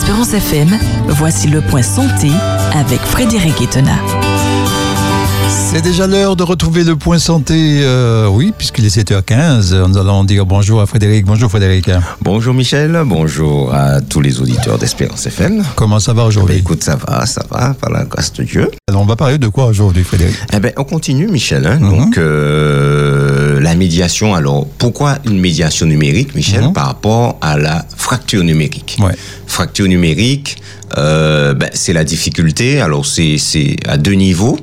d'Espérance 0.00 0.32
FM, 0.32 0.78
voici 1.08 1.46
le 1.46 1.60
point 1.60 1.82
santé 1.82 2.30
avec 2.74 3.00
Frédéric 3.00 3.60
Etena. 3.60 3.92
C'est 5.48 5.82
déjà 5.82 6.06
l'heure 6.06 6.36
de 6.36 6.42
retrouver 6.42 6.84
le 6.84 6.96
point 6.96 7.18
santé, 7.18 7.80
euh, 7.84 8.26
oui, 8.26 8.52
puisqu'il 8.56 8.86
est 8.86 8.96
7h15. 8.96 9.74
Nous 9.88 9.98
allons 9.98 10.24
dire 10.24 10.46
bonjour 10.46 10.80
à 10.80 10.86
Frédéric. 10.86 11.26
Bonjour 11.26 11.50
Frédéric. 11.50 11.90
Bonjour 12.22 12.54
Michel, 12.54 12.98
bonjour 13.04 13.74
à 13.74 14.00
tous 14.00 14.20
les 14.22 14.40
auditeurs 14.40 14.78
d'Espérance 14.78 15.26
FM. 15.26 15.62
Comment 15.76 16.00
ça 16.00 16.14
va 16.14 16.24
aujourd'hui 16.24 16.54
Ben, 16.56 16.60
Écoute, 16.60 16.82
ça 16.82 16.96
va, 16.96 17.26
ça 17.26 17.44
va, 17.50 17.74
par 17.74 17.90
la 17.90 18.04
grâce 18.04 18.32
de 18.32 18.42
Dieu. 18.44 18.70
Alors, 18.88 19.02
on 19.02 19.06
va 19.06 19.16
parler 19.16 19.36
de 19.38 19.48
quoi 19.48 19.66
aujourd'hui 19.66 20.02
Frédéric? 20.02 20.34
Eh 20.54 20.60
ben, 20.60 20.72
on 20.78 20.84
continue 20.84 21.28
Michel. 21.28 21.66
hein. 21.66 21.78
Mhm. 21.78 21.90
Donc, 21.90 22.16
euh, 22.18 23.29
la 23.60 23.74
médiation, 23.74 24.34
alors, 24.34 24.66
pourquoi 24.78 25.18
une 25.24 25.38
médiation 25.40 25.86
numérique, 25.86 26.34
Michel, 26.34 26.64
Mhm. 26.64 26.72
par 26.72 26.86
rapport 26.86 27.38
à 27.40 27.56
la 27.56 27.84
fracture 27.96 28.42
numérique? 28.42 28.96
Ouais. 29.00 29.12
Fracture 29.46 29.86
numérique, 29.88 30.56
euh, 30.98 31.54
ben, 31.54 31.70
c'est 31.72 31.92
la 31.92 32.04
difficulté. 32.04 32.80
Alors, 32.80 33.04
c'est 33.06 33.36
c'est 33.38 33.76
à 33.86 33.96
deux 33.96 34.12
niveaux. 34.14 34.58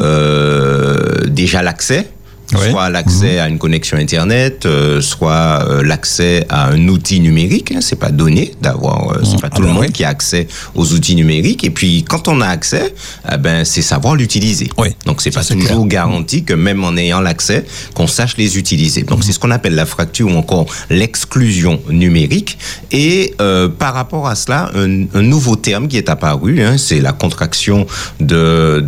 Euh, 0.00 1.26
déjà 1.28 1.62
l'accès. 1.62 2.08
Soit 2.56 2.88
l'accès 2.88 3.38
à 3.38 3.48
une 3.48 3.58
connexion 3.58 3.98
internet, 3.98 4.64
euh, 4.64 5.00
soit 5.02 5.64
euh, 5.68 5.82
l'accès 5.82 6.46
à 6.48 6.68
un 6.68 6.88
outil 6.88 7.20
numérique. 7.20 7.72
Hein, 7.72 7.80
c'est 7.82 7.98
pas 7.98 8.10
donné 8.10 8.54
d'avoir, 8.62 9.10
euh, 9.12 9.22
c'est 9.22 9.40
pas 9.40 9.48
Ah 9.52 9.54
tout 9.56 9.62
le 9.62 9.68
ben 9.68 9.74
monde 9.74 9.84
oui. 9.86 9.92
qui 9.92 10.04
a 10.04 10.08
accès 10.08 10.48
aux 10.74 10.92
outils 10.92 11.14
numériques. 11.14 11.64
Et 11.64 11.70
puis 11.70 12.04
quand 12.08 12.26
on 12.26 12.40
a 12.40 12.46
accès, 12.46 12.94
eh 13.30 13.36
ben 13.36 13.64
c'est 13.64 13.82
savoir 13.82 14.14
l'utiliser. 14.14 14.70
Oui. 14.78 14.88
Donc 15.04 15.20
c'est 15.20 15.30
pas 15.30 15.44
toujours 15.44 15.86
clair. 15.86 15.86
garanti 15.86 16.44
que 16.44 16.54
même 16.54 16.82
en 16.84 16.96
ayant 16.96 17.20
l'accès, 17.20 17.64
qu'on 17.94 18.06
sache 18.06 18.36
les 18.38 18.56
utiliser. 18.56 19.02
Donc 19.02 19.24
c'est 19.24 19.32
ce 19.32 19.38
qu'on 19.38 19.50
appelle 19.50 19.74
la 19.74 19.86
fracture 19.86 20.28
ou 20.28 20.36
encore 20.36 20.66
l'exclusion 20.88 21.80
numérique. 21.90 22.58
Et 22.92 23.34
euh, 23.42 23.68
par 23.68 23.92
rapport 23.92 24.26
à 24.26 24.34
cela, 24.34 24.70
un, 24.74 25.04
un 25.14 25.22
nouveau 25.22 25.56
terme 25.56 25.86
qui 25.88 25.98
est 25.98 26.08
apparu, 26.08 26.62
hein, 26.62 26.78
c'est 26.78 27.00
la 27.00 27.12
contraction 27.12 27.86
de 28.20 28.84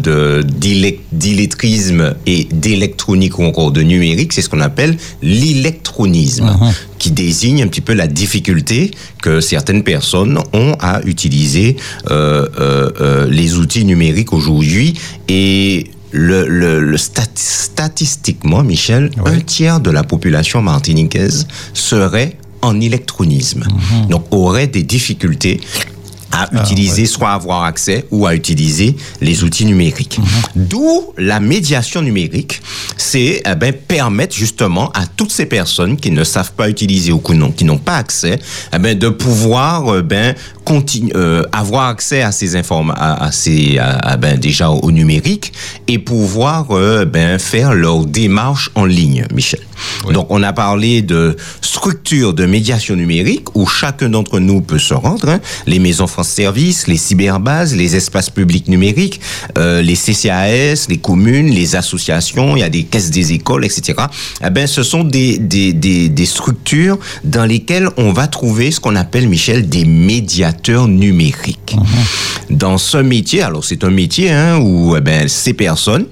d'illettrisme 1.13 2.15
et 2.27 2.45
d'électronique 2.53 3.39
ou 3.39 3.45
encore 3.51 3.71
de 3.73 3.83
numérique. 3.83 4.33
C'est 4.33 4.43
ce 4.43 4.49
qu'on 4.49 4.61
appelle 4.61 4.97
l'électronisme, 5.23 6.45
Mhm. 6.47 6.73
qui 6.99 7.11
désigne 7.11 7.63
un 7.63 7.69
petit 7.69 7.81
peu 7.89 7.95
la 7.95 8.07
difficulté 8.07 8.91
que 9.23 9.41
certaines 9.41 9.83
personnes 9.83 10.39
ont 10.53 10.75
à 10.81 11.01
utiliser 11.05 11.77
euh, 12.11 12.47
euh, 12.59 12.91
euh, 13.01 13.27
les 13.31 13.57
outils 13.61 13.85
numériques 13.85 14.33
aujourd'hui 14.33 14.95
et 15.29 15.91
le, 16.13 16.47
le, 16.49 16.81
le 16.81 16.97
stat- 16.97 17.27
statistiquement, 17.37 18.63
Michel, 18.63 19.11
un 19.25 19.41
tiers 19.41 19.81
de 19.81 19.91
la 19.91 20.03
population 20.03 20.61
martiniquaise 20.63 21.47
serait 21.75 22.37
en 22.63 22.81
électronisme. 22.81 23.65
Donc, 24.11 24.25
aurait 24.31 24.67
des 24.67 24.83
difficultés 24.83 25.61
à 26.33 26.49
utiliser, 26.63 27.07
soit 27.07 27.31
avoir 27.33 27.65
accès 27.65 28.07
ou 28.11 28.27
à 28.27 28.35
utiliser 28.35 28.97
les 29.21 29.43
outils 29.45 29.65
numériques. 29.67 30.19
D'où 30.55 31.13
la 31.19 31.41
médiation 31.41 32.03
numérique, 32.03 32.61
c'est 32.97 33.43
eh 33.45 33.55
ben, 33.55 33.73
permettre 33.73 34.35
justement 34.37 34.91
à 34.93 35.07
toutes 35.07 35.33
ces 35.33 35.47
personnes 35.47 35.97
qui 35.97 36.11
ne 36.11 36.25
savent 36.25 36.53
pas 36.53 36.69
utiliser 36.69 37.13
ou 37.13 37.19
qui 37.21 37.65
n'ont 37.65 37.79
pas 37.79 37.97
accès, 37.97 38.39
eh 38.75 38.79
ben, 38.79 38.97
de 38.99 39.09
pouvoir 39.09 39.99
eh 39.99 40.03
ben, 40.03 40.35
continu- 40.65 41.13
euh, 41.17 41.43
avoir 41.53 41.89
accès 41.89 42.23
à 42.23 42.33
ces 42.33 42.57
informations, 42.57 43.03
à, 43.03 43.25
à 43.27 43.33
ces, 43.33 43.79
à- 43.79 43.99
à, 43.99 44.17
ben, 44.17 44.39
déjà 44.39 44.71
au 44.71 44.91
numérique 44.93 45.53
et 45.89 45.99
pouvoir 45.99 46.67
euh, 46.71 47.05
ben, 47.05 47.39
faire 47.39 47.75
leur 47.75 48.07
démarche 48.07 48.71
en 48.75 48.85
ligne, 48.85 49.27
Michel. 49.35 49.61
Oui. 50.07 50.15
Donc, 50.15 50.27
on 50.31 50.43
a 50.43 50.53
parlé 50.53 51.03
de 51.03 51.37
structure 51.61 52.35
de 52.35 52.47
médiation 52.47 52.97
numérique 52.97 53.55
où 53.57 53.67
chacun 53.67 54.09
d'entre 54.09 54.39
nous 54.39 54.61
peut 54.61 54.79
se 54.79 54.95
rendre. 54.95 55.29
hein. 55.29 55.41
Les 55.67 55.79
maisons 55.79 56.07
France 56.07 56.29
Service, 56.29 56.87
les 56.87 56.97
cyberbases, 56.97 57.75
les 57.75 57.97
espaces 57.97 58.31
publics 58.31 58.69
numériques, 58.69 59.21
euh, 59.59 59.83
les 59.83 59.95
CCAS, 59.95 60.87
les 60.89 60.99
communes, 60.99 61.51
les 61.51 61.77
associations, 61.77 62.57
il 62.57 62.61
y 62.61 62.63
a 62.63 62.69
des 62.69 62.85
caisses 62.85 63.11
des 63.11 63.33
écoles, 63.33 63.65
etc. 63.65 63.95
Eh 64.45 64.51
ben, 64.51 64.67
ce 64.67 64.83
sont 64.83 65.05
des, 65.05 65.39
des, 65.39 65.73
des, 65.73 66.09
des 66.09 66.27
structures 66.27 66.99
dans 67.25 67.45
lesquelles 67.45 67.89
on 67.97 68.13
va 68.13 68.27
trouver 68.27 68.71
ce 68.71 68.81
qu'on 68.81 68.97
appelle, 68.97 69.29
Michel, 69.29 69.69
des 69.69 69.85
médiateurs 69.85 70.89
numériques. 70.89 71.77
Dans 72.51 72.79
ce 72.79 72.97
métier, 72.99 73.43
alors 73.43 73.65
c'est 73.65 73.85
un 73.85 73.91
métier 73.91 74.31
hein, 74.31 74.59
où 74.59 74.97
eh 74.97 75.01
ben, 75.01 75.29
ces 75.29 75.55
personnes 75.55 76.07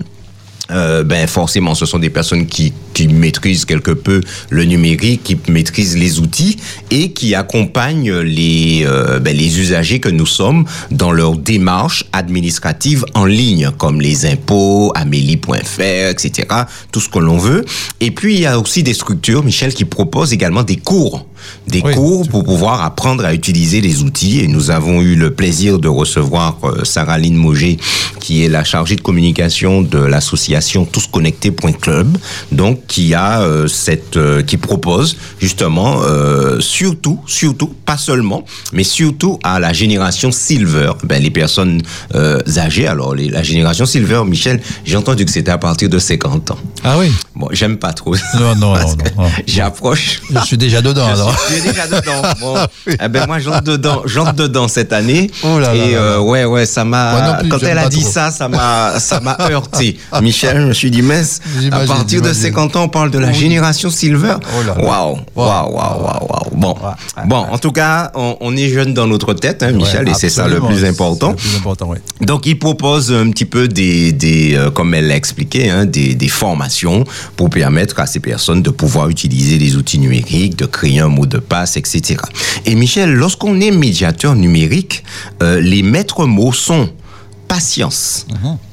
euh, 0.71 1.03
ben 1.03 1.27
forcément, 1.27 1.75
ce 1.75 1.87
sont 1.87 1.99
des 1.99 2.11
personnes 2.11 2.47
qui, 2.47 2.73
qui 2.93 3.09
maîtrisent 3.09 3.65
quelque 3.65 3.91
peu 3.91 4.21
le 4.51 4.65
numérique, 4.65 5.23
qui 5.25 5.39
maîtrisent 5.51 5.97
les 5.97 6.21
outils 6.21 6.59
et 6.91 7.13
qui 7.13 7.35
accompagnent 7.35 8.19
les, 8.19 8.85
euh, 8.87 9.19
ben, 9.19 9.37
les 9.37 9.59
usagers 9.61 10.01
que 10.01 10.09
nous 10.09 10.27
sommes 10.27 10.67
dans 10.91 11.13
leur 11.13 11.37
démarche 11.37 12.05
administrative 12.13 13.05
en 13.15 13.25
ligne, 13.25 13.71
comme 13.79 14.01
les 14.01 14.27
impôts, 14.27 14.93
amélie.fr, 14.95 16.11
etc., 16.11 16.49
tout 16.93 17.01
ce 17.01 17.09
que 17.09 17.19
l'on 17.19 17.39
veut. 17.39 17.65
Et 18.01 18.11
puis, 18.11 18.35
il 18.35 18.41
y 18.41 18.47
a 18.47 18.59
aussi 18.59 18.83
des 18.83 18.95
structures, 18.95 19.45
Michel, 19.45 19.73
qui 19.73 19.85
proposent 19.85 20.33
également 20.33 20.63
des 20.63 20.77
cours. 20.77 21.27
Des 21.67 21.83
Oui. 21.85 21.95
cours 21.95 22.29
pour 22.29 22.45
pouvoir 22.45 22.83
apprendre 22.83 23.25
à 23.25 23.35
utiliser 23.35 23.81
les 23.81 24.03
outils. 24.03 24.41
Et 24.41 24.49
nous 24.49 24.71
avons 24.71 25.01
eu 25.03 25.15
le 25.17 25.33
plaisir 25.35 25.79
de 25.79 25.89
recevoir 25.89 26.57
euh, 26.65 26.85
Sarah-Lyne 26.85 27.37
Moget, 27.37 27.77
qui 28.21 28.45
est 28.45 28.49
la 28.49 28.65
chargée 28.65 28.97
de 28.97 29.01
communication 29.01 29.83
de 29.83 29.99
l'association 29.99 30.85
tousconnectés.club, 30.85 32.17
donc 32.53 32.87
qui 32.87 33.15
a 33.15 33.41
euh, 33.43 33.69
cette, 33.69 34.17
euh, 34.17 34.43
qui 34.43 34.57
propose 34.57 35.17
justement 35.41 36.01
euh, 36.03 36.61
surtout, 36.61 37.21
surtout, 37.27 37.69
pas 37.85 37.97
seulement, 37.99 38.45
mais 38.73 38.85
surtout 38.85 39.39
à 39.43 39.61
la 39.61 39.73
génération 39.73 40.33
silver, 40.33 40.93
ben, 41.05 41.23
les 41.23 41.31
personnes 41.31 41.83
euh, 42.15 42.41
âgées. 42.57 42.87
Alors 42.87 43.15
les- 43.15 43.29
la 43.29 43.43
génération 43.43 43.87
silver, 43.87 44.23
Michel, 44.27 44.61
j'ai 44.85 44.97
entendu 44.97 45.25
que 45.25 45.31
c'était 45.31 45.51
à 45.51 45.59
partir 45.59 45.89
de 45.89 45.99
50 45.99 46.51
ans. 46.51 46.59
Ah 46.85 46.97
oui 46.99 47.11
Bon, 47.35 47.49
j'aime 47.53 47.77
pas 47.77 47.93
trop. 47.93 48.15
Non, 48.39 48.55
non, 48.57 48.75
non, 48.77 48.95
que 48.97 49.11
non, 49.17 49.23
non. 49.25 49.29
J'approche. 49.47 50.21
Je 50.31 50.41
suis 50.45 50.59
déjà 50.59 50.83
dedans 50.83 51.07
Je 51.09 51.13
alors. 51.13 51.28
Déjà 51.63 51.87
dedans. 51.87 52.23
Bon, 52.41 52.55
eh 52.87 53.09
ben 53.09 53.27
moi 53.27 53.39
j'entre 53.39 53.63
dedans, 53.63 54.03
j'entre 54.05 54.35
dedans 54.35 54.69
cette 54.69 54.93
année. 54.93 55.31
Oh 55.43 55.59
là 55.59 55.75
et 55.75 55.93
là 55.93 55.99
euh, 55.99 56.13
là. 56.15 56.23
ouais 56.23 56.45
ouais, 56.45 56.67
ça 56.67 56.85
m'a. 56.85 57.41
Quand 57.51 57.59
elle 57.63 57.79
a 57.79 57.89
dit 57.89 58.03
trop. 58.03 58.11
ça, 58.11 58.31
ça 58.31 58.49
m'a, 58.49 58.99
ça 59.01 59.21
m'a 59.21 59.37
heurté. 59.51 59.99
Michel, 60.23 60.61
je 60.61 60.67
me 60.67 60.73
suis 60.73 60.91
dit 60.91 61.03
mais 61.03 61.23
à 61.73 61.81
partir 61.81 62.21
de 62.21 62.33
j'imagine. 62.33 62.43
50 62.55 62.77
ans, 62.77 62.83
on 62.85 62.89
parle 62.89 63.11
de 63.11 63.19
la 63.19 63.33
génération 63.33 63.91
silver. 63.91 64.37
Oh. 64.43 64.83
Waouh, 64.85 65.19
waouh, 65.35 65.73
waouh, 65.73 66.03
waouh. 66.03 66.51
Bon, 66.53 66.77
bon, 67.27 67.37
en 67.37 67.59
tout 67.59 67.73
cas, 67.73 68.11
on, 68.15 68.37
on 68.41 68.57
est 68.57 68.69
jeune 68.69 68.95
dans 68.95 69.07
notre 69.07 69.33
tête, 69.35 69.63
hein, 69.63 69.71
Michel, 69.73 70.07
Ouais, 70.07 70.13
et 70.13 70.15
c'est 70.15 70.29
ça 70.29 70.49
le 70.49 70.61
plus 70.61 70.85
important. 70.85 71.31
Le 71.31 71.37
plus 71.37 71.57
important. 71.57 71.95
Donc, 72.21 72.47
il 72.47 72.59
propose 72.59 73.13
un 73.13 73.31
petit 73.31 73.45
peu 73.45 73.69
des, 73.69 74.13
des 74.13 74.55
euh, 74.55 74.71
comme 74.71 74.95
elle 74.95 75.09
l'a 75.09 75.17
expliqué, 75.17 75.71
hein, 75.71 75.87
des, 75.87 76.15
des 76.15 76.29
formations 76.29 77.05
pour 77.37 77.51
permettre 77.51 78.01
à 78.01 78.07
ces 78.07 78.21
personnes 78.21 78.63
de 78.63 78.71
pouvoir 78.71 79.09
utiliser 79.09 79.59
les 79.59 79.77
outils 79.77 79.99
numériques, 79.99 80.57
de 80.57 80.67
créer 80.67 81.01
un 81.01 81.09
mot 81.19 81.27
de 81.27 81.39
passe, 81.39 81.77
etc. 81.77 82.21
Et 82.65 82.75
Michel, 82.75 83.13
lorsqu'on 83.13 83.61
est 83.61 83.71
médiateur 83.71 84.35
numérique, 84.35 85.05
euh, 85.43 85.61
les 85.61 85.83
maîtres 85.83 86.27
mots 86.27 86.53
sont 86.53 86.89
patience, 87.49 88.27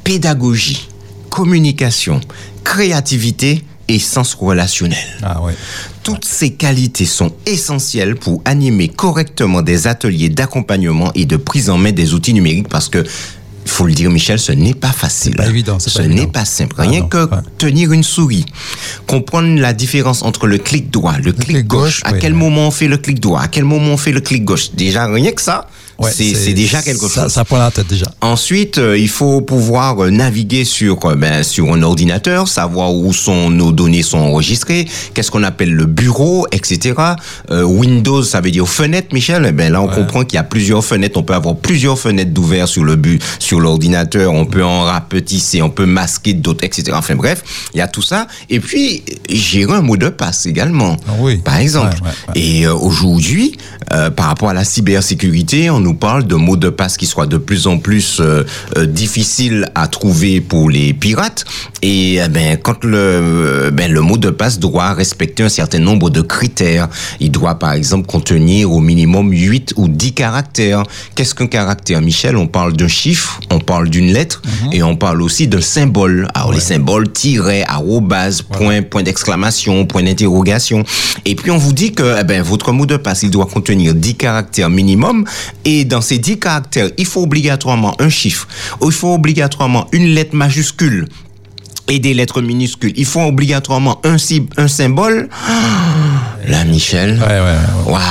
pédagogie, 0.03 0.89
communication, 1.29 2.19
créativité 2.63 3.63
et 3.87 3.99
sens 3.99 4.33
relationnel. 4.33 4.97
Ah 5.21 5.39
oui. 5.41 5.53
Toutes 6.03 6.25
ces 6.25 6.53
qualités 6.53 7.05
sont 7.05 7.31
essentielles 7.45 8.15
pour 8.15 8.41
animer 8.45 8.89
correctement 8.89 9.61
des 9.61 9.87
ateliers 9.87 10.29
d'accompagnement 10.29 11.11
et 11.15 11.25
de 11.25 11.37
prise 11.37 11.69
en 11.69 11.77
main 11.77 11.91
des 11.91 12.13
outils 12.13 12.33
numériques 12.33 12.69
parce 12.69 12.89
que 12.89 13.03
il 13.65 13.71
faut 13.71 13.87
le 13.87 13.93
dire, 13.93 14.11
Michel, 14.11 14.37
ce 14.37 14.51
n'est 14.51 14.75
pas 14.75 14.91
facile. 14.91 15.35
Pas 15.35 15.47
évident, 15.47 15.79
Ce 15.79 16.01
n'est 16.01 16.27
pas 16.27 16.45
simple. 16.45 16.75
Ah 16.77 16.83
Rien 16.83 17.01
non, 17.01 17.07
que 17.07 17.25
ouais. 17.25 17.41
tenir 17.57 17.91
une 17.91 18.03
souris, 18.03 18.45
comprendre 19.07 19.59
la 19.59 19.73
différence 19.73 20.21
entre 20.21 20.45
le 20.45 20.59
clic 20.59 20.91
droit, 20.91 21.17
le, 21.17 21.31
clic, 21.33 21.47
clic 21.47 21.67
gauche, 21.67 22.01
gauche, 22.01 22.01
à 22.05 22.13
oui, 22.13 22.19
quel 22.21 22.35
moment 22.35 22.67
on 22.67 22.71
fait 22.71 22.87
le 22.87 22.97
clic 22.97 23.19
droit, 23.19 23.41
à 23.41 23.47
quel 23.47 23.65
moment 23.65 23.93
on 23.93 23.97
fait 23.97 24.11
le 24.11 24.21
clic 24.21 24.45
gauche. 24.45 24.71
Déjà, 24.73 25.07
rien 25.07 25.31
que 25.31 25.41
ça, 25.41 25.67
Ouais, 25.97 26.11
c'est 26.13 26.33
c'est 26.35 26.53
déjà 26.53 26.81
quelque 26.81 27.07
ça, 27.07 27.23
chose. 27.23 27.31
Ça 27.31 27.45
prend 27.45 27.57
la 27.57 27.71
tête 27.71 27.87
déjà. 27.87 28.05
Ensuite, 28.21 28.77
euh, 28.77 28.97
il 28.97 29.07
faut 29.07 29.41
pouvoir 29.41 30.03
euh, 30.03 30.09
naviguer 30.09 30.65
sur 30.65 30.97
euh, 31.05 31.15
ben, 31.15 31.43
sur 31.43 31.71
un 31.73 31.81
ordinateur, 31.83 32.47
savoir 32.47 32.93
où 32.93 33.13
sont 33.13 33.49
nos 33.49 33.71
données 33.71 34.03
sont 34.03 34.17
enregistrées, 34.17 34.87
qu'est-ce 35.13 35.31
qu'on 35.31 35.43
appelle 35.43 35.71
le 35.71 35.85
bureau, 35.85 36.47
etc. 36.51 36.93
Euh, 37.51 37.63
Windows, 37.63 38.23
ça 38.23 38.41
veut 38.41 38.51
dire 38.51 38.67
fenêtre, 38.67 39.13
Michel. 39.13 39.45
Eh 39.47 39.51
ben 39.51 39.71
là, 39.71 39.81
on 39.81 39.87
comprend 39.87 40.23
qu'il 40.23 40.35
y 40.35 40.39
a 40.39 40.43
plusieurs 40.43 40.83
fenêtres. 40.83 41.17
On 41.17 41.23
peut 41.23 41.33
avoir 41.33 41.55
plusieurs 41.55 41.97
fenêtres 41.97 42.31
d'ouvert 42.31 42.67
sur 42.67 42.83
le 42.83 42.95
but, 42.95 43.21
sur 43.39 43.59
l'ordinateur. 43.59 44.33
On 44.33 44.45
peut 44.45 44.63
en 44.63 44.81
rapetisser, 44.83 45.61
on 45.61 45.69
peut 45.69 45.85
masquer 45.85 46.33
d'autres, 46.33 46.63
etc. 46.63 46.91
Enfin 46.93 47.15
bref, 47.15 47.43
il 47.73 47.77
y 47.77 47.81
a 47.81 47.87
tout 47.87 48.01
ça. 48.01 48.27
Et 48.49 48.59
puis 48.59 49.03
gérer 49.29 49.73
un 49.73 49.81
mot 49.81 49.97
de 49.97 50.09
passe 50.09 50.45
également. 50.45 50.97
Ah 51.07 51.13
oui. 51.19 51.37
Par 51.37 51.57
exemple. 51.57 51.95
Ouais. 52.03 52.41
Et 52.41 52.65
euh, 52.65 52.73
aujourd'hui, 52.73 53.57
euh, 53.93 54.09
par 54.09 54.27
rapport 54.27 54.49
à 54.49 54.53
la 54.53 54.63
cybersécurité, 54.63 55.69
on 55.69 55.84
nous 55.85 55.93
parle 55.93 56.25
de 56.25 56.33
mots 56.33 56.57
de 56.57 56.69
passe 56.69 56.97
qui 56.97 57.05
soient 57.05 57.27
de 57.27 57.37
plus 57.37 57.67
en 57.67 57.77
plus 57.77 58.19
euh, 58.19 58.43
euh, 58.75 58.87
difficiles 58.87 59.69
à 59.75 59.87
trouver 59.87 60.41
pour 60.41 60.71
les 60.71 60.93
pirates. 60.93 61.45
Et 61.83 62.15
eh 62.15 62.27
ben, 62.27 62.57
quand 62.57 62.83
le, 62.83 62.97
euh, 62.97 63.71
ben, 63.71 63.91
le 63.91 64.01
mot 64.01 64.17
de 64.17 64.31
passe 64.31 64.57
doit 64.57 64.93
respecter 64.93 65.43
un 65.43 65.49
certain 65.49 65.77
nombre 65.77 66.09
de 66.09 66.21
critères, 66.21 66.89
il 67.19 67.29
doit 67.29 67.59
par 67.59 67.73
exemple 67.73 68.07
contenir 68.07 68.71
au 68.71 68.79
minimum 68.79 69.31
8 69.31 69.73
ou 69.75 69.87
10 69.87 70.13
caractères. 70.13 70.81
Qu'est-ce 71.13 71.35
qu'un 71.35 71.45
caractère, 71.45 72.01
Michel? 72.01 72.35
On 72.35 72.47
parle 72.47 72.73
d'un 72.73 72.87
chiffre, 72.87 73.39
on 73.51 73.59
parle 73.59 73.89
d'une 73.89 74.11
lettre 74.11 74.41
et 74.71 74.81
on 74.81 74.95
parle 74.95 75.21
aussi 75.21 75.47
d'un 75.47 75.61
symbole. 75.61 76.27
Alors 76.33 76.51
les 76.51 76.59
symboles, 76.59 77.11
tiret, 77.11 77.63
arrobase, 77.67 78.41
point, 78.41 78.81
point 78.81 79.03
d'exclamation, 79.03 79.85
point 79.85 80.01
d'interrogation. 80.01 80.83
Et 81.25 81.35
puis 81.35 81.51
on 81.51 81.57
vous 81.57 81.73
dit 81.73 81.91
que 81.91 82.15
eh 82.19 82.23
ben, 82.23 82.41
votre 82.41 82.71
mot 82.71 82.87
de 82.87 82.97
passe, 82.97 83.21
il 83.21 83.29
doit 83.29 83.45
contenir 83.45 83.93
10 83.93 84.15
caractères 84.15 84.71
minimum. 84.71 85.25
Et 85.65 85.74
dans 85.83 85.99
ces 86.01 86.17
10 86.19 86.39
caractères, 86.39 86.89
il 86.97 87.05
faut 87.05 87.23
obligatoirement 87.23 87.99
un 87.99 88.07
chiffre, 88.09 88.47
il 88.81 88.91
faut 88.93 89.13
obligatoirement 89.13 89.87
une 89.91 90.05
lettre 90.13 90.35
majuscule 90.35 91.09
et 91.89 91.99
des 91.99 92.13
lettres 92.13 92.41
minuscules. 92.41 92.93
Il 92.95 93.05
faut 93.05 93.21
obligatoirement 93.21 93.99
un, 94.05 94.17
sy- 94.17 94.47
un 94.57 94.67
symbole. 94.67 95.29
Là, 96.47 96.63
Michel. 96.63 97.19
Ouais, 97.19 97.27
ouais, 97.27 97.41
ouais. 97.41 97.91
Waouh 97.91 98.01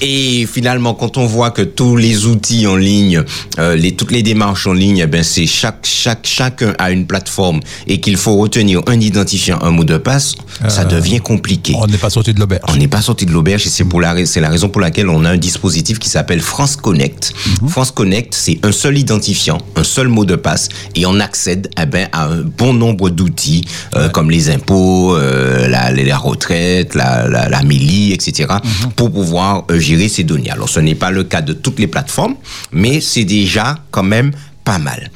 Et 0.00 0.46
finalement, 0.46 0.94
quand 0.94 1.16
on 1.16 1.26
voit 1.26 1.50
que 1.50 1.62
tous 1.62 1.96
les 1.96 2.26
outils 2.26 2.66
en 2.66 2.76
ligne, 2.76 3.22
euh, 3.58 3.74
les, 3.74 3.92
toutes 3.96 4.12
les 4.12 4.22
démarches 4.22 4.66
en 4.66 4.72
ligne, 4.72 4.98
eh 5.02 5.06
ben 5.06 5.22
c'est 5.24 5.46
chaque, 5.46 5.84
chaque, 5.84 6.26
chacun 6.26 6.72
a 6.78 6.90
une 6.90 7.06
plateforme 7.06 7.60
et 7.86 8.00
qu'il 8.00 8.16
faut 8.16 8.36
retenir 8.36 8.80
un 8.86 9.00
identifiant, 9.00 9.58
un 9.62 9.70
mot 9.70 9.84
de 9.84 9.96
passe, 9.98 10.34
ça 10.68 10.82
Euh, 10.82 10.84
devient 10.84 11.18
compliqué. 11.20 11.74
On 11.76 11.86
n'est 11.86 11.98
pas 11.98 12.10
sorti 12.10 12.32
de 12.32 12.40
l'auberge. 12.40 12.62
On 12.68 12.76
n'est 12.76 12.88
pas 12.88 13.02
sorti 13.02 13.26
de 13.26 13.32
l'auberge 13.32 13.66
et 13.66 13.70
c'est 13.70 13.84
pour 13.84 14.00
la, 14.00 14.24
c'est 14.26 14.40
la 14.40 14.48
raison 14.48 14.68
pour 14.68 14.80
laquelle 14.80 15.08
on 15.08 15.24
a 15.24 15.30
un 15.30 15.36
dispositif 15.36 15.98
qui 15.98 16.08
s'appelle 16.08 16.40
France 16.40 16.76
Connect. 16.76 17.32
France 17.68 17.90
Connect, 17.90 18.34
c'est 18.34 18.58
un 18.64 18.72
seul 18.72 18.98
identifiant, 18.98 19.58
un 19.76 19.84
seul 19.84 20.08
mot 20.08 20.24
de 20.24 20.36
passe 20.36 20.68
et 20.94 21.06
on 21.06 21.18
accède 21.20 21.70
eh 21.80 21.86
ben, 21.86 22.08
à 22.12 22.26
un 22.26 22.42
bon 22.42 22.72
nombre 22.72 23.10
d'outils 23.10 23.64
euh, 23.96 24.08
comme 24.08 24.30
les 24.30 24.50
impôts, 24.50 25.16
euh, 25.16 25.66
la, 25.68 25.90
la 25.92 26.18
retraite, 26.18 26.94
la, 26.94 27.28
la, 27.28 27.48
la 27.48 27.62
MELI, 27.62 28.12
etc. 28.12 28.48
pour 28.96 29.10
pouvoir 29.12 29.64
euh, 29.70 29.78
gérer 29.88 30.08
ces 30.08 30.24
données. 30.24 30.50
Alors 30.50 30.68
ce 30.68 30.80
n'est 30.80 30.94
pas 30.94 31.10
le 31.10 31.24
cas 31.24 31.40
de 31.40 31.52
toutes 31.52 31.78
les 31.78 31.86
plateformes, 31.86 32.36
mais 32.72 33.00
c'est 33.00 33.24
déjà 33.24 33.66
quand 33.90 34.02
même 34.02 34.30
pas 34.64 34.78
mal. 34.78 35.10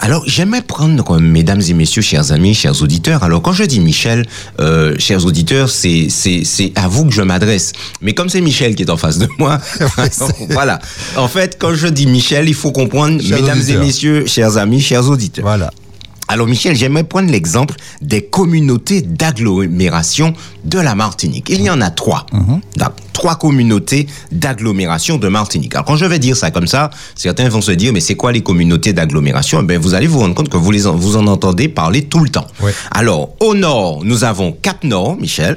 Alors, 0.00 0.24
j'aimerais 0.26 0.60
prendre, 0.62 1.20
mesdames 1.20 1.62
et 1.68 1.72
messieurs, 1.72 2.02
chers 2.02 2.32
amis, 2.32 2.52
chers 2.52 2.82
auditeurs. 2.82 3.22
Alors, 3.22 3.40
quand 3.42 3.52
je 3.52 3.62
dis 3.62 3.78
Michel, 3.78 4.26
euh, 4.58 4.96
chers 4.98 5.24
auditeurs, 5.24 5.68
c'est 5.70 6.08
c'est 6.10 6.42
c'est 6.44 6.72
à 6.74 6.88
vous 6.88 7.04
que 7.04 7.14
je 7.14 7.22
m'adresse. 7.22 7.72
Mais 8.02 8.12
comme 8.12 8.28
c'est 8.28 8.40
Michel 8.40 8.74
qui 8.74 8.82
est 8.82 8.90
en 8.90 8.96
face 8.96 9.18
de 9.18 9.28
moi, 9.38 9.60
voilà. 10.50 10.80
En 11.16 11.28
fait, 11.28 11.56
quand 11.60 11.74
je 11.74 11.86
dis 11.86 12.08
Michel, 12.08 12.48
il 12.48 12.54
faut 12.54 12.72
comprendre, 12.72 13.22
Chers 13.22 13.40
mesdames 13.40 13.58
auditeurs. 13.60 13.82
et 13.82 13.86
messieurs, 13.86 14.26
chers 14.26 14.56
amis, 14.56 14.80
chers 14.80 15.08
auditeurs. 15.08 15.44
Voilà. 15.44 15.70
Alors 16.28 16.46
Michel, 16.46 16.76
j'aimerais 16.76 17.04
prendre 17.04 17.30
l'exemple 17.30 17.74
des 18.02 18.22
communautés 18.22 19.02
d'agglomération 19.02 20.34
de 20.64 20.78
la 20.78 20.94
Martinique. 20.94 21.48
Il 21.50 21.62
y 21.62 21.70
en 21.70 21.80
a 21.80 21.90
trois. 21.90 22.26
Donc, 22.32 22.92
trois 23.12 23.36
communautés 23.36 24.06
d'agglomération 24.30 25.18
de 25.18 25.26
Martinique. 25.28 25.74
Alors 25.74 25.86
quand 25.86 25.96
je 25.96 26.04
vais 26.04 26.18
dire 26.18 26.36
ça 26.36 26.50
comme 26.50 26.68
ça, 26.68 26.90
certains 27.16 27.48
vont 27.48 27.60
se 27.60 27.72
dire 27.72 27.92
mais 27.92 28.00
c'est 28.00 28.14
quoi 28.14 28.30
les 28.30 28.42
communautés 28.42 28.92
d'agglomération? 28.92 29.60
Eh 29.60 29.64
bien 29.66 29.78
vous 29.78 29.94
allez 29.94 30.06
vous 30.06 30.20
rendre 30.20 30.34
compte 30.34 30.48
que 30.48 30.56
vous 30.56 30.70
les 30.70 30.86
en, 30.86 30.94
vous 30.94 31.16
en 31.16 31.26
entendez 31.26 31.68
parler 31.68 32.04
tout 32.04 32.20
le 32.20 32.28
temps. 32.28 32.46
Oui. 32.60 32.70
Alors 32.92 33.30
au 33.40 33.54
nord, 33.54 34.04
nous 34.04 34.22
avons 34.22 34.52
Cap 34.52 34.84
Nord, 34.84 35.16
Michel. 35.16 35.56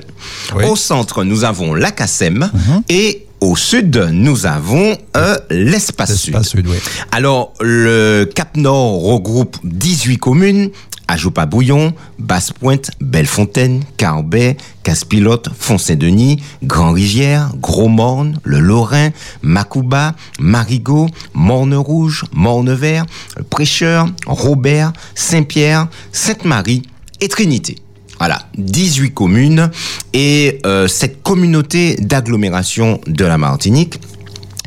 Oui. 0.56 0.63
Au 0.65 0.75
centre, 0.75 1.23
nous 1.23 1.44
avons 1.44 1.73
la 1.75 1.91
CASEM 1.91 2.50
et 2.89 3.27
au 3.41 3.55
sud, 3.55 4.09
nous 4.13 4.45
avons 4.45 4.95
euh, 5.17 5.35
l'espace 5.49 6.15
sud. 6.15 6.33
L'espace 6.33 6.49
sud, 6.49 6.67
oui. 6.67 6.77
Alors, 7.11 7.53
le 7.59 8.29
Cap 8.33 8.55
Nord 8.55 9.01
regroupe 9.01 9.57
18 9.63 10.17
communes. 10.17 10.69
Ajoupa-Bouillon, 11.07 11.93
Basse-Pointe, 12.19 12.91
Bellefontaine, 13.01 13.83
Carbet, 13.97 14.55
Casse-Pilote, 14.83 15.49
Font-Saint-Denis, 15.59 16.41
Grand-Rivière, 16.63 17.51
Gros-Morne, 17.57 18.39
Le 18.45 18.59
Lorrain, 18.59 19.09
Macouba, 19.41 20.15
Marigot, 20.39 21.07
Morne-Rouge, 21.33 22.23
Morne-Vert, 22.31 23.05
Prêcheur, 23.49 24.07
Robert, 24.25 24.94
Saint-Pierre, 25.13 25.89
Sainte-Marie 26.13 26.83
et 27.19 27.27
Trinité. 27.27 27.75
Voilà, 28.21 28.44
18 28.56 29.15
communes 29.15 29.71
et 30.13 30.59
euh, 30.68 30.88
cette 30.88 31.23
communauté 31.23 31.95
d'agglomération 31.95 33.01
de 33.07 33.25
la 33.25 33.39
Martinique 33.39 34.00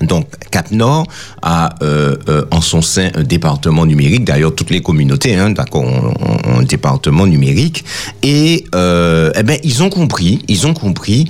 donc 0.03 0.27
Cap 0.51 0.71
Nord 0.73 1.07
a 1.43 1.75
euh, 1.83 2.17
euh, 2.29 2.45
en 2.51 2.61
son 2.61 2.83
sein 2.83 3.11
un 3.15 3.23
département 3.23 3.87
numérique. 3.87 4.25
D'ailleurs, 4.25 4.55
toutes 4.55 4.71
les 4.71 4.83
communautés, 4.83 5.37
hein, 5.37 5.51
d'accord, 5.51 5.85
ont, 5.85 6.59
un 6.59 6.63
département 6.63 7.27
numérique. 7.27 7.85
Et 8.23 8.65
euh, 8.75 9.31
eh 9.37 9.43
ben, 9.43 9.59
ils 9.63 9.83
ont 9.83 9.91
compris, 9.91 10.43
ils 10.49 10.67
ont 10.67 10.75
compris 10.75 11.29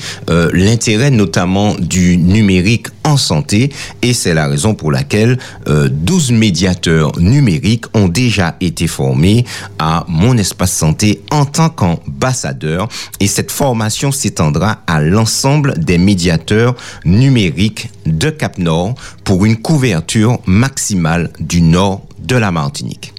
l'intérêt 0.53 1.11
notamment 1.11 1.75
du 1.75 2.17
numérique 2.17 2.89
en 3.05 3.17
santé. 3.17 3.71
Et 4.03 4.15
c'est 4.15 4.35
la 4.35 4.49
raison 4.49 4.75
pour 4.75 4.91
laquelle 4.91 5.39
euh, 5.69 5.89
12 5.91 6.33
médiateurs 6.33 7.13
numériques 7.19 7.85
ont 7.95 8.09
déjà 8.09 8.57
été 8.61 8.87
formés 8.87 9.45
à 9.79 10.05
Mon 10.09 10.37
Espace 10.39 10.73
Santé 10.73 11.23
en 11.31 11.45
tant 11.45 11.69
qu'ambassadeurs. 11.69 12.89
Et 13.21 13.27
cette 13.27 13.51
formation 13.51 14.11
s'étendra 14.11 14.79
à 14.87 15.01
l'ensemble 15.01 15.75
des 15.79 15.99
médiateurs 15.99 16.75
numériques 17.05 17.89
de 18.07 18.31
Cap-Nord 18.31 18.95
pour 19.25 19.45
une 19.45 19.57
couverture 19.57 20.39
maximale 20.47 21.31
du 21.41 21.61
nord 21.61 22.03
de 22.19 22.37
la 22.37 22.51
Martinique. 22.51 23.13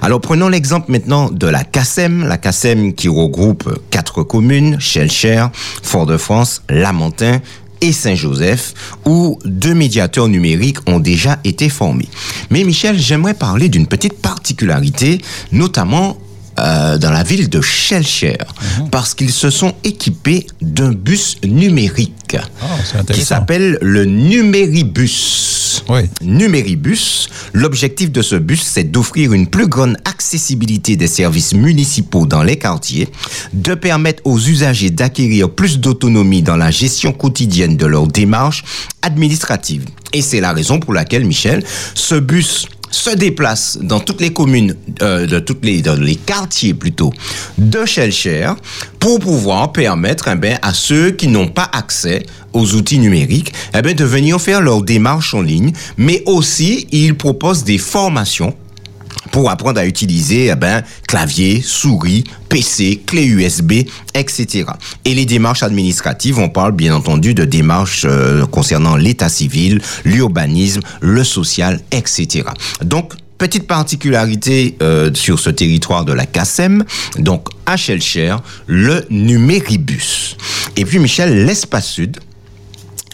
Alors 0.00 0.20
prenons 0.20 0.48
l'exemple 0.48 0.90
maintenant 0.90 1.30
de 1.30 1.46
la 1.46 1.64
CASEM, 1.64 2.26
la 2.26 2.38
CASEM 2.38 2.94
qui 2.94 3.08
regroupe 3.08 3.80
quatre 3.90 4.22
communes, 4.22 4.80
Chelcher, 4.80 5.46
Fort-de-France, 5.82 6.62
Lamentin 6.68 7.40
et 7.80 7.92
Saint-Joseph, 7.92 8.74
où 9.04 9.38
deux 9.44 9.74
médiateurs 9.74 10.28
numériques 10.28 10.78
ont 10.88 11.00
déjà 11.00 11.38
été 11.44 11.68
formés. 11.68 12.08
Mais 12.50 12.62
Michel, 12.62 12.98
j'aimerais 12.98 13.34
parler 13.34 13.68
d'une 13.68 13.88
petite 13.88 14.20
particularité, 14.20 15.20
notamment 15.50 16.16
euh, 16.62 16.96
dans 16.98 17.10
la 17.10 17.22
ville 17.24 17.48
de 17.48 17.60
Chelcher, 17.60 18.38
parce 18.90 19.14
qu'ils 19.14 19.32
se 19.32 19.50
sont 19.50 19.74
équipés 19.84 20.46
d'un 20.60 20.92
bus 20.92 21.36
numérique 21.44 22.36
Ah, 22.60 23.02
qui 23.12 23.22
s'appelle 23.22 23.78
le 23.80 24.04
Numéribus. 24.04 25.82
Oui. 25.88 26.02
Numéribus, 26.20 27.28
l'objectif 27.52 28.12
de 28.12 28.22
ce 28.22 28.36
bus, 28.36 28.62
c'est 28.62 28.84
d'offrir 28.84 29.32
une 29.32 29.46
plus 29.48 29.66
grande 29.66 29.96
accessibilité 30.04 30.96
des 30.96 31.08
services 31.08 31.54
municipaux 31.54 32.26
dans 32.26 32.42
les 32.42 32.56
quartiers, 32.56 33.08
de 33.52 33.74
permettre 33.74 34.22
aux 34.24 34.38
usagers 34.38 34.90
d'acquérir 34.90 35.50
plus 35.50 35.78
d'autonomie 35.80 36.42
dans 36.42 36.56
la 36.56 36.70
gestion 36.70 37.12
quotidienne 37.12 37.76
de 37.76 37.86
leurs 37.86 38.06
démarches 38.06 38.62
administratives. 39.02 39.84
Et 40.12 40.22
c'est 40.22 40.40
la 40.40 40.52
raison 40.52 40.78
pour 40.78 40.92
laquelle, 40.92 41.24
Michel, 41.24 41.64
ce 41.94 42.14
bus 42.14 42.66
se 42.92 43.10
déplace 43.10 43.78
dans 43.80 43.98
toutes 43.98 44.20
les 44.20 44.32
communes, 44.32 44.76
euh, 45.00 45.26
de 45.26 45.40
toutes 45.40 45.64
les, 45.64 45.82
dans 45.82 46.00
les 46.00 46.14
quartiers 46.14 46.74
plutôt, 46.74 47.12
de 47.58 47.84
Chelcher 47.84 48.52
pour 49.00 49.18
pouvoir 49.18 49.72
permettre 49.72 50.28
eh 50.32 50.36
ben, 50.36 50.58
à 50.62 50.72
ceux 50.72 51.10
qui 51.10 51.26
n'ont 51.26 51.48
pas 51.48 51.68
accès 51.72 52.24
aux 52.52 52.74
outils 52.74 52.98
numériques 52.98 53.52
eh 53.74 53.82
ben, 53.82 53.94
de 53.94 54.04
venir 54.04 54.40
faire 54.40 54.60
leurs 54.60 54.82
démarches 54.82 55.34
en 55.34 55.42
ligne, 55.42 55.72
mais 55.96 56.22
aussi 56.26 56.86
il 56.92 57.16
propose 57.16 57.64
des 57.64 57.78
formations 57.78 58.54
pour 59.32 59.50
apprendre 59.50 59.80
à 59.80 59.86
utiliser 59.86 60.50
eh 60.52 60.54
ben, 60.54 60.82
clavier, 61.08 61.60
souris, 61.60 62.22
PC, 62.48 63.02
clé 63.04 63.24
USB, 63.24 63.72
etc. 64.14 64.66
Et 65.04 65.14
les 65.14 65.26
démarches 65.26 65.64
administratives, 65.64 66.38
on 66.38 66.48
parle 66.48 66.72
bien 66.72 66.94
entendu 66.94 67.34
de 67.34 67.44
démarches 67.44 68.04
euh, 68.04 68.46
concernant 68.46 68.94
l'état 68.94 69.28
civil, 69.28 69.80
l'urbanisme, 70.04 70.82
le 71.00 71.24
social, 71.24 71.80
etc. 71.90 72.44
Donc, 72.84 73.14
petite 73.38 73.66
particularité 73.66 74.76
euh, 74.82 75.10
sur 75.14 75.40
ce 75.40 75.50
territoire 75.50 76.04
de 76.04 76.12
la 76.12 76.26
CASEM, 76.26 76.84
donc 77.18 77.48
à 77.66 77.74
le 78.66 79.04
numéribus. 79.10 80.36
Et 80.76 80.84
puis, 80.84 81.00
Michel, 81.00 81.44
l'espace 81.44 81.88
sud, 81.88 82.20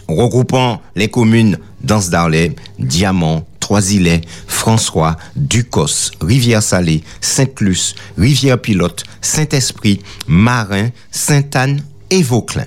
regroupant 0.09 0.83
les 0.97 1.09
communes 1.09 1.59
d'Anse 1.83 2.11
d'Arlay, 2.11 2.55
Diamant, 2.79 3.47
Trois-Îlets, 3.69 4.23
François, 4.47 5.19
Ducos, 5.37 6.13
Rivière-Salée, 6.23 7.03
Sainte-Luce, 7.21 7.97
Rivière-Pilote, 8.17 9.05
Saint-Esprit, 9.21 10.01
Marin, 10.27 10.89
Sainte-Anne 11.11 11.83
et 12.09 12.23
Vauclin. 12.23 12.65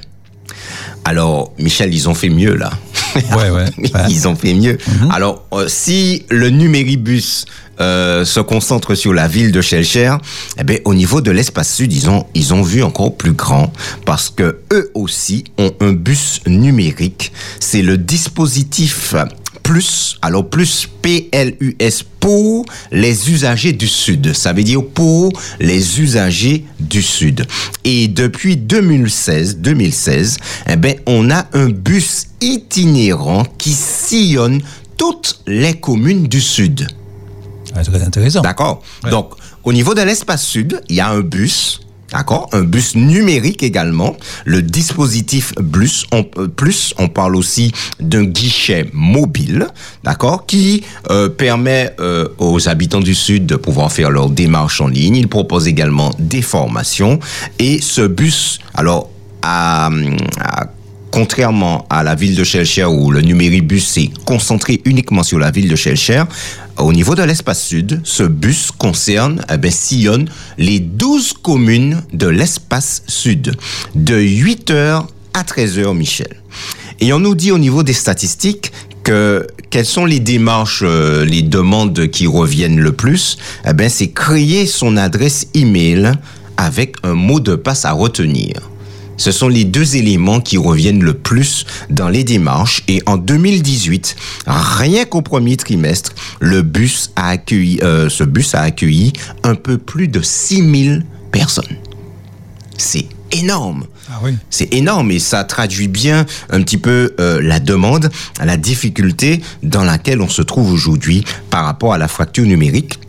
Alors, 1.03 1.53
Michel, 1.57 1.91
ils 1.91 2.07
ont 2.07 2.13
fait 2.13 2.29
mieux 2.29 2.53
là. 2.53 2.69
Ouais, 3.15 3.49
ouais. 3.49 3.65
ouais. 3.79 3.89
Ils 4.09 4.27
ont 4.27 4.35
fait 4.35 4.53
mieux. 4.53 4.77
Alors, 5.11 5.47
euh, 5.53 5.65
si 5.67 6.23
le 6.29 6.51
numéribus 6.51 7.45
euh, 7.79 8.23
se 8.23 8.39
concentre 8.39 8.93
sur 8.93 9.11
la 9.11 9.27
ville 9.27 9.51
de 9.51 9.59
Shelcher, 9.59 10.17
eh 10.59 10.63
ben, 10.63 10.77
au 10.85 10.93
niveau 10.93 11.19
de 11.19 11.31
l'espace 11.31 11.73
sud, 11.73 11.91
ils 11.91 12.11
ont, 12.11 12.27
ils 12.35 12.53
ont 12.53 12.61
vu 12.61 12.83
encore 12.83 13.17
plus 13.17 13.33
grand 13.33 13.73
parce 14.05 14.29
que 14.29 14.59
eux 14.71 14.91
aussi 14.93 15.45
ont 15.57 15.71
un 15.79 15.93
bus 15.93 16.41
numérique. 16.45 17.31
C'est 17.59 17.81
le 17.81 17.97
dispositif 17.97 19.15
plus, 19.71 20.17
alors 20.21 20.49
plus 20.49 20.85
P-L-U-S 21.01 22.03
pour 22.19 22.65
les 22.91 23.31
usagers 23.31 23.71
du 23.71 23.87
Sud. 23.87 24.33
Ça 24.33 24.51
veut 24.51 24.63
dire 24.63 24.81
pour 24.85 25.31
les 25.61 26.01
usagers 26.01 26.65
du 26.77 27.01
Sud. 27.01 27.45
Et 27.85 28.09
depuis 28.09 28.57
2016, 28.57 29.59
2016, 29.59 30.37
eh 30.67 30.75
ben, 30.75 30.95
on 31.07 31.31
a 31.31 31.45
un 31.53 31.69
bus 31.69 32.27
itinérant 32.41 33.45
qui 33.57 33.71
sillonne 33.71 34.61
toutes 34.97 35.39
les 35.47 35.75
communes 35.75 36.27
du 36.27 36.41
Sud. 36.41 36.85
Ouais, 37.73 37.83
très 37.85 38.03
intéressant. 38.03 38.41
D'accord 38.41 38.83
Ouais. 39.05 39.09
Donc, 39.09 39.35
au 39.63 39.71
niveau 39.71 39.93
de 39.93 40.01
l'espace 40.01 40.45
sud, 40.45 40.81
il 40.89 40.97
y 40.97 40.99
a 40.99 41.07
un 41.07 41.21
bus. 41.21 41.79
D'accord 42.11 42.49
Un 42.51 42.63
bus 42.63 42.95
numérique 42.95 43.63
également. 43.63 44.15
Le 44.45 44.61
dispositif 44.61 45.53
Plus, 45.71 46.05
on, 46.11 46.25
euh, 46.37 46.47
plus, 46.47 46.93
on 46.97 47.07
parle 47.07 47.35
aussi 47.35 47.71
d'un 47.99 48.25
guichet 48.25 48.89
mobile, 48.91 49.67
d'accord, 50.03 50.45
qui 50.45 50.83
euh, 51.09 51.29
permet 51.29 51.95
euh, 51.99 52.27
aux 52.37 52.67
habitants 52.67 52.99
du 52.99 53.15
Sud 53.15 53.45
de 53.45 53.55
pouvoir 53.55 53.91
faire 53.91 54.11
leurs 54.11 54.29
démarches 54.29 54.81
en 54.81 54.87
ligne. 54.87 55.15
Il 55.15 55.29
propose 55.29 55.67
également 55.67 56.11
des 56.19 56.41
formations. 56.41 57.19
Et 57.59 57.79
ce 57.81 58.01
bus, 58.01 58.59
alors, 58.73 59.09
à 59.41 59.89
contrairement 61.11 61.85
à 61.89 62.03
la 62.03 62.15
ville 62.15 62.35
de 62.35 62.43
Shelcher 62.43 62.85
où 62.85 63.11
le 63.11 63.21
numéribus 63.21 63.85
s'est 63.85 64.09
concentré 64.25 64.81
uniquement 64.85 65.23
sur 65.23 65.37
la 65.37 65.51
ville 65.51 65.69
de 65.69 65.75
Shelcher, 65.75 66.23
au 66.77 66.93
niveau 66.93 67.15
de 67.15 67.23
l'espace 67.23 67.63
sud, 67.63 68.01
ce 68.03 68.23
bus 68.23 68.71
concerne, 68.71 69.43
eh 69.53 69.57
ben, 69.57 69.69
sillonne 69.69 70.29
les 70.57 70.79
12 70.79 71.33
communes 71.33 72.01
de 72.13 72.27
l'espace 72.27 73.03
sud, 73.07 73.55
de 73.93 74.19
8h 74.19 75.05
à 75.33 75.43
13h, 75.43 75.95
Michel. 75.95 76.41
Et 76.99 77.13
on 77.13 77.19
nous 77.19 77.35
dit 77.35 77.51
au 77.51 77.57
niveau 77.57 77.83
des 77.83 77.93
statistiques 77.93 78.71
que 79.03 79.45
quelles 79.69 79.85
sont 79.85 80.05
les 80.05 80.19
démarches, 80.19 80.83
euh, 80.83 81.25
les 81.25 81.41
demandes 81.41 82.07
qui 82.09 82.27
reviennent 82.27 82.79
le 82.79 82.91
plus? 82.91 83.37
Eh 83.65 83.89
c'est 83.89 84.11
créer 84.11 84.65
son 84.65 84.97
adresse 84.97 85.47
email 85.53 86.11
avec 86.57 86.95
un 87.03 87.13
mot 87.13 87.39
de 87.39 87.55
passe 87.55 87.85
à 87.85 87.91
retenir. 87.91 88.53
Ce 89.21 89.31
sont 89.31 89.49
les 89.49 89.65
deux 89.65 89.97
éléments 89.97 90.41
qui 90.41 90.57
reviennent 90.57 91.03
le 91.03 91.13
plus 91.13 91.67
dans 91.91 92.09
les 92.09 92.23
démarches. 92.23 92.81
Et 92.87 93.03
en 93.05 93.17
2018, 93.17 94.15
rien 94.47 95.05
qu'au 95.05 95.21
premier 95.21 95.57
trimestre, 95.57 96.15
le 96.39 96.63
bus 96.63 97.11
a 97.15 97.27
accueilli, 97.27 97.79
euh, 97.83 98.09
ce 98.09 98.23
bus 98.23 98.55
a 98.55 98.61
accueilli 98.61 99.13
un 99.43 99.53
peu 99.53 99.77
plus 99.77 100.07
de 100.07 100.23
6000 100.23 101.05
personnes. 101.31 101.77
C'est 102.79 103.05
énorme. 103.31 103.85
Ah 104.09 104.21
oui. 104.23 104.31
C'est 104.49 104.73
énorme 104.73 105.11
et 105.11 105.19
ça 105.19 105.43
traduit 105.43 105.87
bien 105.87 106.25
un 106.49 106.63
petit 106.63 106.79
peu 106.79 107.13
euh, 107.19 107.39
la 107.43 107.59
demande, 107.59 108.09
la 108.43 108.57
difficulté 108.57 109.43
dans 109.61 109.83
laquelle 109.83 110.19
on 110.21 110.29
se 110.29 110.41
trouve 110.41 110.71
aujourd'hui 110.71 111.23
par 111.51 111.65
rapport 111.65 111.93
à 111.93 111.99
la 111.99 112.07
fracture 112.07 112.47
numérique. 112.47 112.99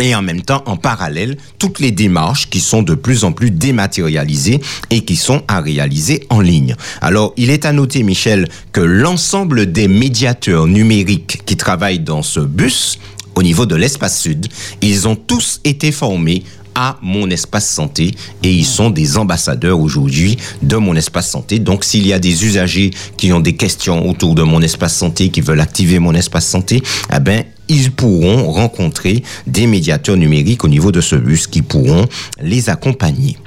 Et 0.00 0.14
en 0.14 0.22
même 0.22 0.40
temps, 0.40 0.62
en 0.66 0.76
parallèle, 0.76 1.36
toutes 1.58 1.78
les 1.78 1.90
démarches 1.90 2.48
qui 2.48 2.60
sont 2.60 2.82
de 2.82 2.94
plus 2.94 3.24
en 3.24 3.32
plus 3.32 3.50
dématérialisées 3.50 4.60
et 4.88 5.02
qui 5.02 5.16
sont 5.16 5.42
à 5.46 5.60
réaliser 5.60 6.26
en 6.30 6.40
ligne. 6.40 6.74
Alors, 7.02 7.34
il 7.36 7.50
est 7.50 7.66
à 7.66 7.72
noter, 7.72 8.02
Michel, 8.02 8.48
que 8.72 8.80
l'ensemble 8.80 9.70
des 9.70 9.88
médiateurs 9.88 10.66
numériques 10.66 11.42
qui 11.44 11.56
travaillent 11.56 12.00
dans 12.00 12.22
ce 12.22 12.40
bus, 12.40 12.98
au 13.34 13.42
niveau 13.42 13.66
de 13.66 13.76
l'espace 13.76 14.20
sud, 14.20 14.48
ils 14.80 15.06
ont 15.06 15.16
tous 15.16 15.60
été 15.64 15.92
formés 15.92 16.44
à 16.74 16.96
mon 17.02 17.28
espace 17.30 17.68
santé 17.68 18.12
et 18.42 18.50
ils 18.50 18.64
sont 18.64 18.90
des 18.90 19.18
ambassadeurs 19.18 19.78
aujourd'hui 19.80 20.36
de 20.62 20.76
mon 20.76 20.94
espace 20.94 21.30
santé. 21.30 21.58
Donc 21.58 21.84
s'il 21.84 22.06
y 22.06 22.12
a 22.12 22.18
des 22.18 22.44
usagers 22.44 22.90
qui 23.16 23.32
ont 23.32 23.40
des 23.40 23.56
questions 23.56 24.08
autour 24.08 24.34
de 24.34 24.42
mon 24.42 24.62
espace 24.62 24.96
santé, 24.96 25.28
qui 25.30 25.40
veulent 25.40 25.60
activer 25.60 25.98
mon 25.98 26.14
espace 26.14 26.46
santé, 26.46 26.82
eh 27.14 27.20
ben 27.20 27.44
ils 27.70 27.92
pourront 27.92 28.50
rencontrer 28.50 29.22
des 29.46 29.66
médiateurs 29.66 30.16
numériques 30.16 30.64
au 30.64 30.68
niveau 30.68 30.90
de 30.90 31.00
ce 31.00 31.14
bus 31.14 31.46
qui 31.46 31.62
pourront 31.62 32.06
les 32.42 32.68
accompagner. 32.68 33.38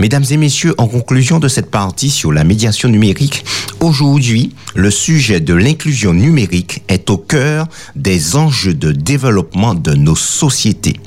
Mesdames 0.00 0.24
et 0.30 0.36
messieurs, 0.36 0.74
en 0.78 0.88
conclusion 0.88 1.38
de 1.38 1.46
cette 1.46 1.70
partie 1.70 2.10
sur 2.10 2.32
la 2.32 2.42
médiation 2.42 2.88
numérique, 2.88 3.44
aujourd'hui, 3.78 4.52
le 4.74 4.90
sujet 4.90 5.40
de 5.40 5.54
l'inclusion 5.54 6.12
numérique 6.12 6.82
est 6.88 7.08
au 7.08 7.18
cœur 7.18 7.68
des 7.94 8.34
enjeux 8.34 8.74
de 8.74 8.90
développement 8.90 9.74
de 9.74 9.94
nos 9.94 10.16
sociétés. 10.16 10.98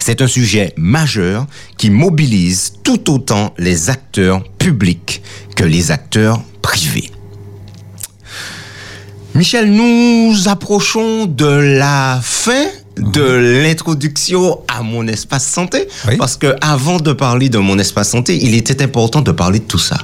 C'est 0.00 0.20
un 0.20 0.26
sujet 0.26 0.72
majeur 0.76 1.46
qui 1.76 1.90
mobilise 1.90 2.72
tout 2.82 3.08
autant 3.08 3.54
les 3.56 3.88
acteurs 3.88 4.42
publics 4.58 5.22
que 5.54 5.64
les 5.64 5.92
acteurs 5.92 6.42
privés. 6.60 7.12
Michel, 9.38 9.70
nous 9.70 10.48
approchons 10.48 11.26
de 11.26 11.46
la 11.46 12.18
fin 12.20 12.66
de 12.98 13.62
l'introduction 13.62 14.60
à 14.68 14.82
mon 14.82 15.06
espace 15.06 15.46
santé 15.46 15.86
Oui. 16.06 16.16
parce 16.16 16.36
que 16.36 16.54
avant 16.60 16.98
de 16.98 17.12
parler 17.12 17.48
de 17.48 17.58
mon 17.58 17.78
espace 17.78 18.10
santé, 18.10 18.38
il 18.42 18.54
était 18.54 18.82
important 18.82 19.20
de 19.20 19.32
parler 19.32 19.58
de 19.60 19.64
tout 19.64 19.78
ça. 19.78 19.98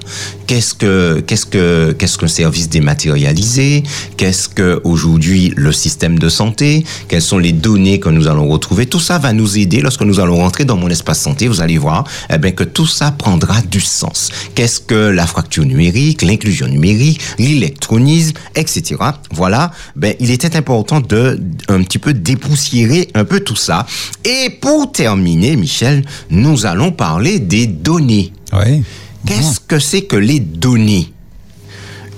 Qu'est-ce 0.47 0.75
que 0.75 1.21
qu'est-ce 1.27 1.47
que 1.47 1.93
qu'est-ce 1.99 2.19
qu'un 2.19 2.29
service 2.29 2.69
dématérialisé? 2.69 3.83
Qu'est-ce 4.17 4.49
que 4.49 4.81
aujourd'hui 4.85 5.53
le 5.57 5.73
système 5.73 6.19
de 6.19 6.29
santé? 6.29 6.85
Quelles 7.09 7.23
sont 7.23 7.39
les 7.39 7.53
données 7.53 7.99
que 8.01 8.09
nous 8.11 8.29
allons 8.29 8.49
retrouver? 8.49 8.87
Tout 8.87 9.01
ça 9.01 9.19
va 9.19 9.33
nous 9.33 9.59
aider 9.59 9.81
lorsque 9.81 10.03
nous 10.03 10.21
allons 10.21 10.37
rentrer 10.37 10.65
dans 10.65 10.77
mon 10.77 10.89
espace 10.89 11.21
santé. 11.21 11.49
Vous 11.49 11.61
allez 11.61 11.79
voir, 11.79 12.05
eh 12.31 12.39
bien 12.39 12.53
que 12.53 12.65
tout 12.65 12.87
ça 12.87 13.11
prendra 13.11 13.61
du 13.63 13.81
sens. 13.81 14.31
Qu'est-ce 14.55 14.81
que 14.81 14.95
la 14.95 15.27
fracture 15.27 15.65
numérique, 15.65 16.23
l'inclusion 16.23 16.69
numérique, 16.69 17.21
l'électronisme, 17.39 18.35
etc. 18.55 18.97
Voilà. 19.33 19.71
Ben 19.97 20.15
il 20.21 20.31
était 20.31 20.57
important 20.57 21.01
de 21.01 21.41
un 21.69 21.83
petit 21.83 21.99
peu 21.99 22.13
dépoussiérer 22.13 22.84
un 23.15 23.25
peu 23.25 23.41
tout 23.41 23.57
ça. 23.57 23.87
Et 24.25 24.51
pour 24.51 24.93
terminer, 24.93 25.57
Michel, 25.57 26.05
nous 26.31 26.67
allons 26.67 26.93
parler 26.93 27.39
des 27.39 27.67
données. 27.67 28.33
Oui. 28.53 28.83
Qu'est-ce 29.27 29.61
que 29.61 29.79
c'est 29.79 30.03
que 30.03 30.17
les 30.17 30.41
données? 30.41 31.11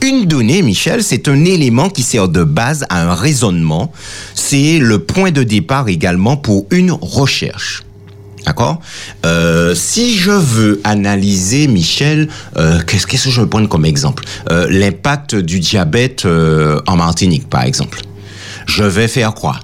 Une 0.03 0.27
donnée, 0.27 0.63
Michel, 0.63 1.03
c'est 1.03 1.27
un 1.29 1.45
élément 1.45 1.89
qui 1.89 2.03
sert 2.03 2.29
de 2.29 2.45
base 2.45 2.85
à 2.91 3.11
un 3.11 3.15
raisonnement. 3.15 3.93
C'est 4.35 4.79
le 4.79 4.99
point 4.99 5.31
de 5.31 5.43
départ 5.43 5.89
également 5.89 6.37
pour 6.37 6.67
une 6.71 6.93
recherche. 6.93 7.83
D'accord? 8.45 8.81
Euh, 9.25 9.75
Si 9.75 10.17
je 10.17 10.31
veux 10.31 10.81
analyser, 10.85 11.67
Michel, 11.67 12.29
euh, 12.57 12.81
qu'est-ce 12.87 13.07
que 13.07 13.17
je 13.17 13.41
veux 13.41 13.49
prendre 13.49 13.69
comme 13.69 13.85
exemple? 13.85 14.25
Euh, 14.51 14.69
L'impact 14.71 15.35
du 15.35 15.59
diabète 15.61 16.27
en 16.27 16.97
Martinique, 16.97 17.49
par 17.49 17.65
exemple. 17.65 18.01
Je 18.67 18.85
vais 18.85 19.09
faire 19.09 19.35
quoi? 19.35 19.59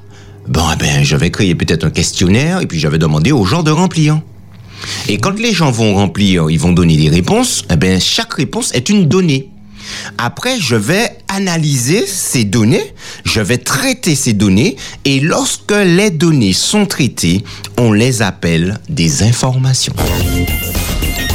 Bon, 0.49 0.63
eh 0.73 0.77
ben, 0.77 1.05
je 1.05 1.17
vais 1.17 1.31
créer 1.31 1.55
peut-être 1.55 1.85
un 1.85 1.91
questionnaire 1.91 2.61
et 2.61 2.67
puis 2.67 2.81
je 2.81 2.89
vais 2.89 2.99
demander 2.99 3.33
aux 3.33 3.45
gens 3.45 3.63
de 3.63 3.71
remplir. 3.71 4.21
Et 5.09 5.19
quand 5.19 5.39
les 5.39 5.53
gens 5.53 5.71
vont 5.71 5.95
remplir, 5.95 6.51
ils 6.51 6.59
vont 6.59 6.73
donner 6.73 6.97
des 6.97 7.09
réponses, 7.09 7.65
eh 7.71 7.77
ben, 7.77 8.01
chaque 8.01 8.35
réponse 8.35 8.73
est 8.75 8.89
une 8.89 9.07
donnée. 9.07 9.49
Après, 10.19 10.59
je 10.61 10.77
vais 10.77 11.19
analyser 11.29 12.07
ces 12.07 12.45
données, 12.45 12.93
je 13.25 13.41
vais 13.41 13.59
traiter 13.59 14.15
ces 14.15 14.33
données, 14.33 14.77
et 15.05 15.21
lorsque 15.21 15.73
les 15.73 16.11
données 16.11 16.53
sont 16.53 16.87
traitées, 16.87 17.45
on 17.79 17.93
les 17.93 18.23
appelle 18.23 18.79
des 18.89 19.23
informations. 19.23 19.95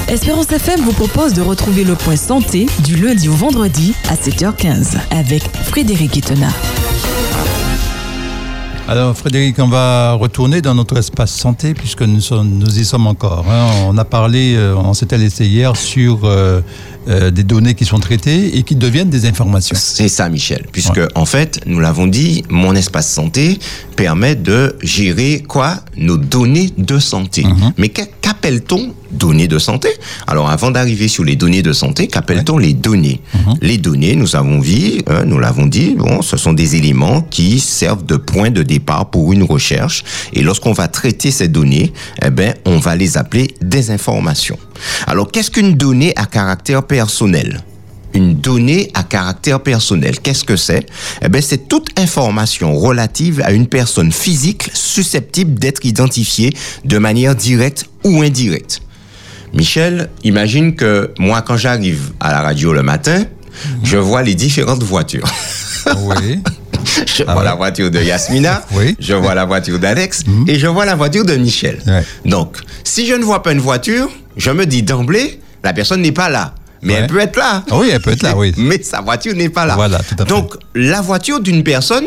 Espérance 0.08 0.50
FM 0.50 0.82
vous 0.82 0.94
propose 0.94 1.34
de 1.34 1.42
retrouver 1.42 1.84
le 1.84 1.96
point 1.96 2.16
santé 2.16 2.68
du 2.86 2.96
lundi 2.96 3.28
au 3.28 3.34
vendredi 3.34 3.94
à 4.10 4.16
7h15 4.16 4.98
avec 5.12 5.44
Frédéric 5.66 6.16
Itena. 6.16 6.50
Alors 8.90 9.18
Frédéric, 9.18 9.60
on 9.60 9.68
va 9.68 10.14
retourner 10.14 10.62
dans 10.62 10.74
notre 10.74 10.96
espace 10.98 11.32
santé 11.34 11.74
puisque 11.74 12.04
nous, 12.04 12.22
sommes- 12.22 12.58
nous 12.58 12.80
y 12.80 12.86
sommes 12.86 13.06
encore. 13.08 13.46
hein. 13.50 13.68
On 13.88 13.98
a 13.98 14.06
parlé, 14.06 14.56
euh, 14.56 14.76
on 14.78 14.94
s'était 14.94 15.18
laissé 15.18 15.46
hier 15.46 15.76
sur 15.76 16.22
euh, 16.24 16.62
euh, 17.10 17.30
des 17.30 17.44
données 17.44 17.74
qui 17.74 17.84
sont 17.84 18.00
traitées 18.00 18.58
et 18.58 18.64
qui 18.64 18.76
deviennent 18.78 19.10
des 19.10 19.26
informations. 19.26 19.76
C'est 19.78 20.08
ça, 20.08 20.30
Michel. 20.30 20.66
Puisque, 20.72 21.02
en 21.16 21.26
fait, 21.26 21.60
nous 21.66 21.80
l'avons 21.82 22.08
dit, 22.08 22.44
mon 22.50 22.76
espace 22.76 23.12
santé 23.12 23.60
permet 23.98 24.36
de 24.36 24.78
gérer 24.82 25.44
quoi? 25.46 25.76
Nos 25.98 26.16
données 26.18 26.70
de 26.78 26.98
santé. 27.00 27.44
Mais 27.78 27.90
qu'a- 27.90 28.06
qu'appelle-t-on 28.48 28.94
données 29.12 29.50
de 29.50 29.60
santé? 29.60 29.90
Alors, 30.26 30.50
avant 30.50 30.72
d'arriver 30.72 31.10
sur 31.10 31.26
les 31.26 31.36
données 31.36 31.62
de 31.62 31.74
santé, 31.74 32.08
qu'appelle-t-on 32.08 32.58
les 32.58 32.74
données? 32.74 33.20
Les 33.62 33.78
données, 33.78 34.16
nous 34.16 34.38
avons 34.38 34.62
vu, 34.62 35.02
hein, 35.08 35.26
nous 35.26 35.38
l'avons 35.38 35.66
dit, 35.66 35.96
bon, 35.98 36.22
ce 36.22 36.38
sont 36.38 36.54
des 36.54 36.78
éléments 36.78 37.22
qui 37.22 37.60
servent 37.60 38.06
de 38.06 38.16
point 38.16 38.50
de 38.50 38.64
départ 38.64 39.10
pour 39.10 39.34
une 39.34 39.44
recherche. 39.44 40.06
Et 40.32 40.44
lorsqu'on 40.44 40.72
va 40.72 40.88
traiter 40.88 41.30
ces 41.32 41.50
données, 41.50 41.92
eh 42.24 42.30
ben, 42.30 42.54
on 42.66 42.78
va 42.78 42.96
les 42.96 43.18
appeler 43.18 43.54
des 43.62 43.92
informations. 43.92 44.58
Alors, 45.08 45.30
qu'est-ce 45.30 45.52
qu'une 45.52 45.76
donnée 45.76 46.14
à 46.16 46.26
caractère 46.26 46.84
personnel? 46.84 47.62
Une 48.18 48.36
donnée 48.36 48.92
à 48.94 49.04
caractère 49.04 49.62
personnel. 49.62 50.20
Qu'est-ce 50.20 50.44
que 50.44 50.56
c'est? 50.56 50.86
Eh 51.24 51.30
ben, 51.30 51.42
c'est 51.42 51.68
toute 51.70 51.98
information 52.00 52.76
relative 52.78 53.42
à 53.46 53.52
une 53.52 53.68
personne 53.68 54.12
physique 54.12 54.70
susceptible 54.74 55.58
d'être 55.60 55.86
identifiée 55.86 56.54
de 56.86 56.98
manière 56.98 57.36
directe 57.36 57.86
ou 58.04 58.22
indirecte. 58.22 58.82
Michel, 59.54 60.10
imagine 60.24 60.76
que 60.76 61.12
moi, 61.20 61.42
quand 61.42 61.58
j'arrive 61.58 62.12
à 62.20 62.32
la 62.32 62.42
radio 62.42 62.74
le 62.74 62.84
matin, 62.84 63.24
je 63.84 63.98
vois 63.98 64.22
les 64.24 64.36
différentes 64.36 64.84
voitures. 64.84 65.28
Oui. 65.98 66.40
Je 67.06 67.24
Ah 67.28 67.34
vois 67.34 67.42
ouais. 67.42 67.44
la 67.50 67.56
voiture 67.56 67.92
de 67.92 68.00
Yasmina, 68.02 68.64
Oui. 68.74 68.96
je 69.00 69.14
vois 69.14 69.36
la 69.36 69.46
voiture 69.46 69.78
d'Alex 69.78 70.24
et 70.48 70.58
je 70.58 70.68
vois 70.68 70.86
la 70.86 70.96
voiture 70.96 71.26
de 71.26 71.36
Michel. 71.36 71.80
Ouais. 71.86 72.04
Donc, 72.26 72.58
si 72.84 73.06
je 73.06 73.14
ne 73.14 73.24
vois 73.26 73.44
pas 73.44 73.52
une 73.52 73.60
voiture, 73.60 74.10
je 74.38 74.52
me 74.52 74.66
dis 74.66 74.84
d'emblée, 74.84 75.40
la 75.64 75.74
personne 75.74 76.02
n'est 76.02 76.14
pas 76.14 76.30
là. 76.30 76.56
Mais 76.82 76.94
Ouais. 76.94 77.00
elle 77.02 77.08
peut 77.08 77.20
être 77.20 77.38
là. 77.38 77.64
Ah 77.70 77.78
oui, 77.78 77.90
elle 77.92 78.02
peut 78.02 78.12
être 78.12 78.24
là, 78.24 78.36
oui. 78.38 78.54
Mais 78.58 78.82
sa 78.84 79.02
voiture 79.02 79.34
n'est 79.36 79.50
pas 79.50 79.66
là. 79.66 79.76
Voilà, 79.76 80.00
tout 80.00 80.16
à 80.20 80.26
fait. 80.26 80.30
Donc, 80.30 80.54
la 80.76 81.02
voiture 81.02 81.40
d'une 81.40 81.64
personne 81.64 82.06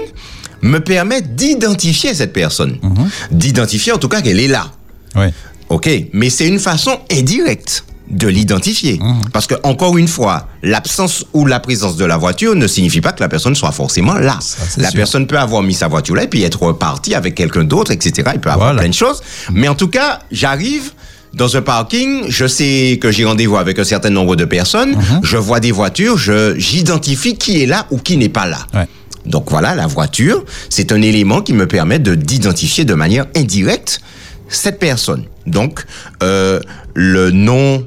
me 0.63 0.79
permet 0.79 1.23
d'identifier 1.23 2.15
cette 2.15 2.33
personne. 2.33 2.79
Mhm. 2.83 3.09
D'identifier 3.33 3.93
en 3.93 3.99
tout 3.99 4.09
cas 4.09 4.21
qu'elle 4.21 4.41
est 4.41 4.49
là. 4.49 4.71
Oui. 5.17 5.27
OK, 5.69 5.89
mais 6.13 6.31
c'est 6.31 6.47
une 6.49 6.59
façon 6.59 6.99
indirecte 7.13 7.85
de 8.11 8.27
l'identifier. 8.27 8.99
Mhm. 9.01 9.21
Parce 9.33 9.47
que, 9.47 9.55
encore 9.63 9.97
une 9.97 10.09
fois, 10.09 10.49
l'absence 10.65 11.25
ou 11.33 11.47
la 11.47 11.61
présence 11.61 11.97
de 11.97 12.05
la 12.05 12.17
voiture 12.17 12.57
ne 12.57 12.67
signifie 12.67 13.01
pas 13.01 13.13
que 13.13 13.21
la 13.21 13.29
personne 13.29 13.55
soit 13.55 13.71
forcément 13.71 14.15
là. 14.15 14.37
Ça, 14.41 14.59
la 14.79 14.91
sûr. 14.91 14.97
personne 14.97 15.27
peut 15.29 15.39
avoir 15.39 15.63
mis 15.63 15.75
sa 15.75 15.87
voiture 15.87 16.17
là 16.17 16.25
et 16.25 16.29
puis 16.29 16.43
être 16.43 16.73
parti 16.73 17.15
avec 17.15 17.37
quelqu'un 17.37 17.63
d'autre, 17.65 17.93
etc. 17.93 18.31
Il 18.35 18.41
peut 18.41 18.51
avoir 18.51 18.69
Voilà. 18.71 18.81
plein 18.83 18.89
de 18.91 18.95
choses. 18.95 19.23
Mais 19.53 19.69
en 19.69 19.77
tout 19.77 19.87
cas, 19.89 20.21
j'arrive 20.33 20.91
dans 21.35 21.57
un 21.57 21.63
parking, 21.63 22.25
je 22.29 22.47
sais 22.47 22.99
que 23.01 23.11
j'ai 23.11 23.25
rendez-vous 23.25 23.57
avec 23.57 23.79
un 23.79 23.85
certain 23.85 24.11
nombre 24.11 24.37
de 24.37 24.45
personnes, 24.45 24.91
Mhm. 24.97 25.21
je 25.23 25.37
vois 25.37 25.61
des 25.61 25.73
voitures, 25.73 26.17
je 26.19 26.59
j'identifie 26.59 27.37
qui 27.37 27.63
est 27.63 27.67
là 27.67 27.87
ou 27.91 27.99
qui 27.99 28.17
n'est 28.17 28.29
pas 28.29 28.47
là. 28.47 28.67
Ouais. 28.75 28.87
Donc 29.27 29.51
voilà, 29.51 29.75
la 29.75 29.87
voiture, 29.87 30.45
c'est 30.71 30.93
un 30.93 31.03
élément 31.03 31.41
qui 31.43 31.53
me 31.53 31.67
permet 31.67 31.99
de 31.99 32.15
d'identifier 32.15 32.85
de 32.85 32.95
manière 32.95 33.27
indirecte 33.37 34.01
cette 34.49 34.79
personne. 34.79 35.25
Donc 35.47 35.85
euh, 36.23 36.59
le 36.95 37.31
nom, 37.31 37.87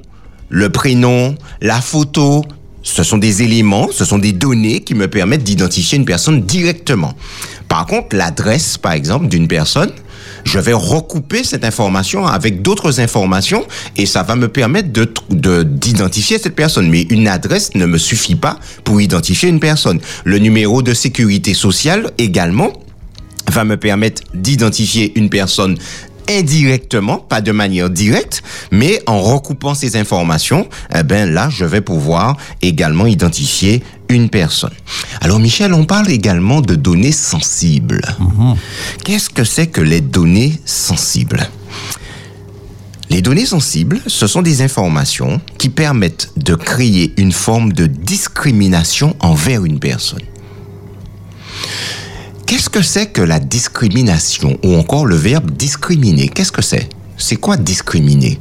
le 0.50 0.70
prénom, 0.70 1.36
la 1.62 1.82
photo, 1.82 2.46
ce 2.84 3.04
sont 3.04 3.18
des 3.18 3.42
éléments, 3.44 3.90
ce 3.92 4.06
sont 4.06 4.20
des 4.20 4.32
données 4.34 4.82
qui 4.82 4.94
me 4.94 5.08
permettent 5.08 5.44
d'identifier 5.44 5.98
une 5.98 6.06
personne 6.06 6.42
directement. 6.44 7.14
Par 7.68 7.86
contre, 7.88 8.16
l'adresse, 8.16 8.78
par 8.78 8.92
exemple, 8.92 9.28
d'une 9.28 9.48
personne, 9.48 9.92
je 10.44 10.60
vais 10.60 10.74
recouper 10.74 11.44
cette 11.44 11.64
information 11.66 12.26
avec 12.28 12.62
d'autres 12.62 13.00
informations 13.00 13.66
et 13.98 14.06
ça 14.06 14.24
va 14.24 14.36
me 14.36 14.48
permettre 14.48 14.92
de 14.92 15.12
de- 15.30 15.64
d'identifier 15.64 16.38
cette 16.40 16.56
personne. 16.56 16.90
Mais 16.90 17.02
une 17.10 17.28
adresse 17.28 17.76
ne 17.76 17.86
me 17.86 17.98
suffit 17.98 18.36
pas 18.36 18.58
pour 18.84 19.02
identifier 19.02 19.50
une 19.50 19.60
personne. 19.60 20.00
Le 20.26 20.38
numéro 20.40 20.82
de 20.82 20.94
sécurité 20.94 21.54
sociale 21.54 22.12
également 22.18 22.72
va 23.52 23.64
me 23.66 23.78
permettre 23.78 24.22
d'identifier 24.34 25.12
une 25.16 25.30
personne 25.30 25.78
indirectement, 26.30 27.18
pas 27.18 27.42
de 27.42 27.52
manière 27.52 27.90
directe, 27.90 28.44
mais 28.72 29.02
en 29.08 29.22
recoupant 29.22 29.74
ces 29.74 29.96
informations, 29.98 30.68
eh 30.96 31.04
ben 31.04 31.30
là, 31.32 31.50
je 31.50 31.66
vais 31.66 31.82
pouvoir 31.82 32.38
également 32.62 33.06
identifier 33.06 33.84
une 34.10 34.30
personne. 34.30 34.74
Alors 35.22 35.40
Michel, 35.40 35.74
on 35.74 35.86
parle 35.86 36.12
également 36.12 36.62
de 36.62 36.76
données 36.76 37.12
sensibles. 37.12 38.02
Qu'est-ce 39.04 39.30
que 39.30 39.44
c'est 39.44 39.68
que 39.68 39.82
les 39.82 40.02
données 40.02 40.60
sensibles? 40.66 41.48
Les 43.10 43.22
données 43.22 43.46
sensibles, 43.46 44.02
ce 44.08 44.28
sont 44.28 44.42
des 44.42 44.62
informations 44.62 45.40
qui 45.58 45.70
permettent 45.70 46.32
de 46.36 46.56
créer 46.56 47.14
une 47.18 47.32
forme 47.32 47.72
de 47.74 47.86
discrimination 47.86 49.16
envers 49.20 49.66
une 49.66 49.80
personne. 49.80 50.24
Qu'est-ce 52.46 52.70
que 52.70 52.82
c'est 52.82 53.08
que 53.08 53.22
la 53.22 53.40
discrimination 53.40 54.58
ou 54.64 54.76
encore 54.76 55.06
le 55.06 55.16
verbe 55.16 55.52
discriminer? 55.52 56.30
Qu'est-ce 56.30 56.52
que 56.52 56.62
c'est? 56.62 56.90
C'est 57.18 57.38
quoi 57.38 57.58
discriminer? 57.58 58.40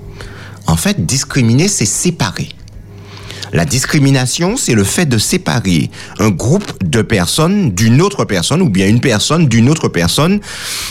En 0.67 0.77
fait, 0.77 1.07
discriminer, 1.07 1.69
c'est 1.69 1.87
séparer. 1.87 2.49
La 3.53 3.65
discrimination, 3.65 4.57
c'est 4.57 4.75
le 4.75 4.85
fait 4.85 5.07
de 5.07 5.19
séparer 5.19 5.91
un 6.19 6.31
groupe 6.31 6.83
de 6.83 7.03
personnes 7.03 7.73
d'une 7.73 8.01
autre 8.01 8.25
personne 8.25 8.63
ou 8.63 8.71
bien 8.71 8.89
une 8.89 9.01
personne 9.01 9.47
d'une 9.47 9.69
autre 9.69 9.89
personne, 9.89 10.41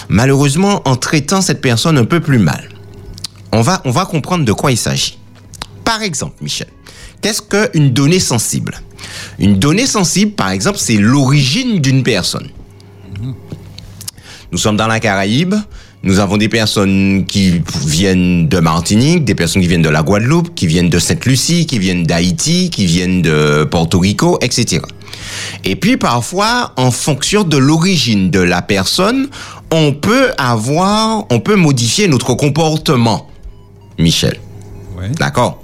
malheureusement 0.10 0.82
en 0.86 0.96
traitant 0.96 1.42
cette 1.42 1.62
personne 1.62 1.98
un 1.98 2.06
peu 2.06 2.20
plus 2.20 2.38
mal. 2.38 2.70
On 3.52 3.62
va, 3.62 3.82
on 3.84 3.92
va 3.92 4.06
comprendre 4.06 4.46
de 4.46 4.54
quoi 4.54 4.72
il 4.72 4.78
s'agit. 4.78 5.18
Par 5.84 6.04
exemple, 6.04 6.36
Michel, 6.42 6.68
qu'est-ce 7.22 7.42
qu'une 7.42 7.92
donnée 7.92 8.20
sensible? 8.20 8.80
Une 9.40 9.58
donnée 9.58 9.88
sensible, 9.88 10.34
par 10.34 10.52
exemple, 10.52 10.78
c'est 10.78 10.98
l'origine 10.98 11.80
d'une 11.80 12.04
personne. 12.04 12.50
Nous 14.52 14.58
sommes 14.58 14.76
dans 14.78 14.88
la 14.88 15.00
Caraïbe. 15.00 15.56
Nous 16.04 16.20
avons 16.20 16.38
des 16.38 16.50
personnes 16.50 17.26
qui 17.26 17.62
viennent 17.86 18.50
de 18.50 18.60
Martinique, 18.60 19.24
des 19.24 19.36
personnes 19.36 19.62
qui 19.62 19.68
viennent 19.68 19.82
de 19.84 19.90
la 19.90 20.02
Guadeloupe, 20.02 20.56
qui 20.56 20.68
viennent 20.68 20.90
de 20.90 21.00
Sainte-Lucie, 21.00 21.66
qui 21.68 21.80
viennent 21.80 22.04
d'Haïti, 22.04 22.70
qui 22.70 22.86
viennent 22.86 23.22
de 23.22 23.64
Porto 23.70 24.00
Rico, 24.00 24.40
etc. 24.42 24.82
Et 25.64 25.76
puis 25.76 25.98
parfois, 25.98 26.74
en 26.76 26.92
fonction 26.92 27.44
de 27.44 27.58
l'origine 27.58 28.32
de 28.32 28.40
la 28.40 28.62
personne, 28.62 29.30
on 29.72 29.94
peut 29.94 30.32
avoir, 30.38 31.26
on 31.30 31.40
peut 31.40 31.56
modifier 31.56 32.08
notre 32.08 32.34
comportement. 32.34 33.30
Michel. 34.00 34.38
Ouais. 34.98 35.10
D'accord? 35.20 35.64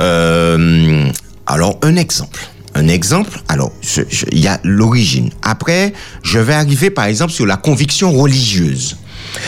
Euh, 0.00 1.08
alors, 1.46 1.78
un 1.82 1.96
exemple. 1.96 2.40
Un 2.74 2.88
exemple, 2.88 3.40
alors, 3.48 3.72
il 4.32 4.38
y 4.38 4.46
a 4.46 4.60
l'origine. 4.62 5.30
Après, 5.42 5.92
je 6.22 6.38
vais 6.38 6.54
arriver, 6.54 6.90
par 6.90 7.06
exemple, 7.06 7.32
sur 7.32 7.46
la 7.46 7.56
conviction 7.56 8.12
religieuse. 8.12 8.96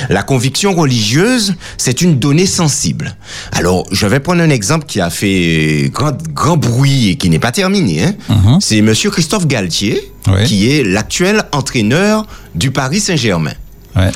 La 0.09 0.23
conviction 0.23 0.75
religieuse, 0.75 1.55
c'est 1.79 2.03
une 2.03 2.19
donnée 2.19 2.47
sensible. 2.47 3.17
Alors, 3.53 3.87
je 3.93 4.07
vais 4.07 4.21
prendre 4.21 4.43
un 4.43 4.51
exemple 4.51 4.85
qui 4.87 5.01
a 5.01 5.11
fait 5.11 5.91
grand, 5.93 6.17
grand 6.35 6.57
bruit 6.57 7.09
et 7.11 7.17
qui 7.17 7.31
n'est 7.31 7.39
pas 7.39 7.53
terminé. 7.53 8.05
hein. 8.05 8.15
C'est 8.61 8.83
Monsieur 8.83 9.11
Christophe 9.11 9.47
Galtier, 9.47 10.11
qui 10.45 10.71
est 10.71 10.83
l'actuel 10.85 11.43
entraîneur 11.53 12.27
du 12.55 12.71
Paris 12.73 13.01
Saint-Germain. 13.01 13.55
Ouais. 13.97 14.11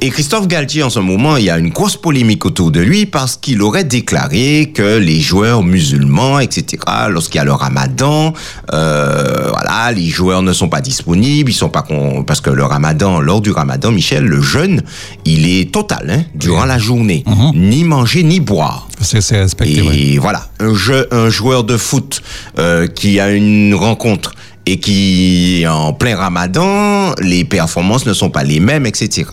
Et 0.00 0.10
Christophe 0.10 0.46
Galtier, 0.46 0.82
en 0.82 0.90
ce 0.90 1.00
moment, 1.00 1.36
il 1.36 1.44
y 1.44 1.50
a 1.50 1.58
une 1.58 1.70
grosse 1.70 1.96
polémique 1.96 2.44
autour 2.46 2.70
de 2.70 2.80
lui 2.80 3.06
parce 3.06 3.36
qu'il 3.36 3.60
aurait 3.62 3.84
déclaré 3.84 4.70
que 4.72 4.98
les 4.98 5.20
joueurs 5.20 5.62
musulmans, 5.62 6.38
etc., 6.38 6.82
lorsqu'il 7.08 7.38
y 7.38 7.40
a 7.40 7.44
le 7.44 7.52
ramadan, 7.52 8.32
euh, 8.72 9.48
voilà, 9.50 9.90
les 9.92 10.06
joueurs 10.08 10.42
ne 10.42 10.52
sont 10.52 10.68
pas 10.68 10.80
disponibles, 10.80 11.50
ils 11.50 11.54
sont 11.54 11.68
pas 11.68 11.82
con... 11.82 12.22
parce 12.24 12.40
que 12.40 12.50
le 12.50 12.64
ramadan, 12.64 13.20
lors 13.20 13.40
du 13.40 13.50
ramadan, 13.50 13.90
Michel, 13.90 14.24
le 14.24 14.40
jeûne, 14.40 14.82
il 15.24 15.46
est 15.46 15.72
total, 15.72 16.10
hein, 16.10 16.22
durant 16.34 16.64
la 16.64 16.78
journée. 16.78 17.24
Ni 17.54 17.84
manger, 17.84 18.22
ni 18.22 18.40
boire. 18.40 18.88
C'est 19.00 19.20
c'est 19.20 19.40
respecté, 19.40 19.78
Et 19.78 19.82
ouais. 20.14 20.18
voilà, 20.18 20.48
un, 20.60 20.74
jeu, 20.74 21.08
un 21.10 21.28
joueur 21.30 21.64
de 21.64 21.76
foot 21.76 22.22
euh, 22.58 22.86
qui 22.86 23.20
a 23.20 23.30
une 23.30 23.74
rencontre 23.74 24.32
et 24.66 24.78
qui 24.78 25.64
en 25.68 25.92
plein 25.92 26.16
ramadan, 26.16 27.14
les 27.20 27.44
performances 27.44 28.04
ne 28.04 28.12
sont 28.12 28.30
pas 28.30 28.42
les 28.42 28.60
mêmes, 28.60 28.84
etc. 28.84 29.28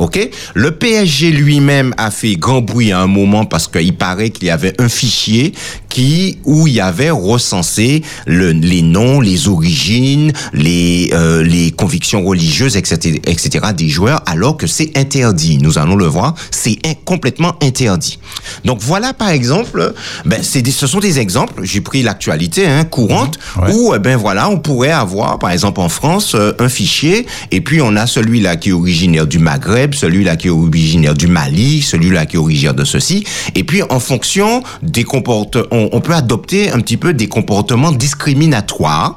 Ok? 0.00 0.18
Le 0.54 0.70
PSG 0.72 1.30
lui-même 1.30 1.94
a 1.98 2.10
fait 2.10 2.34
grand 2.34 2.60
bruit 2.62 2.90
à 2.90 3.00
un 3.00 3.06
moment 3.06 3.44
parce 3.44 3.68
qu'il 3.68 3.94
paraît 3.96 4.30
qu'il 4.30 4.48
y 4.48 4.50
avait 4.50 4.74
un 4.80 4.88
fichier 4.88 5.52
qui 5.88 6.38
où 6.44 6.66
il 6.66 6.74
y 6.74 6.80
avait 6.80 7.10
recensé 7.10 8.02
le, 8.26 8.52
les 8.52 8.82
noms, 8.82 9.20
les 9.20 9.46
origines, 9.48 10.32
les 10.52 11.10
euh, 11.12 11.42
les 11.42 11.70
convictions 11.70 12.24
religieuses, 12.24 12.76
etc., 12.76 13.20
etc. 13.26 13.66
des 13.76 13.88
joueurs, 13.88 14.22
alors 14.26 14.56
que 14.56 14.66
c'est 14.66 14.90
interdit. 14.96 15.58
Nous 15.58 15.78
allons 15.78 15.96
le 15.96 16.06
voir, 16.06 16.34
c'est 16.50 16.78
in- 16.84 16.94
complètement 17.04 17.54
interdit. 17.62 18.18
Donc 18.64 18.78
voilà 18.80 19.12
par 19.12 19.30
exemple, 19.30 19.92
ben 20.24 20.40
c'est 20.42 20.62
des, 20.62 20.70
ce 20.70 20.86
sont 20.86 21.00
des 21.00 21.18
exemples. 21.18 21.62
J'ai 21.64 21.80
pris 21.80 22.02
l'actualité 22.02 22.66
hein, 22.66 22.84
courante 22.84 23.38
Ouais. 23.60 23.72
où 23.72 23.92
eh 23.94 23.98
ben 23.98 24.16
voilà, 24.16 24.48
on 24.48 24.58
pourrait 24.58 24.90
avoir 24.92 25.38
par 25.38 25.50
exemple 25.50 25.80
en 25.80 25.88
France 25.88 26.34
euh, 26.34 26.52
un 26.58 26.68
fichier 26.68 27.26
et 27.50 27.60
puis 27.60 27.80
on 27.82 27.96
a 27.96 28.06
celui-là 28.06 28.56
qui 28.56 28.70
est 28.70 28.72
originaire 28.72 29.26
du 29.26 29.38
Maghreb, 29.38 29.89
celui-là 29.94 30.36
qui 30.36 30.48
est 30.48 30.50
originaire 30.50 31.14
du 31.14 31.26
Mali, 31.26 31.82
celui-là 31.82 32.26
qui 32.26 32.36
est 32.36 32.38
originaire 32.38 32.74
de 32.74 32.84
ceci 32.84 33.24
et 33.54 33.64
puis 33.64 33.82
en 33.82 34.00
fonction 34.00 34.62
des 34.82 35.04
comportements, 35.04 35.66
on, 35.70 36.00
peut 36.00 36.14
adopter 36.14 36.70
un 36.70 36.80
petit 36.80 36.96
peu 36.96 37.14
des 37.14 37.28
comportements 37.28 37.92
discriminatoires. 37.92 39.16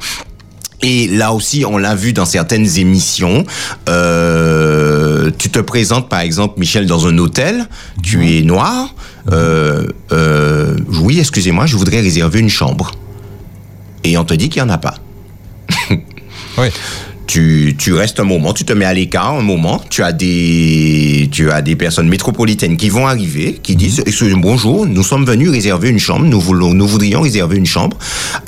Et 0.81 1.07
là 1.07 1.31
aussi, 1.31 1.63
on 1.65 1.77
l'a 1.77 1.95
vu 1.95 2.11
dans 2.11 2.25
certaines 2.25 2.77
émissions. 2.77 3.45
Euh, 3.87 5.31
tu 5.37 5.49
te 5.49 5.59
présentes, 5.59 6.09
par 6.09 6.19
exemple, 6.19 6.59
Michel, 6.59 6.87
dans 6.87 7.07
un 7.07 7.17
hôtel. 7.19 7.67
Tu 8.03 8.37
es 8.37 8.41
noir. 8.41 8.93
Euh, 9.31 9.87
euh, 10.11 10.75
oui, 11.01 11.19
excusez-moi, 11.19 11.67
je 11.67 11.77
voudrais 11.77 12.01
réserver 12.01 12.41
une 12.41 12.49
chambre. 12.49 12.91
Et 14.03 14.17
on 14.17 14.25
te 14.25 14.33
dit 14.33 14.49
qu'il 14.49 14.61
n'y 14.61 14.69
en 14.69 14.73
a 14.73 14.77
pas. 14.77 14.95
Ouais. 16.57 16.71
Tu, 17.37 17.73
tu 17.79 17.93
restes 17.95 18.19
un 18.19 18.25
moment, 18.25 18.53
tu 18.53 18.63
te 18.63 18.73
mets 18.73 18.85
à 18.85 18.93
l'écart 18.93 19.33
un 19.33 19.41
moment, 19.41 19.81
tu 19.89 20.03
as 20.03 20.11
des, 20.11 21.27
tu 21.31 21.49
as 21.49 21.63
des 21.63 21.75
personnes 21.75 22.07
métropolitaines 22.07 22.77
qui 22.77 22.89
vont 22.89 23.07
arriver, 23.07 23.59
qui 23.63 23.75
disent, 23.75 24.01
Mhm. 24.01 24.03
Excusez- 24.05 24.35
bonjour, 24.35 24.85
nous 24.85 25.01
sommes 25.01 25.25
venus 25.25 25.49
réserver 25.49 25.89
une 25.89 25.97
chambre, 25.97 26.25
nous 26.27 26.39
voulons, 26.39 26.75
nous 26.75 26.85
voudrions 26.85 27.21
réserver 27.21 27.57
une 27.57 27.65
chambre. 27.65 27.97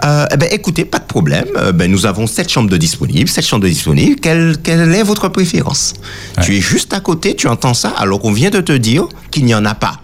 Euh, 0.03 0.27
eh 0.31 0.37
ben, 0.37 0.49
écoutez, 0.51 0.85
pas 0.85 0.99
de 0.99 1.05
problème, 1.05 1.45
euh, 1.57 1.71
ben, 1.71 1.89
nous 1.89 2.05
avons 2.05 2.27
sept 2.27 2.47
chambres 2.51 2.69
de 2.69 2.77
disponibles, 2.77 3.27
sept 3.27 3.43
chambres 3.43 3.63
de 3.63 3.69
disponibles, 3.69 4.19
quelle, 4.19 4.57
quelle 4.61 4.93
est 4.93 5.01
votre 5.01 5.29
préférence? 5.29 5.93
Tu 6.43 6.55
es 6.55 6.61
juste 6.61 6.93
à 6.93 6.99
côté, 6.99 7.35
tu 7.35 7.47
entends 7.47 7.73
ça, 7.73 7.89
alors 7.97 8.19
qu'on 8.19 8.33
vient 8.33 8.51
de 8.51 8.61
te 8.61 8.73
dire 8.73 9.07
qu'il 9.31 9.45
n'y 9.45 9.55
en 9.55 9.65
a 9.65 9.73
pas. 9.73 9.99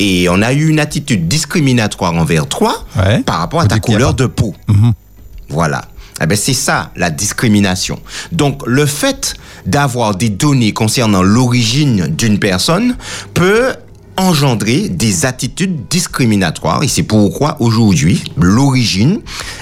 Et 0.00 0.26
on 0.28 0.42
a 0.42 0.52
eu 0.52 0.66
une 0.68 0.80
attitude 0.80 1.28
discriminatoire 1.28 2.12
envers 2.16 2.48
toi 2.48 2.84
Ouais. 2.98 3.20
par 3.20 3.38
rapport 3.38 3.60
à 3.60 3.66
ta 3.68 3.78
couleur 3.78 4.14
de 4.14 4.26
peau. 4.26 4.52
Voilà. 5.48 5.82
Eh 6.20 6.26
ben 6.26 6.36
c'est 6.36 6.54
ça 6.54 6.90
la 6.96 7.10
discrimination. 7.10 8.00
Donc 8.32 8.62
le 8.66 8.86
fait 8.86 9.34
d'avoir 9.66 10.14
des 10.14 10.30
données 10.30 10.72
concernant 10.72 11.22
l'origine 11.22 12.06
d'une 12.08 12.38
personne 12.38 12.96
peut 13.34 13.74
engendrer 14.16 14.88
des 14.88 15.26
attitudes 15.26 15.88
discriminatoires 15.88 16.82
et 16.82 16.88
c'est 16.88 17.02
pourquoi 17.02 17.56
aujourd'hui 17.60 18.22
l'origine 18.36 19.20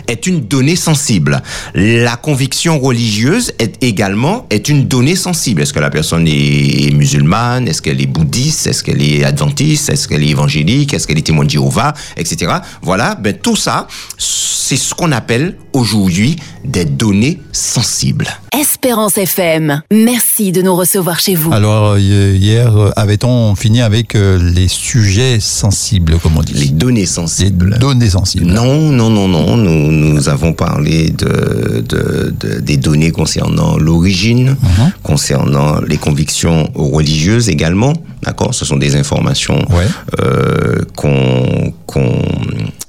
est 0.09 0.27
une 0.27 0.41
donnée 0.41 0.77
sensible. 0.77 1.43
La 1.75 2.17
conviction 2.17 2.79
religieuse 2.79 3.53
est 3.59 3.83
également 3.83 4.47
est 4.51 4.69
une 4.69 4.87
donnée 4.87 5.17
sensible. 5.17 5.63
Est-ce 5.63 5.73
que 5.73 5.81
la 5.81 5.91
personne 5.91 6.27
est 6.29 6.95
musulmane? 6.95 7.69
Est-ce 7.69 7.83
qu'elle 7.83 8.01
est 8.01 8.07
bouddhiste? 8.07 8.67
Est-ce 8.67 8.83
qu'elle 8.83 9.03
est 9.03 9.25
adventiste? 9.25 9.89
Est-ce 9.89 10.09
qu'elle 10.09 10.23
est 10.23 10.29
évangélique? 10.29 10.95
Est-ce 10.95 11.07
qu'elle 11.07 11.19
est 11.19 11.23
témoin 11.23 11.45
de 11.45 11.51
Jéhovah? 11.51 11.95
Etc. 12.17 12.53
Voilà, 12.83 13.17
ben 13.17 13.35
tout 13.35 13.57
ça, 13.57 13.87
c'est 14.19 14.77
ce 14.77 14.95
qu'on 14.95 15.13
appelle 15.13 15.57
aujourd'hui 15.73 16.37
des 16.65 16.85
données 16.85 17.41
sensibles. 17.53 18.29
Espérance 18.59 19.19
FM, 19.19 19.83
merci 19.91 20.53
de 20.53 20.63
nous 20.63 20.75
recevoir 20.75 21.21
chez 21.21 21.35
vous. 21.35 21.53
Alors, 21.53 21.97
euh, 21.97 22.35
hier, 22.35 22.77
euh, 22.77 22.91
avait-on 22.97 23.55
fini 23.57 23.83
avec 23.83 24.15
euh, 24.15 24.44
les 24.53 24.69
sujets 24.69 25.39
sensibles, 25.41 26.19
comme 26.19 26.37
on 26.37 26.43
dit 26.43 26.55
Les 26.55 26.69
données 26.69 27.01
Les 27.01 27.07
sensibles. 27.07 27.79
données 27.79 28.11
sensibles. 28.11 28.47
Non, 28.47 28.91
non, 28.91 29.11
non, 29.11 29.29
non. 29.29 29.57
Nous, 29.57 29.91
nous 29.93 30.29
avons 30.29 30.53
parlé 30.53 31.11
de, 31.11 31.83
de, 31.89 32.35
de- 32.41 32.61
des 32.61 32.77
données 32.77 33.11
concernant 33.11 33.77
l'origine, 33.79 34.57
concernant 35.03 35.81
les 35.81 35.97
convictions 35.97 36.71
religieuses 36.75 37.49
également. 37.49 37.93
D'accord? 38.23 38.55
Ce 38.55 38.65
sont 38.65 38.77
des 38.77 38.97
informations 38.97 39.59
Ouais. 39.71 39.87
euh, 40.21 40.81
qu'on 40.97 41.73
qu'on 41.87 42.19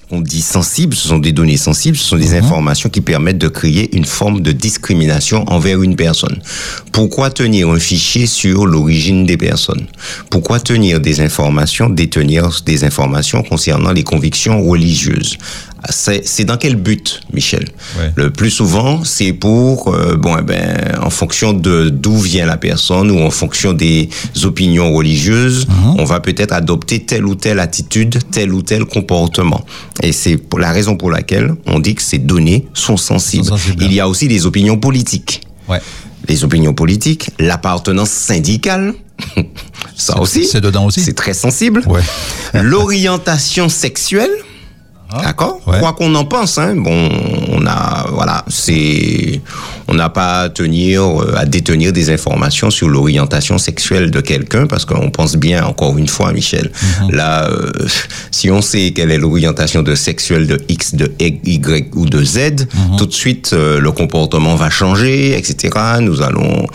qu'on 0.10 0.22
dit 0.22 0.42
sensibles. 0.42 0.96
Ce 0.96 1.08
sont 1.08 1.20
des 1.20 1.32
données 1.32 1.58
sensibles. 1.58 1.98
Ce 1.98 2.06
sont 2.06 2.18
des 2.18 2.36
informations 2.36 2.90
qui 2.90 3.02
permettent 3.02 3.38
de 3.38 3.48
créer 3.48 3.96
une 3.96 4.06
forme 4.06 4.42
de 4.42 4.52
discrimination 4.52 5.44
envers 5.48 5.82
une 5.82 5.96
personne. 5.96 6.42
Pourquoi 6.92 7.30
tenir 7.30 7.70
un 7.70 7.80
fichier 7.80 8.26
sur 8.26 8.66
l'origine 8.66 9.26
des 9.26 9.38
personnes? 9.38 9.88
Pourquoi 10.30 10.60
tenir 10.60 11.00
des 11.00 11.22
informations, 11.22 11.90
détenir 11.90 12.50
des 12.66 12.84
informations 12.84 13.44
concernant 13.44 13.92
les 13.92 14.04
convictions 14.04 14.62
religieuses? 14.64 15.38
C'est 15.90 16.46
dans 16.46 16.58
quel 16.58 16.76
but, 16.76 17.22
Michel 17.34 17.66
Ouais. 18.00 18.12
Le 18.16 18.32
plus 18.32 18.50
souvent, 18.50 19.04
c'est 19.04 19.34
pour 19.34 19.94
euh, 19.94 20.16
bon, 20.16 20.36
eh 20.40 20.42
ben, 20.44 20.98
en 21.02 21.10
fonction 21.10 21.54
de 21.54 21.90
d'où 21.90 22.18
vient 22.18 22.46
la 22.46 22.58
personne 22.58 23.12
ou 23.12 23.20
en 23.20 23.30
fonction 23.30 23.74
des 23.74 24.10
opinions 24.44 24.94
religieuses, 24.94 25.66
Mhm. 25.68 26.00
on 26.00 26.06
va 26.06 26.20
peut-être 26.20 26.54
adopter 26.54 27.04
telle 27.06 27.26
ou 27.26 27.36
telle 27.36 27.60
attitude, 27.60 28.18
tel 28.32 28.54
ou 28.54 28.62
tel 28.62 28.86
comportement. 28.86 29.66
Et 30.02 30.12
c'est 30.12 30.38
la 30.58 30.72
raison 30.72 30.96
pour 30.98 31.12
laquelle 31.12 31.54
on 31.66 31.80
dit 31.80 31.96
que 31.96 32.02
ces 32.02 32.18
données 32.18 32.68
sont 32.74 32.98
sensibles. 32.98 33.46
Sont 33.46 33.58
sensibles. 33.58 33.84
Il 33.84 33.94
y 33.94 34.00
a 34.00 34.08
aussi 34.10 34.28
des 34.28 34.46
opinions 34.46 34.78
politiques. 34.78 35.42
Ouais. 35.68 35.82
Les 36.28 36.44
opinions 36.44 36.74
politiques, 36.74 37.30
l'appartenance 37.40 38.10
syndicale, 38.10 38.94
ça 39.96 40.20
aussi, 40.20 40.46
c'est 40.46 40.60
dedans 40.62 40.86
aussi 40.86 41.02
c'est 41.02 41.14
très 41.14 41.34
sensible. 41.34 41.84
Ouais. 41.88 42.02
L'orientation 42.54 43.70
sexuelle, 43.70 44.32
D'accord. 45.12 45.60
Ah, 45.66 45.72
ouais. 45.72 45.80
Quoi 45.80 45.94
qu'on 45.94 46.14
en 46.16 46.26
pense, 46.26 46.58
hein, 46.58 46.76
bon, 46.76 47.10
on 47.52 47.66
a, 47.66 48.08
voilà, 48.12 48.44
c'est, 48.48 49.40
on 49.88 49.94
n'a 49.94 50.10
pas 50.10 50.42
à 50.42 50.50
tenir, 50.50 51.04
euh, 51.04 51.36
à 51.38 51.46
détenir 51.46 51.94
des 51.94 52.10
informations 52.10 52.70
sur 52.70 52.90
l'orientation 52.90 53.58
sexuelle 53.58 54.12
de 54.12 54.20
quelqu'un 54.22 54.68
parce 54.68 54.84
qu'on 54.86 55.10
pense 55.12 55.36
bien, 55.38 55.64
encore 55.66 55.98
une 55.98 56.08
fois, 56.08 56.34
Michel. 56.34 56.72
Mhm. 57.04 57.12
Là, 57.12 57.46
euh, 57.50 57.72
si 58.32 58.50
on 58.52 58.62
sait 58.62 58.92
quelle 58.96 59.12
est 59.12 59.18
l'orientation 59.18 59.84
de 59.84 59.96
sexuelle 59.96 60.48
de 60.48 60.60
X, 60.68 60.96
de 60.96 61.12
Y 61.20 61.96
ou 61.96 62.06
de 62.06 62.24
Z, 62.24 62.38
Mhm. 62.74 62.98
tout 62.98 63.06
de 63.06 63.14
suite, 63.14 63.52
euh, 63.54 63.80
le 63.80 63.92
comportement 63.92 64.56
va 64.56 64.70
changer, 64.70 65.38
etc. 65.38 65.78
Nous 66.02 66.22
allons, 66.22 66.66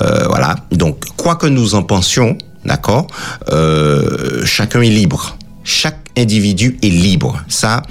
euh, 0.00 0.24
voilà. 0.28 0.56
Donc, 0.72 1.04
quoi 1.16 1.36
que 1.36 1.46
nous 1.46 1.74
en 1.74 1.82
pensions, 1.82 2.36
d'accord, 2.64 3.06
euh, 3.52 4.42
chacun 4.44 4.82
est 4.82 4.90
libre. 4.90 5.36
Chaque 5.64 5.98
individu 6.18 6.78
est 6.82 6.88
libre. 6.88 7.42
Ça, 7.48 7.82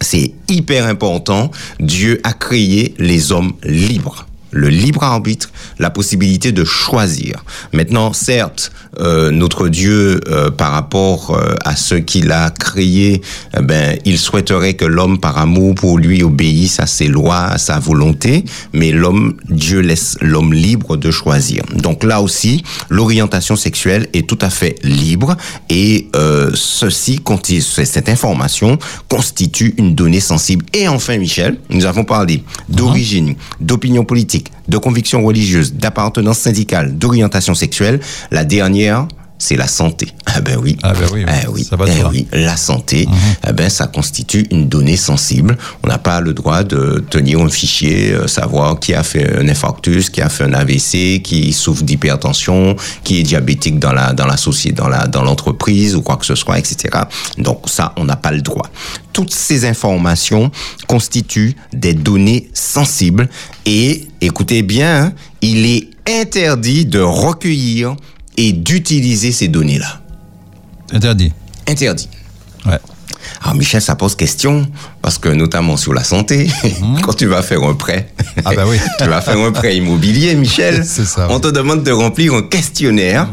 c'est 0.00 0.32
hyper 0.48 0.86
important. 0.86 1.50
Dieu 1.80 2.20
a 2.22 2.32
créé 2.32 2.94
les 2.98 3.32
hommes 3.32 3.52
libres. 3.64 4.26
Le 4.52 4.68
libre 4.68 5.02
arbitre, 5.02 5.50
la 5.78 5.90
possibilité 5.90 6.52
de 6.52 6.64
choisir. 6.64 7.44
Maintenant, 7.72 8.12
certes, 8.12 8.72
euh, 8.98 9.30
notre 9.30 9.68
Dieu, 9.68 10.20
euh, 10.28 10.50
par 10.50 10.72
rapport 10.72 11.30
euh, 11.30 11.54
à 11.64 11.76
ce 11.76 11.94
qu'il 11.94 12.32
a 12.32 12.50
créé, 12.50 13.22
eh 13.56 13.62
ben, 13.62 13.98
il 14.04 14.18
souhaiterait 14.18 14.74
que 14.74 14.84
l'homme, 14.84 15.18
par 15.18 15.38
amour 15.38 15.74
pour 15.74 15.98
lui, 15.98 16.22
obéisse 16.22 16.80
à 16.80 16.86
ses 16.86 17.08
lois, 17.08 17.44
à 17.44 17.58
sa 17.58 17.78
volonté, 17.78 18.44
mais 18.72 18.92
l'homme, 18.92 19.36
Dieu 19.48 19.80
laisse 19.80 20.16
l'homme 20.20 20.54
libre 20.54 20.96
de 20.96 21.10
choisir. 21.10 21.62
Donc 21.74 22.04
là 22.04 22.22
aussi, 22.22 22.62
l'orientation 22.88 23.56
sexuelle 23.56 24.08
est 24.12 24.28
tout 24.28 24.38
à 24.40 24.50
fait 24.50 24.76
libre 24.82 25.36
et 25.68 26.08
euh, 26.16 26.50
ceci, 26.54 27.20
cette 27.84 28.08
information 28.08 28.78
constitue 29.08 29.74
une 29.78 29.94
donnée 29.94 30.20
sensible. 30.20 30.64
Et 30.72 30.88
enfin, 30.88 31.18
Michel, 31.18 31.58
nous 31.70 31.86
avons 31.86 32.04
parlé 32.04 32.42
d'origine, 32.68 33.34
d'opinion 33.60 34.04
politique, 34.04 34.50
de 34.68 34.78
conviction 34.78 35.24
religieuse, 35.24 35.74
d'appartenance 35.74 36.38
syndicale, 36.38 36.96
d'orientation 36.96 37.54
sexuelle. 37.54 38.00
La 38.30 38.44
dernière, 38.44 39.06
c'est 39.38 39.56
la 39.56 39.68
santé. 39.68 40.08
Ah 40.38 40.42
ben 40.42 40.58
oui. 40.60 40.76
Ah 40.82 40.92
ben 40.92 41.06
oui, 41.14 41.24
oui. 41.24 41.32
Eh 41.42 41.48
oui. 41.48 41.64
Ça 41.64 41.76
va 41.76 41.86
Eh 41.88 42.04
oui. 42.10 42.26
La 42.30 42.58
santé, 42.58 43.08
eh 43.48 43.52
ben 43.54 43.70
ça 43.70 43.86
constitue 43.86 44.46
une 44.50 44.68
donnée 44.68 44.98
sensible. 44.98 45.56
On 45.82 45.88
n'a 45.88 45.96
pas 45.96 46.20
le 46.20 46.34
droit 46.34 46.62
de 46.62 47.02
tenir 47.08 47.40
un 47.40 47.48
fichier, 47.48 48.12
euh, 48.12 48.26
savoir 48.26 48.78
qui 48.78 48.92
a 48.92 49.02
fait 49.02 49.38
un 49.38 49.48
infarctus, 49.48 50.10
qui 50.10 50.20
a 50.20 50.28
fait 50.28 50.44
un 50.44 50.52
AVC, 50.52 51.22
qui 51.22 51.54
souffre 51.54 51.84
d'hypertension, 51.84 52.76
qui 53.02 53.20
est 53.20 53.22
diabétique 53.22 53.78
dans 53.78 53.94
la 53.94 54.12
dans 54.12 54.26
la 54.26 54.36
société, 54.36 54.74
dans 54.74 54.88
la 54.88 55.06
dans 55.06 55.22
l'entreprise 55.22 55.96
ou 55.96 56.02
quoi 56.02 56.16
que 56.16 56.26
ce 56.26 56.34
soit, 56.34 56.58
etc. 56.58 57.04
Donc 57.38 57.62
ça, 57.66 57.94
on 57.96 58.04
n'a 58.04 58.16
pas 58.16 58.32
le 58.32 58.42
droit. 58.42 58.68
Toutes 59.14 59.32
ces 59.32 59.64
informations 59.64 60.50
constituent 60.86 61.56
des 61.72 61.94
données 61.94 62.50
sensibles 62.52 63.30
et 63.64 64.06
écoutez 64.20 64.62
bien, 64.62 65.04
hein, 65.04 65.12
il 65.40 65.64
est 65.64 65.88
interdit 66.06 66.84
de 66.84 67.00
recueillir 67.00 67.96
et 68.36 68.52
d'utiliser 68.52 69.32
ces 69.32 69.48
données-là. 69.48 70.00
Interdit. 70.92 71.32
Interdit. 71.68 72.08
Ouais. 72.66 72.78
Alors 73.42 73.54
Michel, 73.56 73.82
ça 73.82 73.96
pose 73.96 74.14
question 74.14 74.68
parce 75.02 75.18
que 75.18 75.28
notamment 75.28 75.76
sur 75.76 75.92
la 75.94 76.04
santé, 76.04 76.48
quand 77.02 77.12
tu 77.14 77.26
vas 77.26 77.42
faire 77.42 77.62
un 77.64 77.74
prêt, 77.74 78.08
Mhm. 78.36 78.42
Ah 78.44 78.50
bah 78.54 78.64
oui. 78.68 78.76
tu 78.98 79.04
vas 79.08 79.20
faire 79.22 79.38
un 79.38 79.50
prêt 79.50 79.76
immobilier, 79.76 80.34
Michel. 80.34 80.84
C'est 80.84 81.06
ça, 81.06 81.26
On 81.28 81.34
oui. 81.34 81.34
Mhm. 81.36 81.40
te 81.40 81.48
demande 81.48 81.82
de 81.84 81.90
remplir 81.92 82.34
un 82.34 82.42
questionnaire. 82.42 83.28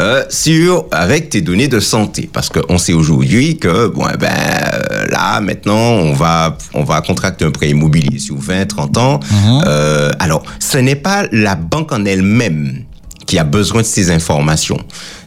euh, 0.00 0.22
sur 0.30 0.84
avec 0.92 1.28
tes 1.30 1.40
données 1.40 1.66
de 1.66 1.80
santé 1.80 2.30
parce 2.32 2.48
qu'on 2.50 2.78
sait 2.78 2.92
aujourd'hui 2.92 3.56
que 3.58 3.88
bon 3.88 4.06
eh 4.14 4.16
ben 4.16 4.28
euh, 4.30 5.06
là 5.10 5.40
maintenant 5.40 5.74
on 5.76 6.12
va 6.12 6.56
on 6.72 6.84
va 6.84 7.00
contracter 7.00 7.44
un 7.44 7.50
prêt 7.50 7.70
immobilier 7.70 8.20
sur 8.20 8.36
20 8.38 8.66
30 8.66 8.96
ans 8.96 9.18
Mhm. 9.28 9.62
Euh, 9.66 10.10
alors 10.20 10.44
ce 10.60 10.78
n'est 10.78 10.94
pas 10.94 11.24
la 11.32 11.56
banque 11.56 11.90
en 11.90 12.04
elle-même 12.04 12.84
qui 13.28 13.38
a 13.38 13.44
besoin 13.44 13.82
de 13.82 13.86
ces 13.86 14.10
informations. 14.10 14.78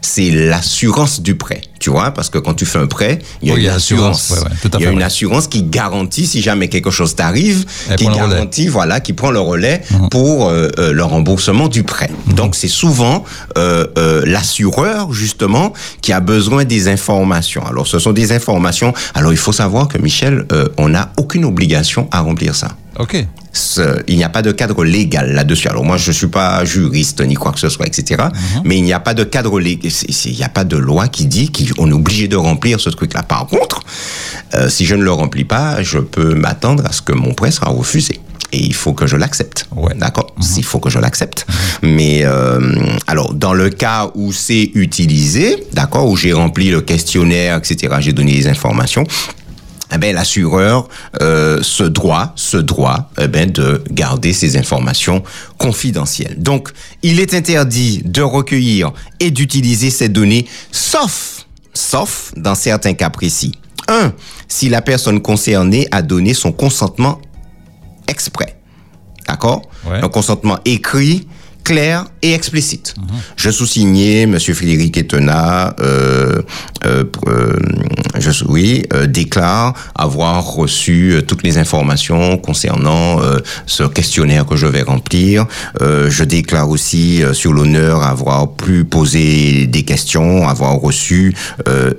C'est 0.02 0.32
l'assurance 0.32 1.22
du 1.22 1.36
prêt, 1.36 1.62
tu 1.80 1.92
vois, 1.92 2.10
parce 2.10 2.32
que 2.32 2.40
quand 2.40 2.56
tu 2.56 2.66
fais 2.66 2.80
un 2.80 2.88
prêt, 2.88 3.20
il 3.44 3.50
y 3.50 3.52
a 3.52 3.54
Oui, 3.54 3.62
une 3.66 3.70
assurance. 3.70 4.32
ouais, 4.32 4.40
ouais, 4.40 4.70
il 4.80 4.82
y 4.82 4.88
a 4.88 4.92
une 4.92 5.04
assurance 5.04 5.48
qui 5.48 5.62
garantit 5.62 6.26
si 6.26 6.42
jamais 6.42 6.68
quelque 6.68 6.90
chose 6.90 7.14
t'arrive, 7.16 7.64
qui 7.98 8.06
garantit, 8.08 8.68
voilà, 8.68 9.00
qui 9.02 9.14
prend 9.14 9.30
le 9.30 9.40
relais 9.40 9.84
pour 10.10 10.50
euh, 10.50 10.70
euh, 10.80 10.92
le 10.92 11.04
remboursement 11.04 11.68
du 11.68 11.84
prêt. 11.84 12.10
Donc 12.36 12.56
c'est 12.56 12.68
souvent 12.68 13.24
euh, 13.60 13.86
euh, 14.00 14.24
l'assureur 14.26 15.14
justement 15.14 15.72
qui 16.02 16.12
a 16.12 16.20
besoin 16.22 16.66
des 16.66 16.88
informations. 16.88 17.64
Alors 17.68 17.86
ce 17.86 18.00
sont 18.00 18.14
des 18.14 18.32
informations. 18.32 18.94
Alors 19.14 19.32
il 19.32 19.38
faut 19.38 19.54
savoir 19.54 19.88
que 19.88 20.00
Michel, 20.00 20.46
euh, 20.52 20.68
on 20.78 20.90
n'a 20.90 21.14
aucune 21.18 21.46
obligation 21.46 22.08
à 22.12 22.22
remplir 22.22 22.56
ça. 22.56 22.70
Ok. 23.00 23.26
Il 24.08 24.16
n'y 24.16 24.24
a 24.24 24.30
pas 24.30 24.42
de 24.42 24.52
cadre 24.52 24.84
légal 24.84 25.34
là-dessus. 25.34 25.68
Alors 25.68 25.84
moi, 25.84 25.98
je 25.98 26.12
suis 26.12 26.28
pas 26.28 26.64
juriste 26.66 27.22
ni 27.22 27.36
quoi 27.36 27.52
que 27.52 27.60
ce 27.60 27.70
soit, 27.70 27.86
etc. 27.86 28.24
Mais 28.64 28.78
il 28.78 28.84
n'y 28.84 28.94
a 28.94 29.00
pas 29.00 29.14
de 29.14 29.24
cadre 29.24 29.60
légal. 29.60 29.92
Il 30.26 30.34
n'y 30.36 30.44
a 30.44 30.50
pas 30.50 30.64
de 30.64 30.78
loi 30.78 31.08
qui 31.08 31.26
dit 31.26 31.52
qu'on 31.52 31.90
est 31.90 31.94
obligé 31.94 32.28
de 32.28 32.36
remplir 32.38 32.80
ce 32.80 32.90
truc-là. 32.90 33.24
Par 33.24 33.48
contre, 33.48 33.82
Euh, 34.54 34.68
si 34.68 34.86
je 34.86 34.96
ne 34.96 35.04
le 35.04 35.12
remplis 35.14 35.46
pas, 35.46 35.82
je 35.82 35.98
peux 36.00 36.34
m'attendre 36.36 36.86
à 36.86 36.92
ce 36.92 37.02
que 37.02 37.14
mon 37.14 37.34
prêt 37.34 37.52
sera 37.52 37.70
refusé 37.70 38.20
et 38.52 38.58
il 38.58 38.74
faut 38.74 38.92
que 38.92 39.08
je 39.08 39.16
l'accepte. 39.16 39.66
Ouais. 39.74 39.94
D'accord 39.96 40.28
Il 40.58 40.64
faut 40.66 40.80
que 40.80 40.90
je 40.90 41.00
l'accepte. 41.00 41.46
Mais 41.82 42.24
euh, 42.26 42.60
alors, 43.08 43.34
dans 43.34 43.54
le 43.54 43.70
cas 43.70 44.12
où 44.14 44.34
c'est 44.34 44.72
utilisé, 44.76 45.64
d'accord, 45.72 46.10
où 46.10 46.18
j'ai 46.18 46.34
rempli 46.34 46.70
le 46.70 46.82
questionnaire, 46.82 47.58
etc., 47.60 47.96
j'ai 48.02 48.12
donné 48.12 48.34
les 48.34 48.48
informations, 48.50 49.06
eh 49.94 49.98
ben, 49.98 50.16
l'assureur 50.16 50.88
euh, 51.22 51.62
se 51.62 51.84
droit, 51.84 52.34
se 52.36 52.58
droit 52.58 53.10
eh 53.20 53.28
ben, 53.28 53.52
de 53.52 53.84
garder 53.92 54.34
ces 54.34 54.58
informations 54.58 55.24
confidentielles. 55.58 56.36
Donc, 56.38 56.70
il 57.04 57.20
est 57.20 57.34
interdit 57.34 58.02
de 58.06 58.22
recueillir 58.22 58.94
et 59.20 59.32
d'utiliser 59.32 59.90
ces 59.90 60.10
données, 60.10 60.48
sauf, 60.72 61.46
sauf 61.74 62.34
dans 62.38 62.56
certains 62.56 62.94
cas 62.94 63.10
précis. 63.10 63.54
Un, 63.88 64.14
si 64.48 64.70
la 64.70 64.82
personne 64.82 65.22
concernée 65.22 65.88
a 65.92 66.02
donné 66.02 66.34
son 66.34 66.52
consentement 66.52 67.20
exprès. 68.08 68.58
D'accord? 69.28 69.62
Ouais. 69.86 70.00
Un 70.02 70.10
consentement 70.10 70.60
écrit, 70.66 71.28
clair 71.64 72.06
et 72.22 72.34
explicite. 72.34 72.96
Je 73.36 73.50
sous-signais, 73.50 74.26
Monsieur 74.26 74.54
Frédéric 74.54 74.98
Etena, 74.98 75.76
euh, 75.80 76.42
euh, 76.86 77.04
euh, 77.28 77.56
je, 78.17 78.43
oui, 78.45 78.84
euh, 78.93 79.08
déclare 79.08 79.74
avoir 79.95 80.45
reçu 80.45 81.13
euh, 81.13 81.21
toutes 81.21 81.43
les 81.43 81.58
informations 81.58 82.38
concernant 82.38 83.21
euh, 83.21 83.39
ce 83.65 83.84
questionnaire 83.84 84.45
que 84.45 84.56
je 84.56 84.67
vais 84.67 84.82
remplir. 84.82 85.45
Euh, 85.82 86.10
je 86.10 86.24
déclare 86.24 86.69
aussi 86.69 87.24
euh, 87.24 87.34
sur 87.34 87.54
l'honneur 87.54 88.02
avoir 88.02 88.54
pu 88.54 88.84
poser 88.84 89.67
des 89.67 89.84
questions, 89.84 90.47
avoir 90.47 90.76
reçu 90.76 91.34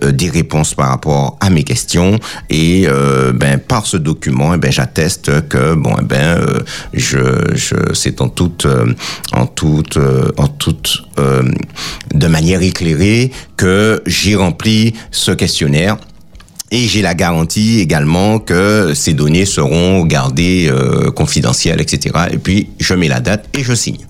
des 0.02 0.28
réponses 0.28 0.74
par 0.74 0.88
rapport 0.88 1.36
à 1.40 1.50
mes 1.50 1.62
questions 1.62 2.18
et 2.50 2.86
ben 3.34 3.58
par 3.58 3.86
ce 3.86 3.96
document, 3.96 4.54
eh 4.54 4.56
ben 4.56 4.70
j'atteste 4.70 5.48
que 5.48 5.74
bon, 5.74 5.94
eh 6.00 6.04
ben 6.04 6.40
je, 6.94 7.18
je 7.54 7.76
c'est 7.94 8.20
en 8.20 8.28
toute 8.28 8.66
en 9.32 9.46
toute 9.46 9.98
en 10.36 10.48
toute 10.48 11.02
de 12.14 12.26
manière 12.26 12.62
éclairée 12.62 13.30
que 13.62 14.02
j'ai 14.06 14.34
rempli 14.34 14.92
ce 15.12 15.30
questionnaire 15.30 15.96
et 16.72 16.88
j'ai 16.88 17.00
la 17.00 17.14
garantie 17.14 17.78
également 17.78 18.40
que 18.40 18.92
ces 18.92 19.12
données 19.12 19.46
seront 19.46 20.04
gardées 20.04 20.68
euh, 20.68 21.12
confidentielles, 21.12 21.80
etc. 21.80 22.12
Et 22.32 22.38
puis, 22.38 22.70
je 22.80 22.92
mets 22.94 23.06
la 23.06 23.20
date 23.20 23.48
et 23.56 23.62
je 23.62 23.72
signe. 23.72 24.04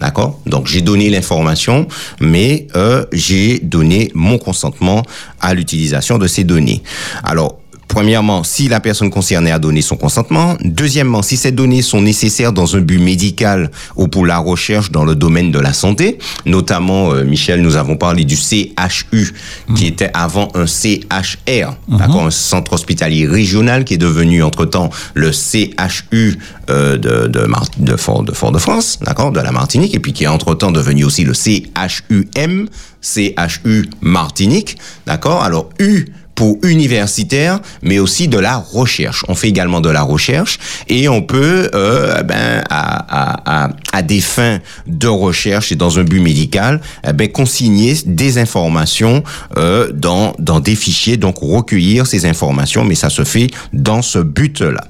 D'accord? 0.00 0.40
Donc, 0.44 0.66
j'ai 0.66 0.80
donné 0.80 1.08
l'information, 1.08 1.86
mais 2.20 2.66
euh, 2.74 3.04
j'ai 3.12 3.60
donné 3.60 4.10
mon 4.16 4.38
consentement 4.38 5.04
à 5.40 5.54
l'utilisation 5.54 6.18
de 6.18 6.26
ces 6.26 6.42
données. 6.42 6.82
Alors, 7.22 7.59
Premièrement, 7.90 8.44
si 8.44 8.68
la 8.68 8.78
personne 8.78 9.10
concernée 9.10 9.50
a 9.50 9.58
donné 9.58 9.82
son 9.82 9.96
consentement. 9.96 10.56
Deuxièmement, 10.64 11.22
si 11.22 11.36
ces 11.36 11.50
données 11.50 11.82
sont 11.82 12.00
nécessaires 12.00 12.52
dans 12.52 12.76
un 12.76 12.80
but 12.80 13.00
médical 13.00 13.68
ou 13.96 14.06
pour 14.06 14.24
la 14.26 14.38
recherche 14.38 14.92
dans 14.92 15.04
le 15.04 15.16
domaine 15.16 15.50
de 15.50 15.58
la 15.58 15.72
santé. 15.72 16.18
Notamment, 16.46 17.12
euh, 17.12 17.24
Michel, 17.24 17.62
nous 17.62 17.74
avons 17.74 17.96
parlé 17.96 18.24
du 18.24 18.36
CHU, 18.36 19.34
qui 19.74 19.86
était 19.88 20.10
avant 20.14 20.50
un 20.54 20.66
CHR, 20.66 21.72
d'accord, 21.88 22.26
un 22.26 22.30
centre 22.30 22.74
hospitalier 22.74 23.26
régional 23.26 23.84
qui 23.84 23.94
est 23.94 23.98
devenu 23.98 24.44
entre-temps 24.44 24.90
le 25.14 25.32
CHU 25.32 26.38
euh, 26.70 26.96
de, 26.96 27.26
de, 27.26 27.40
Mar- 27.46 27.66
de, 27.76 27.96
Fort, 27.96 28.22
de 28.22 28.32
Fort-de-France, 28.32 29.00
d'accord, 29.02 29.32
de 29.32 29.40
la 29.40 29.50
Martinique, 29.50 29.96
et 29.96 29.98
puis 29.98 30.12
qui 30.12 30.22
est 30.24 30.28
entre-temps 30.28 30.70
devenu 30.70 31.02
aussi 31.02 31.24
le 31.24 31.34
CHUM, 31.34 32.68
CHU 33.02 33.90
Martinique, 34.00 34.76
d'accord. 35.06 35.42
Alors, 35.42 35.70
U 35.80 36.06
pour 36.34 36.56
universitaire, 36.62 37.60
mais 37.82 37.98
aussi 37.98 38.28
de 38.28 38.38
la 38.38 38.56
recherche. 38.56 39.24
On 39.28 39.34
fait 39.34 39.48
également 39.48 39.80
de 39.80 39.90
la 39.90 40.02
recherche 40.02 40.58
et 40.88 41.08
on 41.08 41.22
peut, 41.22 41.70
euh, 41.74 42.16
eh 42.18 42.22
ben, 42.22 42.62
à, 42.70 43.04
à, 43.08 43.64
à, 43.64 43.70
à 43.92 44.02
des 44.02 44.20
fins 44.20 44.58
de 44.86 45.08
recherche 45.08 45.72
et 45.72 45.76
dans 45.76 45.98
un 45.98 46.04
but 46.04 46.20
médical, 46.20 46.80
eh 47.06 47.12
ben, 47.12 47.28
consigner 47.30 47.94
des 48.06 48.38
informations 48.38 49.22
euh, 49.56 49.92
dans, 49.92 50.34
dans 50.38 50.60
des 50.60 50.76
fichiers, 50.76 51.16
donc 51.16 51.38
recueillir 51.40 52.06
ces 52.06 52.26
informations, 52.26 52.84
mais 52.84 52.94
ça 52.94 53.10
se 53.10 53.24
fait 53.24 53.48
dans 53.72 54.02
ce 54.02 54.18
but-là. 54.18 54.84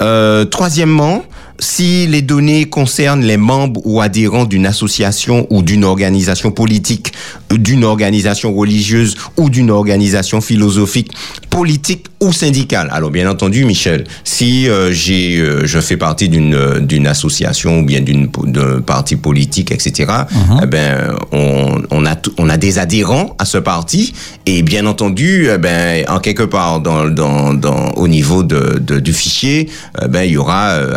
Euh, 0.00 0.44
troisièmement, 0.44 1.24
si 1.58 2.06
les 2.06 2.22
données 2.22 2.64
concernent 2.66 3.22
les 3.24 3.36
membres 3.36 3.80
ou 3.84 4.00
adhérents 4.00 4.44
d'une 4.44 4.66
association 4.66 5.46
ou 5.50 5.62
d'une 5.62 5.84
organisation 5.84 6.50
politique, 6.50 7.12
d'une 7.50 7.84
organisation 7.84 8.54
religieuse 8.54 9.16
ou 9.36 9.48
d'une 9.50 9.70
organisation 9.70 10.40
philosophique, 10.40 11.10
politique 11.50 12.06
ou 12.20 12.32
syndicale. 12.32 12.88
Alors 12.92 13.10
bien 13.10 13.30
entendu, 13.30 13.64
Michel, 13.64 14.04
si 14.24 14.68
euh, 14.68 14.92
j'ai, 14.92 15.36
euh, 15.38 15.66
je 15.66 15.78
fais 15.80 15.96
partie 15.96 16.28
d'une 16.28 16.54
euh, 16.54 16.80
d'une 16.80 17.06
association 17.06 17.80
ou 17.80 17.84
bien 17.84 18.00
d'une 18.00 18.28
d'un 18.44 18.80
parti 18.80 19.16
politique, 19.16 19.70
etc. 19.70 20.10
Eh 20.62 20.66
ben, 20.66 21.14
on, 21.32 21.82
on 21.90 22.06
a 22.06 22.16
on 22.38 22.48
a 22.50 22.56
des 22.56 22.78
adhérents 22.78 23.34
à 23.38 23.44
ce 23.44 23.58
parti 23.58 24.12
et 24.44 24.62
bien 24.62 24.86
entendu, 24.86 25.48
eh 25.52 25.58
ben, 25.58 26.04
en 26.08 26.18
quelque 26.18 26.42
part 26.42 26.80
dans 26.80 27.06
dans, 27.08 27.54
dans 27.54 27.92
au 27.92 28.08
niveau 28.08 28.42
de, 28.42 28.78
de- 28.78 29.00
du 29.00 29.12
fichier, 29.12 29.68
eh 30.02 30.08
ben 30.08 30.22
il 30.22 30.32
y 30.32 30.36
aura 30.36 30.70
euh, 30.70 30.94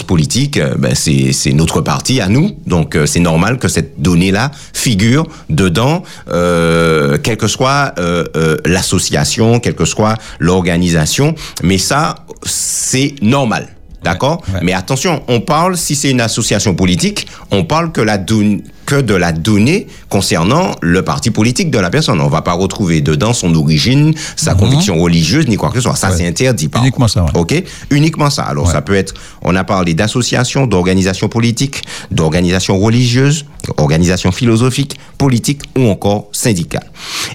politique. 0.00 0.58
eh 0.58 0.78
Ben 0.78 0.94
c'est 0.94 1.52
notre 1.52 1.80
parti 1.82 2.20
à 2.20 2.28
nous, 2.28 2.52
donc 2.66 2.96
euh, 2.96 3.06
c'est 3.06 3.20
normal 3.20 3.58
que 3.58 3.68
cette 3.68 4.00
donnée 4.00 4.30
là 4.30 4.50
figure 4.72 5.26
dedans, 5.50 6.02
euh, 6.30 7.18
quelle 7.22 7.36
que 7.36 7.48
soit 7.48 7.92
euh, 7.98 8.24
euh, 8.36 8.56
l'association, 8.64 9.60
quelle 9.60 9.74
que 9.74 9.84
soit 9.84 10.14
l'organisation. 10.38 11.34
Mais 11.62 11.78
ça 11.78 12.14
c'est 12.44 13.14
normal. 13.20 13.68
D'accord 14.04 14.42
Ouais. 14.52 14.60
Mais 14.62 14.72
attention, 14.72 15.22
on 15.28 15.40
parle, 15.40 15.76
si 15.76 15.94
c'est 15.94 16.10
une 16.10 16.20
association 16.20 16.74
politique, 16.74 17.26
on 17.50 17.64
parle 17.64 17.92
que, 17.92 18.00
la 18.00 18.18
don- 18.18 18.60
que 18.86 19.00
de 19.00 19.14
la 19.14 19.30
donnée 19.32 19.86
concernant 20.08 20.72
le 20.80 21.02
parti 21.02 21.30
politique 21.30 21.70
de 21.70 21.78
la 21.78 21.88
personne. 21.88 22.20
On 22.20 22.28
va 22.28 22.42
pas 22.42 22.52
retrouver 22.52 23.00
dedans 23.00 23.32
son 23.32 23.54
origine, 23.54 24.12
sa 24.36 24.54
conviction 24.54 24.98
religieuse, 24.98 25.46
ni 25.46 25.56
quoi 25.56 25.68
que 25.70 25.76
ce 25.76 25.82
soit. 25.82 25.94
Ça, 25.96 26.10
Ouais. 26.10 26.16
c'est 26.18 26.26
interdit. 26.26 26.68
par 26.68 26.82
Uniquement 26.82 27.06
contre. 27.06 27.12
ça, 27.14 27.24
ouais. 27.24 27.30
OK 27.34 27.64
Uniquement 27.90 28.28
ça. 28.30 28.42
Alors, 28.42 28.68
ça 28.70 28.82
peut 28.82 28.94
être, 28.94 29.14
on 29.42 29.54
a 29.54 29.62
parlé 29.64 29.94
d'associations, 29.94 30.66
d'organisations 30.66 31.28
politiques, 31.28 31.82
d'organisations 32.10 32.78
religieuses, 32.78 33.46
organisations 33.76 34.32
philosophiques, 34.32 34.98
politiques 35.16 35.62
ou 35.78 35.88
encore 35.88 36.26
syndicales. 36.32 36.90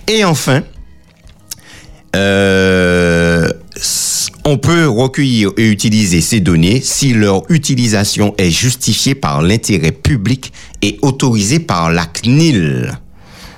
Et 0.08 0.26
enfin, 0.26 0.62
euh, 2.16 3.48
on 4.46 4.58
peut 4.58 4.88
recueillir 4.88 5.52
et 5.58 5.70
utiliser 5.70 6.22
ces 6.22 6.40
données 6.40 6.82
si 6.82 7.14
leur 7.14 7.44
utilisation 7.50 8.34
est 8.38 8.50
justifiée 8.50 9.16
par 9.16 9.42
l'intérêt 9.42 9.92
public 9.92 10.54
et 10.82 10.98
autorisée 11.02 11.60
par 11.60 11.92
la 11.92 12.06
CNIL. 12.06 12.98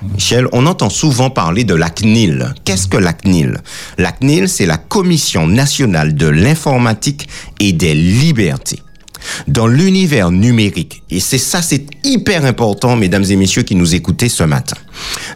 Michel, 0.02 0.48
on 0.52 0.66
entend 0.66 0.90
souvent 0.90 1.30
parler 1.30 1.64
de 1.64 1.74
la 1.74 1.90
CNIL. 1.90 2.54
Qu'est-ce 2.64 2.88
que 2.88 2.96
la 2.96 3.12
CNIL 3.12 3.58
La 3.98 4.12
CNIL, 4.12 4.48
c'est 4.48 4.66
la 4.66 4.78
Commission 4.78 5.46
nationale 5.46 6.14
de 6.14 6.26
l'informatique 6.26 7.28
et 7.60 7.72
des 7.72 7.94
libertés. 7.94 8.80
Dans 9.48 9.66
l'univers 9.66 10.30
numérique, 10.30 11.02
et 11.10 11.20
c'est 11.20 11.38
ça, 11.38 11.62
c'est 11.62 11.84
hyper 12.04 12.44
important, 12.44 12.96
mesdames 12.96 13.24
et 13.28 13.36
messieurs 13.36 13.62
qui 13.62 13.74
nous 13.74 13.94
écoutez 13.94 14.28
ce 14.28 14.44
matin. 14.44 14.76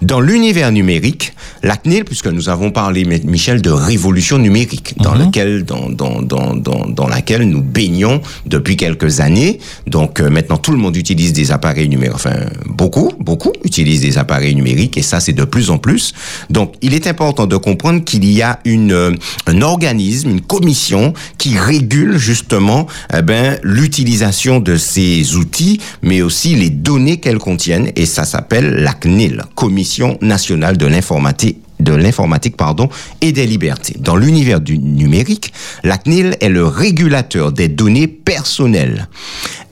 Dans 0.03 0.21
l'univers 0.21 0.73
numérique, 0.73 1.33
la 1.63 1.77
CNIL, 1.77 2.05
puisque 2.05 2.27
nous 2.27 2.49
avons 2.49 2.71
parlé, 2.71 3.05
Michel, 3.05 3.63
de 3.63 3.71
révolution 3.71 4.39
numérique, 4.39 4.95
dans, 4.99 5.15
lequel, 5.15 5.65
dans, 5.65 5.89
dans, 5.89 6.21
dans, 6.23 6.55
dans, 6.55 6.87
dans 6.87 7.09
laquelle 7.09 7.49
nous 7.49 7.63
baignons 7.63 8.21
depuis 8.47 8.77
quelques 8.77 9.21
années. 9.21 9.59
Donc 9.87 10.21
euh, 10.21 10.29
maintenant, 10.31 10.59
tout 10.59 10.73
le 10.73 10.79
monde 10.79 10.97
utilise 10.97 11.33
des 11.33 11.53
appareils 11.53 11.89
numériques. 11.89 12.15
Enfin, 12.15 12.37
beaucoup, 12.67 13.13
beaucoup 13.19 13.53
utilisent 13.65 14.03
des 14.03 14.19
appareils 14.19 14.55
numériques, 14.55 14.99
et 14.99 15.03
ça, 15.03 15.21
c'est 15.21 15.33
de 15.33 15.45
plus 15.45 15.71
en 15.71 15.79
plus. 15.79 16.13
Donc, 16.51 16.75
il 16.83 16.95
est 16.95 17.07
important 17.07 17.47
de 17.47 17.57
comprendre 17.57 18.05
qu'il 18.05 18.25
y 18.31 18.43
a 18.43 18.61
une, 18.65 18.93
euh, 18.93 19.13
un 19.47 19.63
organisme, 19.63 20.31
une 20.31 20.41
commission 20.41 21.15
qui 21.39 21.59
régule 21.59 22.19
justement 22.19 22.87
eh 23.17 23.23
ben, 23.23 23.59
l'utilisation 23.75 24.61
de 24.61 24.77
ces 24.77 25.35
outils, 25.35 25.81
mais 26.01 26.23
aussi 26.23 26.55
les 26.55 26.71
données 26.71 27.19
qu'elles 27.19 27.39
contiennent, 27.39 27.91
et 27.97 28.07
ça 28.07 28.25
s'appelle 28.25 28.83
la 28.85 28.93
CNIL, 28.93 29.43
Commission 29.57 30.17
nationale 30.21 30.77
de 30.77 30.87
l'informatique 30.87 31.59
de 31.81 31.93
l'informatique 31.93 32.57
pardon 32.57 32.89
et 33.21 33.33
des 33.33 33.47
libertés. 33.47 33.97
Dans 33.99 34.17
l'univers 34.17 34.61
du 34.61 34.79
numérique, 34.79 35.53
la 35.83 35.99
CNIL 35.99 36.37
est 36.41 36.49
le 36.49 36.65
régulateur 36.65 37.53
des 37.53 37.69
données 37.69 38.07
personnelles. 38.07 39.09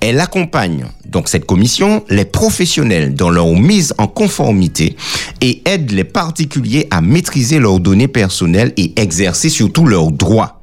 Elle 0.00 0.18
accompagne 0.18 0.84
donc 1.06 1.28
cette 1.28 1.46
commission 1.46 2.04
les 2.10 2.24
professionnels 2.24 3.14
dans 3.14 3.30
leur 3.30 3.46
mise 3.54 3.94
en 3.98 4.08
conformité 4.08 4.96
et 5.40 5.62
aide 5.64 5.92
les 5.92 6.04
particuliers 6.04 6.88
à 6.90 7.00
maîtriser 7.00 7.60
leurs 7.60 7.78
données 7.78 8.08
personnelles 8.08 8.74
et 8.76 9.00
exercer 9.00 9.48
surtout 9.48 9.86
leurs 9.86 10.10
droits. 10.10 10.61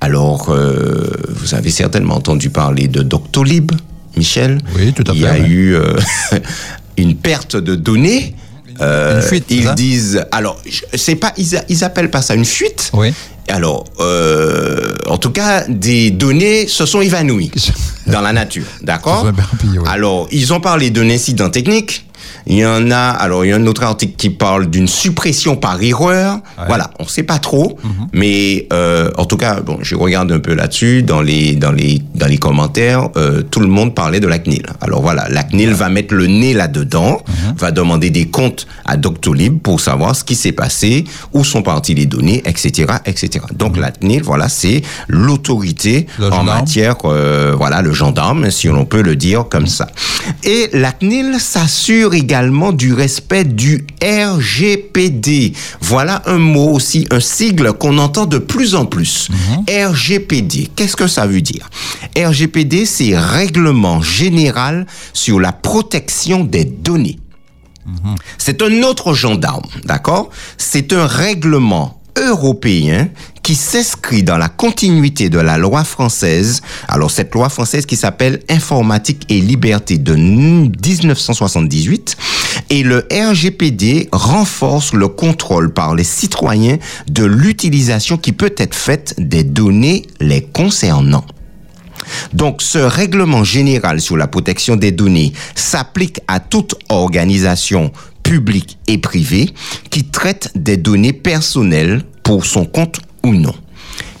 Alors, 0.00 0.50
euh, 0.50 1.10
vous 1.30 1.54
avez 1.54 1.70
certainement 1.70 2.14
entendu 2.16 2.50
parler 2.50 2.86
de 2.88 3.02
Doctolib, 3.02 3.72
Michel. 4.16 4.58
Oui, 4.76 4.92
tout 4.92 5.04
à 5.10 5.12
Il 5.14 5.18
y 5.18 5.22
fait, 5.22 5.28
a 5.28 5.32
ouais. 5.32 5.40
eu 5.48 5.74
euh, 5.74 5.94
une 6.96 7.14
perte 7.16 7.56
de 7.56 7.74
données 7.74 8.34
Euh, 8.80 9.16
Une 9.20 9.26
fuite, 9.26 9.46
ils 9.50 9.74
disent, 9.74 10.24
alors, 10.30 10.56
c'est 10.94 11.16
pas, 11.16 11.32
ils, 11.36 11.60
ils 11.68 11.82
appellent 11.82 12.10
pas 12.12 12.22
ça 12.22 12.36
une 12.36 12.44
fuite. 12.44 12.92
Oui. 12.92 13.12
Alors, 13.48 13.84
euh, 13.98 14.94
en 15.08 15.18
tout 15.18 15.30
cas, 15.30 15.64
des 15.68 16.12
données 16.12 16.68
se 16.68 16.86
sont 16.86 17.00
évanouies 17.00 17.50
dans 18.06 18.20
la 18.20 18.32
nature, 18.32 18.66
d'accord 18.82 19.26
oui. 19.64 19.78
Alors, 19.86 20.28
ils 20.30 20.52
ont 20.52 20.60
parlé 20.60 20.90
d'un 20.90 21.10
incident 21.10 21.50
technique. 21.50 22.06
Il 22.46 22.56
y 22.56 22.66
en 22.66 22.90
a, 22.90 22.96
alors 22.96 23.44
il 23.44 23.48
y 23.48 23.52
a 23.52 23.56
un 23.56 23.66
autre 23.66 23.82
article 23.82 24.14
qui 24.16 24.30
parle 24.30 24.68
d'une 24.70 24.88
suppression 24.88 25.56
par 25.56 25.82
erreur. 25.82 26.40
Voilà, 26.66 26.90
on 26.98 27.06
sait 27.06 27.22
pas 27.22 27.38
trop, 27.38 27.78
mais 28.12 28.66
euh, 28.72 29.10
en 29.16 29.24
tout 29.24 29.36
cas, 29.36 29.60
bon, 29.60 29.78
je 29.82 29.94
regarde 29.94 30.32
un 30.32 30.38
peu 30.40 30.54
là-dessus 30.54 31.02
dans 31.02 31.20
les 31.20 31.54
dans 31.54 31.72
les 31.72 32.02
dans 32.14 32.26
les 32.26 32.38
commentaires, 32.38 33.08
euh, 33.16 33.42
tout 33.42 33.60
le 33.60 33.68
monde 33.68 33.94
parlait 33.94 34.20
de 34.20 34.26
la 34.26 34.38
CNIL. 34.38 34.66
Alors 34.80 35.02
voilà, 35.02 35.28
la 35.28 35.42
CNIL 35.42 35.70
va 35.70 35.88
mettre 35.88 36.14
le 36.14 36.26
nez 36.26 36.54
là-dedans, 36.54 37.22
va 37.56 37.70
demander 37.70 38.10
des 38.10 38.26
comptes 38.26 38.66
à 38.84 38.96
Doctolib 38.96 39.58
pour 39.60 39.80
savoir 39.80 40.16
ce 40.16 40.24
qui 40.24 40.34
s'est 40.34 40.52
passé, 40.52 41.04
où 41.32 41.44
sont 41.44 41.62
parties 41.62 41.94
les 41.94 42.06
données, 42.06 42.42
etc., 42.44 42.92
etc. 43.06 43.44
Donc 43.54 43.76
la 43.76 43.90
CNIL, 43.90 44.22
voilà, 44.22 44.48
c'est 44.48 44.82
l'autorité 45.08 46.06
en 46.18 46.22
gendarme. 46.24 46.46
matière, 46.46 46.96
euh, 47.04 47.54
voilà, 47.56 47.82
le 47.82 47.92
gendarme, 47.92 48.50
si 48.50 48.68
l'on 48.68 48.84
peut 48.84 49.02
le 49.02 49.16
dire 49.16 49.46
comme 49.48 49.66
ça. 49.66 49.88
Et 50.44 50.68
la 50.72 50.92
CNIL 50.92 51.36
s'assure 51.38 52.14
également 52.18 52.72
du 52.72 52.92
respect 52.92 53.44
du 53.44 53.86
RGPD. 54.02 55.52
Voilà 55.80 56.22
un 56.26 56.38
mot 56.38 56.72
aussi, 56.74 57.06
un 57.10 57.20
sigle 57.20 57.72
qu'on 57.72 57.96
entend 57.98 58.26
de 58.26 58.38
plus 58.38 58.74
en 58.74 58.84
plus. 58.84 59.28
RGPD, 59.68 60.70
qu'est-ce 60.74 60.96
que 60.96 61.06
ça 61.06 61.26
veut 61.26 61.40
dire? 61.40 61.70
RGPD, 62.16 62.84
c'est 62.84 63.16
Règlement 63.16 64.02
général 64.02 64.86
sur 65.12 65.40
la 65.40 65.52
protection 65.52 66.44
des 66.44 66.64
données. 66.64 67.18
C'est 68.36 68.60
un 68.60 68.82
autre 68.82 69.14
gendarme, 69.14 69.64
d'accord? 69.84 70.28
C'est 70.58 70.92
un 70.92 71.06
règlement 71.06 71.97
européen 72.18 73.08
qui 73.42 73.54
s'inscrit 73.54 74.22
dans 74.22 74.36
la 74.36 74.48
continuité 74.48 75.30
de 75.30 75.38
la 75.38 75.56
loi 75.56 75.84
française. 75.84 76.60
Alors 76.86 77.10
cette 77.10 77.34
loi 77.34 77.48
française 77.48 77.86
qui 77.86 77.96
s'appelle 77.96 78.40
Informatique 78.50 79.24
et 79.30 79.40
Liberté 79.40 79.96
de 79.96 80.14
1978 80.14 82.16
et 82.70 82.82
le 82.82 83.06
RGPD 83.10 84.08
renforce 84.12 84.92
le 84.92 85.08
contrôle 85.08 85.72
par 85.72 85.94
les 85.94 86.04
citoyens 86.04 86.76
de 87.08 87.24
l'utilisation 87.24 88.18
qui 88.18 88.32
peut 88.32 88.54
être 88.56 88.74
faite 88.74 89.14
des 89.18 89.44
données 89.44 90.04
les 90.20 90.42
concernant. 90.42 91.24
Donc, 92.32 92.62
ce 92.62 92.78
règlement 92.78 93.44
général 93.44 94.00
sur 94.00 94.16
la 94.16 94.26
protection 94.26 94.76
des 94.76 94.92
données 94.92 95.32
s'applique 95.54 96.20
à 96.26 96.40
toute 96.40 96.74
organisation 96.88 97.92
publique 98.28 98.76
et 98.86 98.98
privée 98.98 99.48
qui 99.88 100.04
traite 100.04 100.50
des 100.54 100.76
données 100.76 101.14
personnelles 101.14 102.02
pour 102.22 102.44
son 102.44 102.66
compte 102.66 103.00
ou 103.24 103.32
non. 103.32 103.54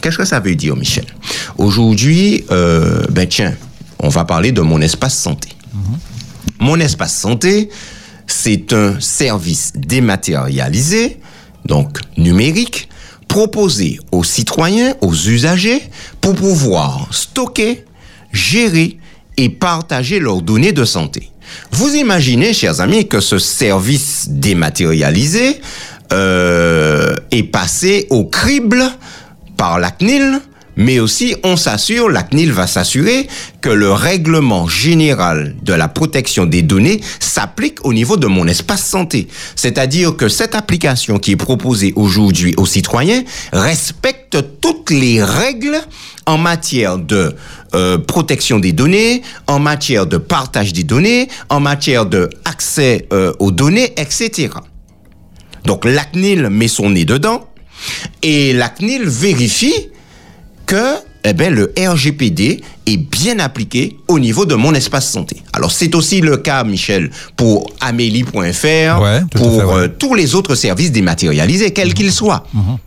Qu'est-ce 0.00 0.16
que 0.16 0.24
ça 0.24 0.40
veut 0.40 0.54
dire, 0.54 0.76
Michel? 0.76 1.04
Aujourd'hui, 1.58 2.46
euh, 2.50 3.04
ben 3.10 3.28
tiens, 3.28 3.54
on 3.98 4.08
va 4.08 4.24
parler 4.24 4.50
de 4.50 4.62
mon 4.62 4.80
espace 4.80 5.16
santé. 5.16 5.50
Mon 6.58 6.80
espace 6.80 7.14
santé, 7.14 7.68
c'est 8.26 8.72
un 8.72 8.98
service 8.98 9.72
dématérialisé, 9.76 11.20
donc 11.66 11.98
numérique, 12.16 12.88
proposé 13.28 13.98
aux 14.10 14.24
citoyens, 14.24 14.94
aux 15.02 15.14
usagers, 15.14 15.82
pour 16.22 16.34
pouvoir 16.34 17.08
stocker, 17.10 17.84
gérer 18.32 18.96
et 19.36 19.50
partager 19.50 20.18
leurs 20.18 20.40
données 20.40 20.72
de 20.72 20.86
santé. 20.86 21.30
Vous 21.72 21.94
imaginez, 21.94 22.52
chers 22.52 22.80
amis, 22.80 23.08
que 23.08 23.20
ce 23.20 23.38
service 23.38 24.26
dématérialisé 24.28 25.60
euh, 26.12 27.16
est 27.30 27.42
passé 27.42 28.06
au 28.10 28.24
crible 28.24 28.82
par 29.56 29.78
la 29.78 29.90
CNIL, 29.90 30.40
mais 30.78 31.00
aussi 31.00 31.34
on 31.42 31.56
s'assure, 31.56 32.08
la 32.08 32.22
CNIL 32.22 32.52
va 32.52 32.66
s'assurer 32.66 33.28
que 33.60 33.68
le 33.68 33.92
règlement 33.92 34.68
général 34.68 35.56
de 35.62 35.74
la 35.74 35.88
protection 35.88 36.46
des 36.46 36.62
données 36.62 37.00
s'applique 37.18 37.84
au 37.84 37.92
niveau 37.92 38.16
de 38.16 38.28
mon 38.28 38.46
espace 38.46 38.86
santé. 38.86 39.26
C'est-à-dire 39.56 40.16
que 40.16 40.28
cette 40.28 40.54
application 40.54 41.18
qui 41.18 41.32
est 41.32 41.36
proposée 41.36 41.92
aujourd'hui 41.96 42.54
aux 42.56 42.64
citoyens 42.64 43.24
respecte 43.52 44.38
toutes 44.60 44.90
les 44.90 45.22
règles 45.22 45.80
en 46.26 46.38
matière 46.38 46.96
de 46.96 47.34
euh, 47.74 47.98
protection 47.98 48.60
des 48.60 48.72
données, 48.72 49.22
en 49.48 49.58
matière 49.58 50.06
de 50.06 50.16
partage 50.16 50.72
des 50.72 50.84
données, 50.84 51.28
en 51.48 51.58
matière 51.58 52.06
de 52.06 52.30
accès 52.44 53.08
euh, 53.12 53.32
aux 53.40 53.50
données, 53.50 53.92
etc. 53.96 54.50
Donc 55.64 55.84
la 55.84 56.04
CNIL 56.04 56.48
met 56.50 56.68
son 56.68 56.90
nez 56.90 57.04
dedans 57.04 57.48
et 58.22 58.52
la 58.52 58.68
CNIL 58.68 59.08
vérifie 59.08 59.88
que 60.68 60.96
eh 61.24 61.32
ben, 61.32 61.52
le 61.52 61.72
RGPD 61.76 62.62
est 62.86 62.96
bien 62.96 63.38
appliqué 63.40 63.96
au 64.06 64.18
niveau 64.20 64.44
de 64.44 64.54
mon 64.54 64.72
espace 64.74 65.10
santé. 65.10 65.42
Alors 65.52 65.72
c'est 65.72 65.94
aussi 65.96 66.20
le 66.20 66.36
cas, 66.36 66.62
Michel, 66.62 67.10
pour 67.36 67.68
Amélie.fr, 67.80 68.32
Ouais, 69.02 69.20
pour 69.32 69.58
fait, 69.58 69.64
ouais. 69.64 69.74
euh, 69.74 69.88
tous 69.88 70.14
les 70.14 70.34
autres 70.36 70.54
services 70.54 70.92
dématérialisés, 70.92 71.72
quels 71.72 71.92
qu'ils 71.94 72.12
soient. 72.12 72.44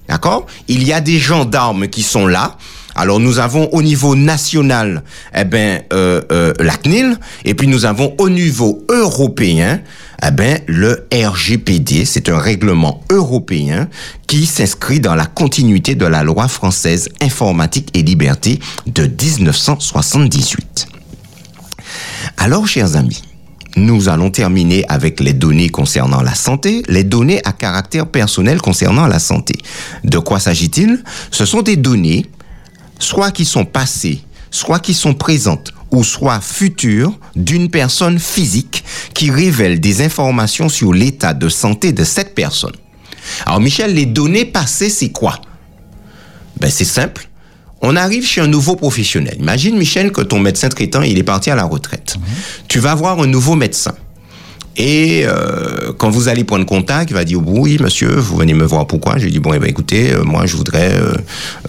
D'accord? 0.08 0.46
Il 0.70 0.88
y 0.88 0.94
a 0.94 1.02
des 1.02 1.18
gendarmes 1.20 1.88
qui 1.90 2.04
sont 2.04 2.26
là. 2.28 2.56
Alors 3.02 3.20
nous 3.20 3.40
avons 3.40 3.68
au 3.72 3.82
niveau 3.82 4.16
national, 4.16 5.02
eh 5.36 5.44
ben 5.44 5.82
euh, 5.92 6.22
euh, 6.32 6.54
la 6.60 6.76
CNIL, 6.78 7.18
et 7.46 7.56
puis 7.56 7.68
nous 7.68 7.86
avons 7.86 8.14
au 8.20 8.30
niveau 8.30 8.86
européen, 8.90 9.82
eh 10.24 10.30
ben 10.30 10.60
le 10.68 11.08
RGPD, 11.12 12.06
c'est 12.06 12.30
un 12.30 12.38
règlement 12.38 13.04
européen 13.10 13.90
qui 14.28 14.46
s'inscrit 14.46 15.00
dans 15.00 15.16
la 15.16 15.26
continuité 15.26 15.96
de 15.96 16.06
la 16.06 16.22
loi 16.22 16.48
française 16.48 17.10
informatique 17.24 17.90
et 17.96 18.04
liberté 18.04 18.60
de 18.86 19.08
1978. 19.08 20.88
Alors, 22.38 22.68
chers 22.68 22.96
amis, 22.96 23.24
nous 23.78 24.10
allons 24.10 24.30
terminer 24.30 24.86
avec 24.90 25.20
les 25.22 25.34
données 25.34 25.70
concernant 25.70 26.22
la 26.22 26.36
santé, 26.36 26.84
les 26.88 27.04
données 27.04 27.42
à 27.46 27.52
caractère 27.52 28.06
personnel 28.06 28.62
concernant 28.62 29.08
la 29.08 29.18
santé. 29.18 29.56
De 30.04 30.20
quoi 30.20 30.40
s'agit-il? 30.40 31.04
Ce 31.32 31.46
sont 31.46 31.64
des 31.64 31.78
données, 31.78 32.28
soit 33.02 33.32
qui 33.32 33.46
sont 33.46 33.66
passées, 33.66 34.22
soit 34.50 34.80
qui 34.80 34.94
sont 34.94 35.14
présentes, 35.14 35.72
ou 35.92 36.04
soit 36.04 36.40
futures, 36.40 37.18
d'une 37.36 37.70
personne 37.70 38.20
physique 38.20 38.84
qui 39.14 39.32
révèle 39.32 39.80
des 39.80 40.02
informations 40.02 40.70
sur 40.70 40.94
l'état 40.94 41.34
de 41.34 41.50
santé 41.50 41.92
de 41.92 42.04
cette 42.04 42.34
personne. 42.34 42.76
Alors, 43.46 43.60
Michel, 43.60 43.94
les 43.94 44.06
données 44.06 44.46
passées, 44.46 44.90
c'est 44.90 45.10
quoi? 45.10 45.40
Ben, 46.60 46.70
c'est 46.70 46.86
simple. 46.86 47.28
On 47.82 47.96
arrive 47.96 48.26
chez 48.26 48.42
un 48.42 48.48
nouveau 48.48 48.76
professionnel. 48.76 49.38
Imagine, 49.40 49.78
Michel, 49.78 50.12
que 50.12 50.22
ton 50.22 50.40
médecin 50.40 50.70
traitant, 50.70 51.02
il 51.02 51.18
est 51.18 51.24
parti 51.24 51.50
à 51.50 51.56
la 51.56 51.64
retraite. 51.64 52.16
Tu 52.68 52.80
vas 52.80 52.94
voir 52.94 53.20
un 53.20 53.28
nouveau 53.28 53.56
médecin. 53.56 53.96
Et 54.78 55.24
euh, 55.26 55.92
quand 55.98 56.10
vous 56.10 56.30
allez 56.30 56.46
prendre 56.46 56.66
contact, 56.66 57.10
il 57.10 57.14
va 57.14 57.26
dire 57.26 57.42
oui, 57.46 57.78
monsieur, 57.82 58.16
vous 58.16 58.38
venez 58.38 58.54
me 58.54 58.64
voir. 58.64 58.88
Pourquoi? 58.88 59.18
J'ai 59.18 59.30
dit 59.30 59.40
bon, 59.40 59.54
eh 59.54 59.60
ben 59.60 59.70
écoutez, 59.70 60.14
euh, 60.14 60.24
moi 60.24 60.46
je 60.46 60.56
voudrais, 60.56 60.94
euh, 60.94 61.14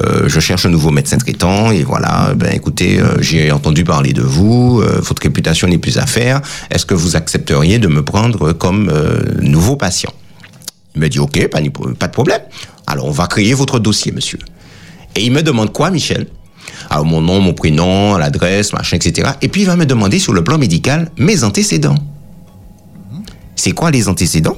euh, 0.02 0.28
je 0.28 0.38
cherche 0.38 0.66
un 0.66 0.68
nouveau 0.68 0.90
médecin 0.90 1.16
traitant 1.18 1.72
et 1.72 1.82
voilà. 1.82 2.32
Ben 2.36 2.52
écoutez, 2.54 3.00
euh, 3.00 3.20
j'ai 3.20 3.50
entendu 3.50 3.82
parler 3.82 4.12
de 4.12 4.22
vous. 4.22 4.80
euh, 4.80 5.00
votre 5.02 5.22
réputation 5.22 5.66
n'est 5.66 5.78
plus 5.78 5.98
à 5.98 6.06
faire. 6.06 6.40
Est-ce 6.70 6.86
que 6.86 6.94
vous 6.94 7.16
accepteriez 7.16 7.80
de 7.80 7.88
me 7.88 8.04
prendre 8.04 8.52
comme 8.52 8.92
nouveau 9.40 9.76
patient? 9.76 10.12
Il 10.94 11.00
me 11.00 11.08
dit 11.08 11.18
ok, 11.18 11.48
pas, 11.48 11.58
pas 11.98 12.06
de 12.06 12.12
problème. 12.12 12.40
Alors 12.86 13.06
on 13.06 13.10
va 13.10 13.26
créer 13.26 13.54
votre 13.54 13.80
dossier, 13.80 14.12
monsieur. 14.12 14.38
Et 15.16 15.24
il 15.24 15.32
me 15.32 15.42
demande 15.42 15.72
quoi, 15.72 15.90
Michel? 15.90 16.28
Alors 16.88 17.04
mon 17.04 17.20
nom, 17.20 17.40
mon 17.40 17.52
prénom, 17.52 18.16
l'adresse, 18.16 18.72
machin, 18.72 18.96
etc. 18.96 19.30
Et 19.42 19.48
puis 19.48 19.62
il 19.62 19.66
va 19.66 19.76
me 19.76 19.86
demander 19.86 20.18
sur 20.20 20.32
le 20.32 20.44
plan 20.44 20.56
médical 20.56 21.10
mes 21.18 21.42
antécédents. 21.42 21.96
C'est 23.56 23.72
quoi 23.72 23.90
les 23.90 24.08
antécédents? 24.08 24.56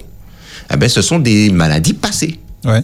Eh 0.73 0.77
ben, 0.77 0.89
ce 0.89 1.03
sont 1.03 1.19
des 1.19 1.51
maladies 1.51 1.95
passées. 1.95 2.39
Ouais. 2.65 2.83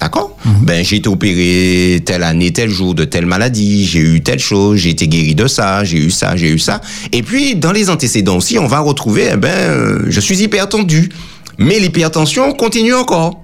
D'accord? 0.00 0.36
Ben, 0.62 0.84
j'ai 0.84 0.96
été 0.96 1.08
opéré 1.08 2.02
telle 2.04 2.24
année, 2.24 2.52
tel 2.52 2.68
jour 2.68 2.94
de 2.94 3.04
telle 3.04 3.24
maladie, 3.24 3.86
j'ai 3.86 4.00
eu 4.00 4.20
telle 4.20 4.40
chose, 4.40 4.80
j'ai 4.80 4.90
été 4.90 5.06
guéri 5.06 5.36
de 5.36 5.46
ça, 5.46 5.84
j'ai 5.84 5.98
eu 5.98 6.10
ça, 6.10 6.34
j'ai 6.34 6.50
eu 6.50 6.58
ça. 6.58 6.80
Et 7.12 7.22
puis, 7.22 7.54
dans 7.54 7.70
les 7.70 7.88
antécédents 7.88 8.36
aussi, 8.36 8.58
on 8.58 8.66
va 8.66 8.80
retrouver, 8.80 9.28
eh 9.32 9.36
ben, 9.36 9.48
euh, 9.48 10.04
je 10.08 10.20
suis 10.20 10.42
hypertendu. 10.42 11.10
Mais 11.58 11.78
l'hypertension 11.78 12.52
continue 12.54 12.94
encore. 12.94 13.40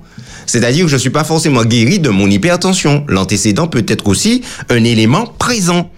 C'est-à-dire 0.47 0.87
que 0.87 0.91
je 0.91 0.97
suis 0.97 1.11
pas 1.11 1.25
forcément 1.25 1.65
guéri 1.65 2.01
de 2.01 2.09
mon 2.09 2.29
hypertension. 2.29 3.05
L'antécédent 3.07 3.69
peut 3.69 3.85
être 3.87 4.09
aussi 4.09 4.43
un 4.71 4.83
élément 4.83 5.27
présent. 5.27 5.91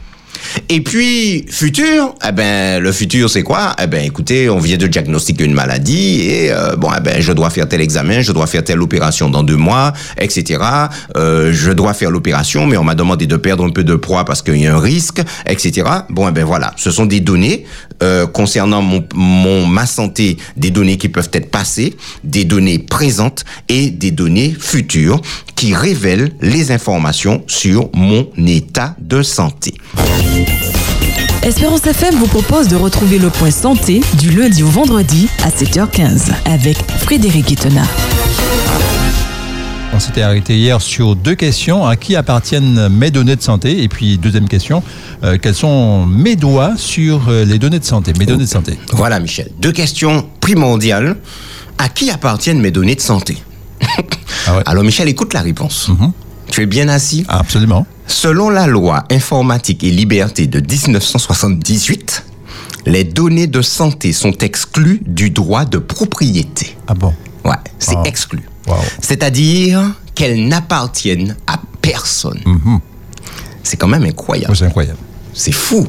Et 0.69 0.81
puis, 0.81 1.45
futur, 1.49 2.15
eh 2.27 2.33
ben, 2.33 2.83
le 2.83 2.93
futur, 2.93 3.29
c'est 3.29 3.43
quoi? 3.43 3.75
Eh 3.83 3.87
ben, 3.87 4.05
écoutez, 4.05 4.49
on 4.49 4.59
vient 4.59 4.77
de 4.77 4.87
diagnostiquer 4.87 5.45
une 5.45 5.55
maladie 5.55 6.21
et 6.21 6.53
euh, 6.53 6.77
bon, 6.77 6.89
eh 6.97 7.01
ben, 7.01 7.21
je 7.21 7.33
dois 7.33 7.51
faire 7.51 7.69
tel 7.69 7.81
examen, 7.81 8.23
je 8.23 8.33
dois 8.33 8.47
faire 8.47 8.65
telle 8.65 8.81
opération 8.81 9.29
dans 9.29 9.43
deux 9.43 9.57
mois, 9.57 9.93
etc. 10.19 10.63
Euh, 11.17 11.53
je 11.53 11.73
dois 11.73 11.95
faire 11.95 12.11
l'opération, 12.11 12.67
mais 12.67 12.77
on 12.77 12.85
m'a 12.85 12.95
demandé 12.95 13.27
de 13.27 13.37
perdre 13.37 13.65
un 13.65 13.71
peu 13.71 13.85
de 13.85 13.95
poids 13.95 14.25
parce 14.25 14.43
qu'il 14.43 14.57
y 14.57 14.67
a 14.67 14.75
un 14.75 14.81
risque, 14.81 15.21
etc. 15.47 15.89
Bon, 16.11 16.29
eh 16.29 16.33
ben 16.33 16.45
voilà, 16.45 16.73
ce 16.77 16.91
sont 16.91 17.07
des 17.07 17.21
données 17.21 17.65
euh, 18.03 18.27
concernant 18.27 18.83
mon, 18.83 19.05
mon 19.15 19.67
ma 19.67 19.87
santé, 19.87 20.37
des 20.57 20.71
données 20.71 20.97
qui 20.97 21.09
peuvent 21.09 21.31
être 21.33 21.51
passées, 21.51 21.97
des 22.25 22.45
données 22.45 22.79
présentes 22.79 23.45
et 23.69 23.91
des 23.91 24.11
données 24.11 24.55
futures 24.59 25.21
qui 25.57 25.75
révèlent 25.75 26.33
les 26.41 26.73
informations 26.73 27.45
sur 27.47 27.91
mon 27.95 28.29
état 28.47 28.97
de 28.99 29.23
santé. 29.23 29.75
Espérance 31.43 31.87
FM 31.87 32.15
vous 32.17 32.27
propose 32.27 32.69
de 32.69 32.77
retrouver 32.77 33.19
le 33.19 33.31
point 33.31 33.51
santé 33.51 34.01
du 34.19 34.31
lundi 34.31 34.63
au 34.63 34.69
vendredi 34.69 35.29
à 35.43 35.49
7h15 35.49 36.33
avec 36.45 36.77
Frédéric 36.99 37.51
Itena. 37.51 37.83
On 39.93 39.99
s'était 39.99 40.23
arrêté 40.23 40.57
hier 40.57 40.81
sur 40.81 41.17
deux 41.17 41.35
questions. 41.35 41.87
À 41.87 41.97
qui 41.97 42.15
appartiennent 42.15 42.89
mes 42.89 43.11
données 43.11 43.37
de 43.37 43.43
santé? 43.43 43.83
Et 43.83 43.89
puis, 43.89 44.19
deuxième 44.19 44.49
question, 44.49 44.83
euh, 45.25 45.37
quels 45.41 45.55
sont 45.55 46.07
mes 46.07 46.37
droits 46.37 46.75
sur 46.77 47.29
euh, 47.29 47.45
les 47.45 47.59
données 47.59 47.79
de 47.81 47.85
santé 47.85 48.13
Mes 48.19 48.27
données 48.27 48.45
de 48.45 48.49
santé? 48.49 48.79
Voilà, 48.93 49.19
Michel. 49.19 49.51
Deux 49.59 49.73
questions 49.73 50.29
primordiales. 50.41 51.17
À 51.79 51.89
qui 51.89 52.11
appartiennent 52.11 52.61
mes 52.61 52.71
données 52.71 52.95
de 52.95 53.01
santé? 53.01 53.37
Ah 54.47 54.57
ouais. 54.57 54.63
Alors, 54.67 54.85
Michel, 54.85 55.09
écoute 55.09 55.35
la 55.35 55.41
réponse. 55.41 55.89
Mhm. 55.89 56.13
Tu 56.51 56.63
es 56.63 56.67
bien 56.67 56.89
assis 56.89 57.25
Absolument. 57.29 57.87
Selon 58.07 58.51
la 58.51 58.67
loi 58.67 59.05
informatique 59.11 59.85
et 59.85 59.91
liberté 59.91 60.47
de 60.47 60.59
1978, 60.61 62.25
les 62.87 63.05
données 63.05 63.47
de 63.47 63.63
santé 63.63 64.13
sont 64.13 64.33
exclues 64.39 65.01
du 65.07 65.31
droit 65.31 65.65
de 65.65 65.79
propriété. 65.79 66.77
Ah 66.89 66.95
bon 66.95 67.15
Ouais, 67.45 67.55
c'est 67.79 67.95
Wow. 67.95 68.05
exclu. 68.05 68.41
Wow. 68.67 68.77
C'est-à-dire 69.01 69.81
qu'elles 70.15 70.47
n'appartiennent 70.49 71.37
à 71.47 71.61
personne. 71.81 72.41
Mhm. 72.45 72.81
C'est 73.63 73.77
quand 73.77 73.89
même 73.89 74.05
incroyable. 74.05 74.55
C'est 74.57 74.65
incroyable. 74.67 74.99
C'est 75.33 75.53
fou. 75.53 75.87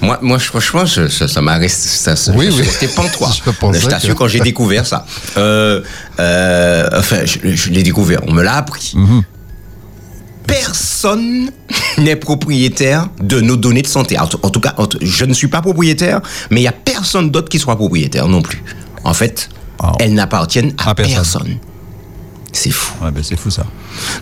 Moi, 0.00 0.18
moi, 0.22 0.38
je- 0.38 0.44
franchement, 0.46 0.86
je- 0.86 1.08
ça, 1.08 1.26
ça 1.26 1.40
m'a 1.42 1.56
resté, 1.56 1.88
ça, 1.88 2.14
Oui, 2.34 2.46
je 2.56 2.62
oui. 2.62 2.88
pantois. 2.94 3.30
Je 3.72 3.80
Je 3.80 3.86
t'assure 3.88 4.14
que- 4.14 4.18
quand 4.20 4.28
j'ai 4.28 4.40
découvert 4.40 4.86
ça. 4.86 5.04
Euh, 5.36 5.82
euh, 6.20 6.88
enfin, 6.94 7.24
je, 7.24 7.38
je 7.54 7.70
l'ai 7.70 7.82
découvert. 7.82 8.20
On 8.28 8.32
me 8.32 8.42
l'a 8.42 8.54
appris. 8.56 8.92
Mhm. 8.94 9.22
Personne 10.46 11.50
n'est 11.98 12.16
propriétaire 12.16 13.08
de 13.22 13.40
nos 13.40 13.56
données 13.56 13.82
de 13.82 13.86
santé. 13.86 14.18
En, 14.18 14.26
tout- 14.26 14.60
cas, 14.60 14.74
je 15.00 15.24
ne 15.24 15.32
suis 15.34 15.48
pas 15.48 15.62
propriétaire, 15.62 16.20
mais 16.50 16.60
il 16.60 16.64
y 16.64 16.68
a 16.68 16.72
personne 16.72 17.30
d'autre 17.30 17.48
qui 17.48 17.58
soit 17.58 17.76
propriétaire 17.76 18.28
non 18.28 18.42
plus. 18.42 18.62
En 19.04 19.14
fait, 19.14 19.48
Wow. 19.82 19.92
elles 19.98 20.14
n'appartiennent 20.14 20.72
à, 20.78 20.90
À 20.90 20.94
personne. 20.94 21.14
personne. 21.16 21.56
C'est 22.52 22.70
fou. 22.70 22.92
Ouais, 23.04 23.10
ben, 23.10 23.22
c'est 23.24 23.36
fou 23.36 23.50
ça. 23.50 23.66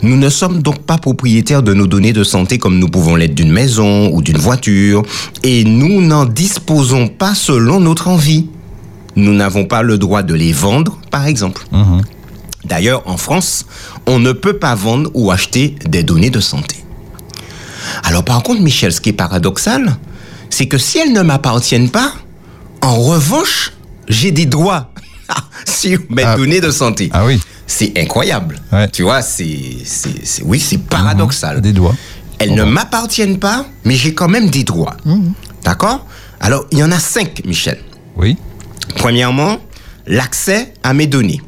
Nous 0.02 0.16
ne 0.16 0.30
sommes 0.30 0.62
donc 0.62 0.82
pas 0.84 0.96
propriétaires 0.96 1.62
de 1.62 1.74
nos 1.74 1.86
données 1.86 2.14
de 2.14 2.24
santé 2.24 2.56
comme 2.56 2.78
nous 2.78 2.88
pouvons 2.88 3.14
l'être 3.14 3.34
d'une 3.34 3.52
maison 3.52 4.08
ou 4.14 4.22
d'une 4.22 4.38
voiture, 4.38 5.02
et 5.42 5.64
nous 5.64 6.00
n'en 6.00 6.24
disposons 6.24 7.08
pas 7.08 7.34
selon 7.34 7.80
notre 7.80 8.08
envie. 8.08 8.46
Nous 9.16 9.34
n'avons 9.34 9.66
pas 9.66 9.82
le 9.82 9.98
droit 9.98 10.22
de 10.22 10.32
les 10.34 10.52
vendre, 10.54 10.98
par 11.10 11.26
exemple. 11.26 11.66
Mhm. 11.70 12.00
D'ailleurs, 12.64 13.02
en 13.06 13.18
France, 13.18 13.66
on 14.06 14.18
ne 14.18 14.32
peut 14.32 14.58
pas 14.58 14.74
vendre 14.74 15.10
ou 15.14 15.30
acheter 15.30 15.76
des 15.86 16.02
données 16.02 16.30
de 16.30 16.40
santé. 16.40 16.76
Alors 18.04 18.24
par 18.24 18.42
contre, 18.42 18.60
Michel, 18.62 18.92
ce 18.92 19.00
qui 19.00 19.10
est 19.10 19.14
paradoxal, 19.14 19.96
c'est 20.50 20.66
que 20.66 20.78
si 20.78 20.98
elles 20.98 21.12
ne 21.12 21.22
m'appartiennent 21.22 21.90
pas, 21.90 22.12
en 22.80 22.96
revanche, 22.96 23.72
j'ai 24.08 24.30
des 24.32 24.46
droits 24.46 24.92
sur 25.66 25.98
mes 26.10 26.22
Ah. 26.24 26.36
données 26.36 26.60
de 26.60 26.70
santé. 26.70 27.10
Ah 27.12 27.24
oui. 27.24 27.40
C'est 27.66 27.96
incroyable. 27.98 28.60
Ouais. 28.72 28.88
Tu 28.88 29.02
vois, 29.02 29.22
c'est, 29.22 29.48
oui, 30.44 30.60
c'est 30.60 30.78
paradoxal. 30.78 31.60
Des 31.60 31.72
doigts. 31.72 31.94
Elles 32.38 32.54
ne 32.54 32.64
m'appartiennent 32.64 33.38
pas, 33.38 33.64
mais 33.84 33.94
j'ai 33.94 34.14
quand 34.14 34.28
même 34.28 34.50
des 34.50 34.64
droits. 34.64 34.96
D'accord? 35.64 36.06
Alors, 36.40 36.66
il 36.72 36.78
y 36.78 36.82
en 36.84 36.90
a 36.90 36.98
cinq, 36.98 37.40
Michel. 37.46 37.78
Oui. 38.16 38.36
Premièrement, 38.96 39.58
l'accès 40.06 40.74
à 40.82 40.92
mes 40.92 41.06
données. 41.06 41.40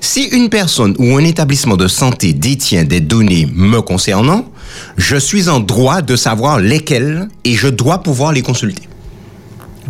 Si 0.00 0.24
une 0.24 0.48
personne 0.48 0.94
ou 0.98 1.16
un 1.16 1.24
établissement 1.24 1.76
de 1.76 1.88
santé 1.88 2.32
détient 2.32 2.84
des 2.84 3.00
données 3.00 3.48
me 3.52 3.80
concernant, 3.80 4.50
je 4.96 5.16
suis 5.16 5.48
en 5.48 5.60
droit 5.60 6.02
de 6.02 6.16
savoir 6.16 6.58
lesquelles 6.60 7.28
et 7.44 7.54
je 7.54 7.68
dois 7.68 8.02
pouvoir 8.02 8.32
les 8.32 8.42
consulter. 8.42 8.82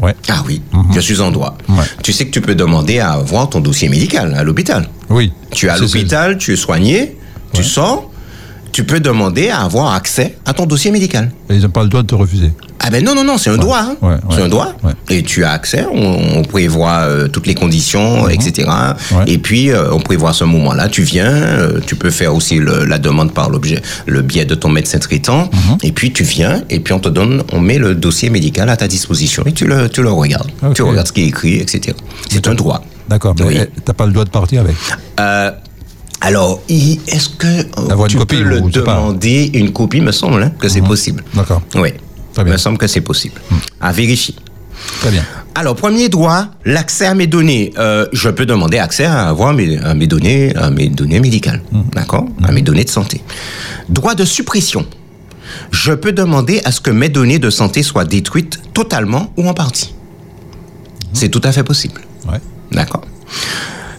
Ouais. 0.00 0.14
Ah 0.28 0.44
oui, 0.46 0.62
je 0.94 1.00
suis 1.00 1.20
en 1.20 1.30
droit. 1.30 1.58
Ouais. 1.68 1.84
Tu 2.02 2.12
sais 2.12 2.26
que 2.26 2.30
tu 2.30 2.40
peux 2.40 2.54
demander 2.54 3.00
à 3.00 3.12
avoir 3.12 3.50
ton 3.50 3.60
dossier 3.60 3.88
médical 3.88 4.34
à 4.34 4.44
l'hôpital. 4.44 4.88
Oui. 5.10 5.32
Tu 5.50 5.66
es 5.66 5.70
à 5.70 5.76
l'hôpital, 5.76 6.38
tu 6.38 6.52
es 6.52 6.56
soigné, 6.56 7.16
tu 7.52 7.64
sors, 7.64 8.10
tu 8.72 8.84
peux 8.84 9.00
demander 9.00 9.48
à 9.50 9.62
avoir 9.62 9.94
accès 9.94 10.36
à 10.46 10.52
ton 10.52 10.66
dossier 10.66 10.90
médical. 10.90 11.30
Ils 11.50 11.60
n'ont 11.62 11.68
pas 11.70 11.82
le 11.82 11.88
droit 11.88 12.02
de 12.02 12.06
te 12.06 12.14
refuser. 12.14 12.52
Ah 12.80 12.90
ben 12.90 13.02
non, 13.04 13.14
non, 13.14 13.24
non, 13.24 13.38
c'est 13.38 13.50
un 13.50 13.56
droit. 13.56 13.80
hein. 13.80 13.96
Ouais, 14.00 14.10
ouais. 14.14 14.18
c'est 14.30 14.42
un 14.42 14.48
droit. 14.48 14.72
Et 15.10 15.22
tu 15.24 15.42
as 15.44 15.50
accès, 15.50 15.84
on, 15.92 16.38
on 16.38 16.42
prévoit 16.42 16.98
euh, 17.00 17.26
toutes 17.28 17.46
les 17.48 17.54
conditions, 17.54 18.28
etc. 18.28 18.68
Mhm. 19.10 19.16
Ouais. 19.18 19.24
Et 19.26 19.38
puis, 19.38 19.70
euh, 19.72 19.90
on 19.92 19.98
prévoit 19.98 20.32
ce 20.32 20.44
moment-là. 20.44 20.88
Tu 20.88 21.02
viens, 21.02 21.26
euh, 21.26 21.80
tu 21.84 21.96
peux 21.96 22.10
faire 22.10 22.34
aussi 22.34 22.58
le- 22.58 22.84
la 22.84 22.98
demande 22.98 23.32
par 23.34 23.50
l'objet, 23.50 23.82
le 24.06 24.22
biais 24.22 24.44
de 24.44 24.54
ton 24.54 24.68
médecin 24.68 24.98
traitant. 25.00 25.50
Mhm. 25.52 25.78
Et 25.82 25.90
puis, 25.92 26.12
tu 26.12 26.22
viens, 26.22 26.62
et 26.70 26.78
puis 26.78 26.94
on 26.94 27.00
te 27.00 27.08
donne, 27.08 27.42
on 27.52 27.60
met 27.60 27.78
le 27.78 27.96
dossier 27.96 28.30
médical 28.30 28.68
à 28.70 28.76
ta 28.76 28.86
disposition 28.86 29.42
et 29.44 29.52
tu 29.52 29.66
le, 29.66 29.88
tu 29.88 30.02
le 30.02 30.12
regardes. 30.12 30.50
Tu 30.74 30.82
regardes 30.82 31.08
ce 31.08 31.12
qui 31.12 31.22
est 31.22 31.26
écrit, 31.28 31.56
etc. 31.56 31.96
C'est 32.30 32.46
un 32.46 32.54
droit. 32.54 32.84
D'accord, 33.08 33.34
mais 33.40 33.44
Oui. 33.46 33.58
eh, 33.60 33.68
t'as 33.84 33.94
pas 33.94 34.06
le 34.06 34.12
droit 34.12 34.24
de 34.24 34.30
partir 34.30 34.60
avec. 34.60 34.76
Alors, 36.20 36.60
est-ce 36.68 37.28
que 37.28 37.46
euh, 37.46 37.90
Avoir 37.90 38.06
une 38.06 38.08
tu 38.12 38.16
copie 38.18 38.36
peux 38.36 38.42
le 38.42 38.56
sais 38.56 38.82
pas. 38.82 38.94
demander 38.96 39.50
une 39.54 39.72
copie, 39.72 40.00
me 40.00 40.10
semble, 40.12 40.42
hein, 40.42 40.52
que 40.58 40.68
c'est 40.68 40.80
possible. 40.82 41.22
D'accord. 41.34 41.62
Oui, 41.76 41.90
Très 42.34 42.44
bien. 42.44 42.54
me 42.54 42.58
semble 42.58 42.76
que 42.78 42.86
c'est 42.88 43.00
possible. 43.00 43.40
À 43.80 43.92
vérifier. 43.92 44.34
Très 45.00 45.10
bien. 45.10 45.24
Alors, 45.54 45.76
premier 45.76 46.08
droit, 46.08 46.46
l'accès 46.64 47.06
à 47.06 47.14
mes 47.14 47.26
données. 47.26 47.72
Euh, 47.78 48.06
je 48.12 48.28
peux 48.30 48.46
demander 48.46 48.78
accès 48.78 49.04
à 49.04 49.28
avoir 49.28 49.52
mes, 49.52 49.78
à 49.78 49.94
mes 49.94 50.06
données, 50.06 50.54
à 50.56 50.70
mes 50.70 50.88
données 50.88 51.20
médicales, 51.20 51.62
d'accord, 51.94 52.26
à 52.44 52.52
mes 52.52 52.62
données 52.62 52.84
de 52.84 52.90
santé. 52.90 53.22
Droit 53.88 54.14
de 54.14 54.24
suppression. 54.24 54.86
Je 55.70 55.92
peux 55.92 56.12
demander 56.12 56.60
à 56.64 56.72
ce 56.72 56.80
que 56.80 56.90
mes 56.90 57.08
données 57.08 57.38
de 57.38 57.50
santé 57.50 57.82
soient 57.82 58.04
détruites 58.04 58.60
totalement 58.74 59.32
ou 59.36 59.48
en 59.48 59.54
partie. 59.54 59.94
C'est 61.12 61.28
tout 61.28 61.40
à 61.44 61.52
fait 61.52 61.64
possible. 61.64 62.00
Ouais. 62.30 62.38
D'accord. 62.70 63.02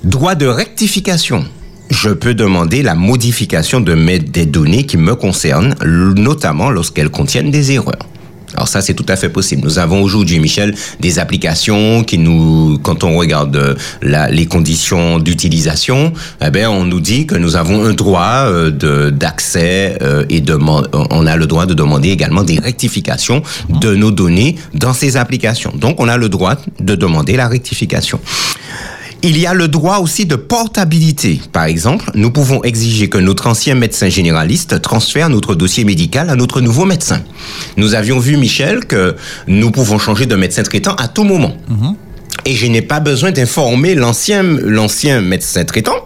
Droit 0.03 0.35
de 0.35 0.45
rectification. 0.45 1.43
Je 1.89 2.09
peux 2.09 2.33
demander 2.33 2.83
la 2.83 2.95
modification 2.95 3.79
de 3.81 3.93
mes, 3.95 4.19
des 4.19 4.45
données 4.45 4.85
qui 4.85 4.97
me 4.97 5.15
concernent, 5.15 5.75
notamment 5.83 6.69
lorsqu'elles 6.69 7.09
contiennent 7.09 7.51
des 7.51 7.71
erreurs. 7.71 8.07
Alors 8.55 8.67
ça, 8.67 8.81
c'est 8.81 8.95
tout 8.95 9.05
à 9.07 9.15
fait 9.15 9.29
possible. 9.29 9.61
Nous 9.63 9.77
avons 9.79 10.01
aujourd'hui, 10.01 10.39
Michel, 10.39 10.73
des 10.99 11.19
applications 11.19 12.03
qui 12.03 12.17
nous, 12.17 12.79
quand 12.81 13.03
on 13.03 13.15
regarde 13.15 13.55
euh, 13.55 13.75
la- 14.01 14.29
les 14.29 14.47
conditions 14.47 15.19
d'utilisation, 15.19 16.13
eh 16.45 16.49
ben, 16.49 16.67
on 16.67 16.83
nous 16.83 16.99
dit 16.99 17.27
que 17.27 17.35
nous 17.35 17.55
avons 17.55 17.85
un 17.85 17.93
droit 17.93 18.45
euh, 18.47 18.71
de- 18.71 19.11
d'accès 19.11 19.97
euh, 20.01 20.25
et 20.29 20.41
deman- 20.41 20.87
on 21.11 21.27
a 21.27 21.37
le 21.37 21.45
droit 21.45 21.67
de 21.67 21.75
demander 21.75 22.09
également 22.09 22.43
des 22.43 22.57
rectifications 22.59 23.43
de 23.69 23.93
nos 23.95 24.11
données 24.11 24.55
dans 24.73 24.93
ces 24.93 25.15
applications. 25.15 25.71
Donc, 25.75 25.99
on 25.99 26.07
a 26.07 26.17
le 26.17 26.27
droit 26.27 26.55
de 26.79 26.95
demander 26.95 27.35
la 27.35 27.47
rectification. 27.47 28.19
Il 29.21 29.37
y 29.37 29.45
a 29.45 29.53
le 29.53 29.67
droit 29.67 29.97
aussi 29.97 30.25
de 30.25 30.37
portabilité. 30.37 31.41
Par 31.51 31.65
exemple, 31.65 32.09
nous 32.15 32.31
pouvons 32.31 32.63
exiger 32.63 33.09
que 33.09 33.17
notre 33.17 33.47
ancien 33.47 33.75
médecin 33.75 34.07
généraliste 34.07 34.81
transfère 34.81 35.29
notre 35.29 35.55
dossier 35.55 35.83
médical 35.83 36.29
à 36.29 36.35
notre 36.37 36.61
nouveau 36.61 36.85
médecin. 36.85 37.21
Nous 37.75 37.95
avions 37.95 38.19
vu, 38.19 38.37
Michel, 38.37 38.85
que 38.85 39.17
nous 39.47 39.71
pouvons 39.71 39.99
changer 39.99 40.25
de 40.25 40.35
médecin 40.35 40.63
traitant 40.63 40.95
à 40.95 41.09
tout 41.09 41.25
moment. 41.25 41.53
Et 42.45 42.55
je 42.55 42.65
n'ai 42.67 42.81
pas 42.81 43.01
besoin 43.01 43.31
d'informer 43.31 43.93
l'ancien, 43.93 44.41
l'ancien 44.41 45.19
médecin 45.19 45.65
traitant 45.65 45.97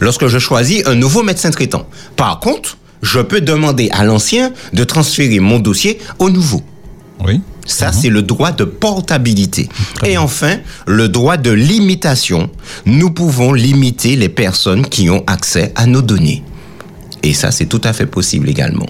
lorsque 0.00 0.28
je 0.28 0.38
choisis 0.38 0.86
un 0.86 0.94
nouveau 0.94 1.24
médecin 1.24 1.50
traitant. 1.50 1.88
Par 2.14 2.38
contre, 2.38 2.78
je 3.02 3.18
peux 3.20 3.40
demander 3.40 3.88
à 3.90 4.04
l'ancien 4.04 4.52
de 4.72 4.84
transférer 4.84 5.40
mon 5.40 5.58
dossier 5.58 5.98
au 6.20 6.30
nouveau. 6.30 6.62
Oui. 7.24 7.40
Ça, 7.66 7.92
c'est 7.92 8.10
le 8.10 8.22
droit 8.22 8.52
de 8.52 8.64
portabilité. 8.64 9.68
Et 10.04 10.18
enfin, 10.18 10.58
le 10.86 11.08
droit 11.08 11.36
de 11.36 11.50
limitation. 11.50 12.50
Nous 12.86 13.10
pouvons 13.10 13.52
limiter 13.52 14.16
les 14.16 14.28
personnes 14.28 14.86
qui 14.86 15.08
ont 15.10 15.24
accès 15.26 15.72
à 15.74 15.86
nos 15.86 16.02
données. 16.02 16.42
Et 17.22 17.32
ça, 17.32 17.50
c'est 17.50 17.64
tout 17.64 17.80
à 17.84 17.94
fait 17.94 18.04
possible 18.04 18.50
également. 18.50 18.86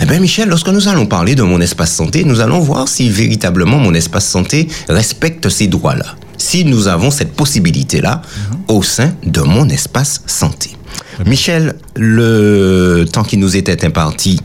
Eh 0.00 0.06
bien, 0.06 0.18
Michel, 0.18 0.48
lorsque 0.48 0.68
nous 0.68 0.88
allons 0.88 1.06
parler 1.06 1.36
de 1.36 1.44
mon 1.44 1.60
espace 1.60 1.94
santé, 1.94 2.24
nous 2.24 2.40
allons 2.40 2.58
voir 2.58 2.88
si 2.88 3.08
véritablement 3.08 3.78
mon 3.78 3.94
espace 3.94 4.26
santé 4.26 4.66
respecte 4.88 5.48
ces 5.48 5.68
droits-là. 5.68 6.16
Si 6.36 6.64
nous 6.64 6.88
avons 6.88 7.12
cette 7.12 7.32
possibilité-là 7.32 8.22
au 8.66 8.82
sein 8.82 9.14
de 9.24 9.40
mon 9.40 9.68
espace 9.68 10.20
santé. 10.26 10.76
Michel, 11.24 11.76
le 11.94 13.04
temps 13.10 13.22
qui 13.22 13.36
nous 13.36 13.56
était 13.56 13.84
imparti 13.86 14.40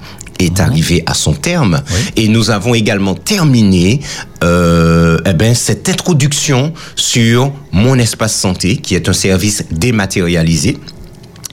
est 0.45 0.59
arrivé 0.59 1.03
à 1.05 1.13
son 1.13 1.33
terme. 1.33 1.81
Et 2.15 2.27
nous 2.27 2.49
avons 2.49 2.73
également 2.73 3.15
terminé 3.15 3.99
euh, 4.43 5.19
eh 5.25 5.33
ben, 5.33 5.53
cette 5.53 5.87
introduction 5.89 6.73
sur 6.95 7.51
mon 7.71 7.97
espace 7.99 8.35
santé, 8.35 8.77
qui 8.77 8.95
est 8.95 9.09
un 9.09 9.13
service 9.13 9.63
dématérialisé 9.71 10.77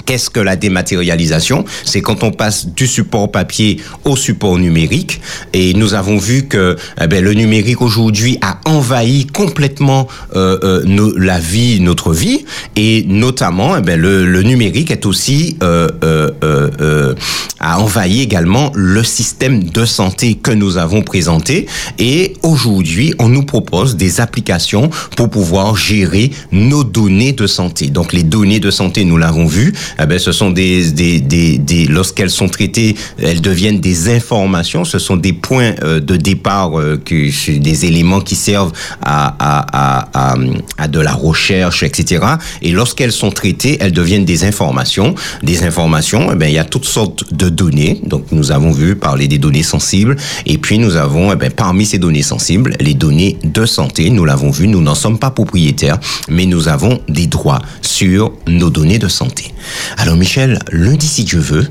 Qu'est-ce 0.09 0.31
que 0.31 0.41
la 0.41 0.57
dématérialisation? 0.57 1.67
C'est 1.85 2.01
quand 2.01 2.23
on 2.23 2.31
passe 2.31 2.67
du 2.69 2.87
support 2.87 3.31
papier 3.31 3.77
au 4.07 4.17
support 4.17 4.57
numérique. 4.57 5.21
Et 5.53 5.75
nous 5.75 5.93
avons 5.93 6.17
vu 6.17 6.49
que 6.49 6.79
eh 6.99 7.07
ben, 7.07 7.23
le 7.23 7.35
numérique 7.35 7.83
aujourd'hui 7.83 8.39
a 8.41 8.59
envahi 8.65 9.27
complètement 9.27 10.09
euh, 10.35 10.59
euh, 10.63 11.13
la 11.19 11.39
vie, 11.39 11.81
notre 11.83 12.15
vie. 12.15 12.47
Et 12.75 13.05
notamment, 13.07 13.77
eh 13.77 13.83
ben, 13.83 14.01
le, 14.01 14.25
le, 14.25 14.43
numérique 14.43 14.91
est 14.91 15.05
aussi 15.05 15.59
euh, 15.63 15.89
euh, 16.03 16.31
euh, 16.43 17.15
a 17.61 17.81
envahi 17.81 18.23
également 18.23 18.73
le 18.75 19.03
système 19.03 19.65
de 19.65 19.85
santé 19.85 20.37
que 20.37 20.53
nous 20.53 20.79
avons 20.79 21.03
présenté. 21.03 21.67
Et 21.99 22.35
aujourd'hui, 22.43 23.15
on 23.19 23.29
nous 23.29 23.45
propose 23.45 23.97
des 23.97 24.21
applications 24.21 24.91
pour 25.17 25.29
pouvoir 25.29 25.77
gérer 25.77 26.31
nos 26.53 26.85
données 26.85 27.33
de 27.33 27.47
santé. 27.47 27.89
Donc 27.89 28.13
les 28.13 28.23
données 28.23 28.61
de 28.61 28.71
santé, 28.71 29.05
nous 29.05 29.17
l'avons 29.17 29.47
vu, 29.47 29.75
eh 30.01 30.07
ben, 30.07 30.19
ce 30.19 30.33
sont 30.33 30.51
des, 30.51 30.93
des, 30.93 31.21
des, 31.21 31.59
des 31.59 31.87
lorsqu'elles 31.87 32.31
sont 32.31 32.49
traitées, 32.49 32.95
elles 33.21 33.41
deviennent 33.41 33.81
des 33.81 34.15
informations. 34.15 34.85
Ce 34.85 34.99
sont 34.99 35.17
des 35.17 35.33
points 35.33 35.75
euh, 35.83 36.01
de 36.01 36.17
départ, 36.17 36.79
euh, 36.79 37.01
que, 37.05 37.59
des 37.59 37.87
éléments 37.87 38.21
qui 38.21 38.35
servent 38.35 38.73
à, 39.03 39.35
à, 39.39 40.07
à, 40.13 40.37
à, 40.79 40.89
de 40.89 41.01
la 41.01 41.13
recherche, 41.13 41.83
etc. 41.83 42.25
Et 42.63 42.71
lorsqu'elles 42.71 43.13
sont 43.13 43.31
traitées, 43.31 43.79
elles 43.81 43.93
deviennent 43.93 44.25
des 44.25 44.45
informations. 44.45 45.15
Des 45.43 45.63
informations, 45.65 46.31
eh 46.33 46.37
ben, 46.37 46.47
il 46.47 46.55
y 46.55 46.59
a 46.59 46.65
toutes 46.65 46.85
sortes 46.85 47.33
de 47.33 47.49
données. 47.49 48.01
Donc, 48.05 48.27
nous 48.31 48.53
avons 48.53 48.71
vu 48.71 48.97
parler 48.97 49.29
des 49.29 49.39
données 49.39 49.63
sensibles. 49.63 50.17
Et 50.47 50.59
puis, 50.59 50.79
nous 50.79 50.97
avons, 50.97 51.33
eh 51.33 51.37
ben, 51.37 51.51
parmi 51.51 51.87
ces 51.87 51.99
données 51.99 52.23
sensibles, 52.23 52.75
les 52.81 52.95
données 52.95 53.37
de 53.45 53.67
santé. 53.67 54.11
Nous 54.11 54.25
l'avons 54.25 54.51
vu, 54.51 54.69
nous 54.69 54.81
n'en 54.81 54.95
sommes 54.95 55.19
pas 55.19 55.31
propriétaires, 55.31 55.99
mais 56.29 56.47
nous 56.47 56.69
avons 56.69 57.01
des 57.09 57.27
droits 57.27 57.61
sur 57.83 58.33
nos 58.47 58.71
données 58.71 58.99
de 58.99 59.09
santé. 59.09 59.53
Alors 59.97 60.17
Michel, 60.17 60.59
lundi 60.71 61.07
si 61.07 61.25
Dieu 61.25 61.41
veut, 61.41 61.69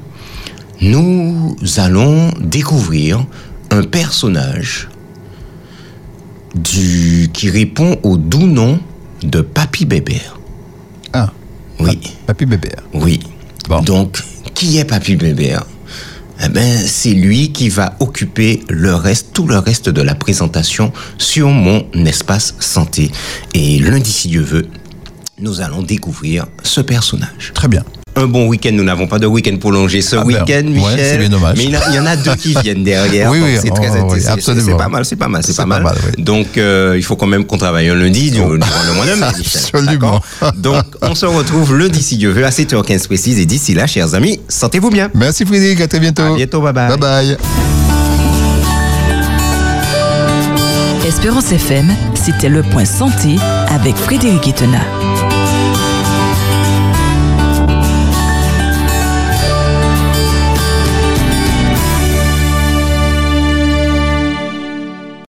nous 0.81 1.55
allons 1.77 2.31
découvrir 2.39 3.25
un 3.71 3.83
personnage 3.83 4.89
du, 6.55 7.29
qui 7.33 7.49
répond 7.49 7.99
au 8.03 8.17
doux 8.17 8.47
nom 8.47 8.79
de 9.23 9.41
Papy 9.41 9.85
Bébert. 9.85 10.39
Ah. 11.13 11.31
Oui. 11.79 11.99
Papy 12.25 12.45
Bébert. 12.45 12.83
Oui. 12.93 13.19
Bon. 13.67 13.81
Donc, 13.81 14.21
qui 14.53 14.77
est 14.77 14.85
Papy 14.85 15.15
Bébert? 15.15 15.65
Eh 16.43 16.49
ben, 16.49 16.77
c'est 16.85 17.13
lui 17.13 17.51
qui 17.51 17.69
va 17.69 17.95
occuper 17.99 18.63
le 18.69 18.93
reste, 18.93 19.33
tout 19.33 19.47
le 19.47 19.57
reste 19.57 19.89
de 19.89 20.01
la 20.01 20.13
présentation 20.13 20.93
sur 21.17 21.49
mon 21.49 21.87
espace 22.05 22.55
santé. 22.59 23.11
Et 23.55 23.79
lundi, 23.79 24.11
si 24.11 24.27
Dieu 24.27 24.41
veut, 24.41 24.67
nous 25.39 25.61
allons 25.61 25.81
découvrir 25.81 26.45
ce 26.63 26.81
personnage. 26.81 27.51
Très 27.55 27.67
bien 27.67 27.83
un 28.17 28.27
bon 28.27 28.47
week-end. 28.47 28.71
Nous 28.73 28.83
n'avons 28.83 29.07
pas 29.07 29.19
de 29.19 29.27
week-end 29.27 29.55
prolongé 29.57 30.01
ce 30.01 30.15
ah 30.15 30.19
ben, 30.19 30.27
week-end, 30.27 30.63
Michel. 30.65 30.83
Ouais, 30.83 31.09
c'est 31.11 31.17
bien 31.17 31.29
dommage. 31.29 31.57
Mais 31.57 31.65
il 31.65 31.95
y, 31.95 31.99
en 31.99 32.05
a 32.05 32.15
deux 32.15 32.35
qui 32.35 32.55
viennent 32.61 32.83
derrière. 32.83 33.29
oui, 33.31 33.39
oui, 33.43 33.57
c'est 33.61 33.69
très 33.69 33.89
oh, 33.99 34.07
oui, 34.11 34.21
C'est 34.21 34.77
pas 34.77 34.87
mal, 34.89 35.05
c'est 35.05 35.15
pas 35.15 35.27
mal, 35.27 35.43
c'est 35.43 35.55
pas, 35.55 35.65
pas, 35.65 35.79
mal. 35.79 35.95
oui. 36.05 36.23
Donc, 36.23 36.57
euh, 36.57 36.95
il 36.97 37.03
faut 37.03 37.15
quand 37.15 37.27
même 37.27 37.45
qu'on 37.45 37.57
travaille 37.57 37.89
un 37.89 37.95
lundi 37.95 38.31
durant 38.31 38.49
le 38.49 38.57
mois 38.57 39.05
de 39.05 39.13
mai, 39.19 39.27
Michel. 39.37 39.61
Absolument. 39.73 40.21
Donc, 40.55 40.83
on 41.01 41.15
se 41.15 41.25
retrouve 41.25 41.75
lundi, 41.77 42.01
si 42.01 42.17
Dieu 42.17 42.31
veut, 42.31 42.45
à 42.45 42.49
7h15 42.49 43.05
précise. 43.07 43.39
Et 43.39 43.45
d'ici 43.45 43.73
là, 43.73 43.87
chers 43.87 44.13
amis, 44.15 44.39
sentez-vous 44.47 44.89
bien. 44.89 45.09
Merci 45.13 45.45
Frédéric, 45.45 45.81
à 45.81 45.87
très 45.87 45.99
bientôt. 45.99 46.23
À 46.23 46.35
bientôt, 46.35 46.61
bye 46.61 46.73
bye. 46.73 46.89
Bye 46.89 46.99
bye. 46.99 47.37
Espérance 51.07 51.53
FM, 51.53 51.87
c'était 52.15 52.49
le 52.49 52.63
point 52.63 52.83
santé 52.83 53.37
avec 53.69 53.95
Frédéric 53.95 54.45
Etena. 54.45 54.81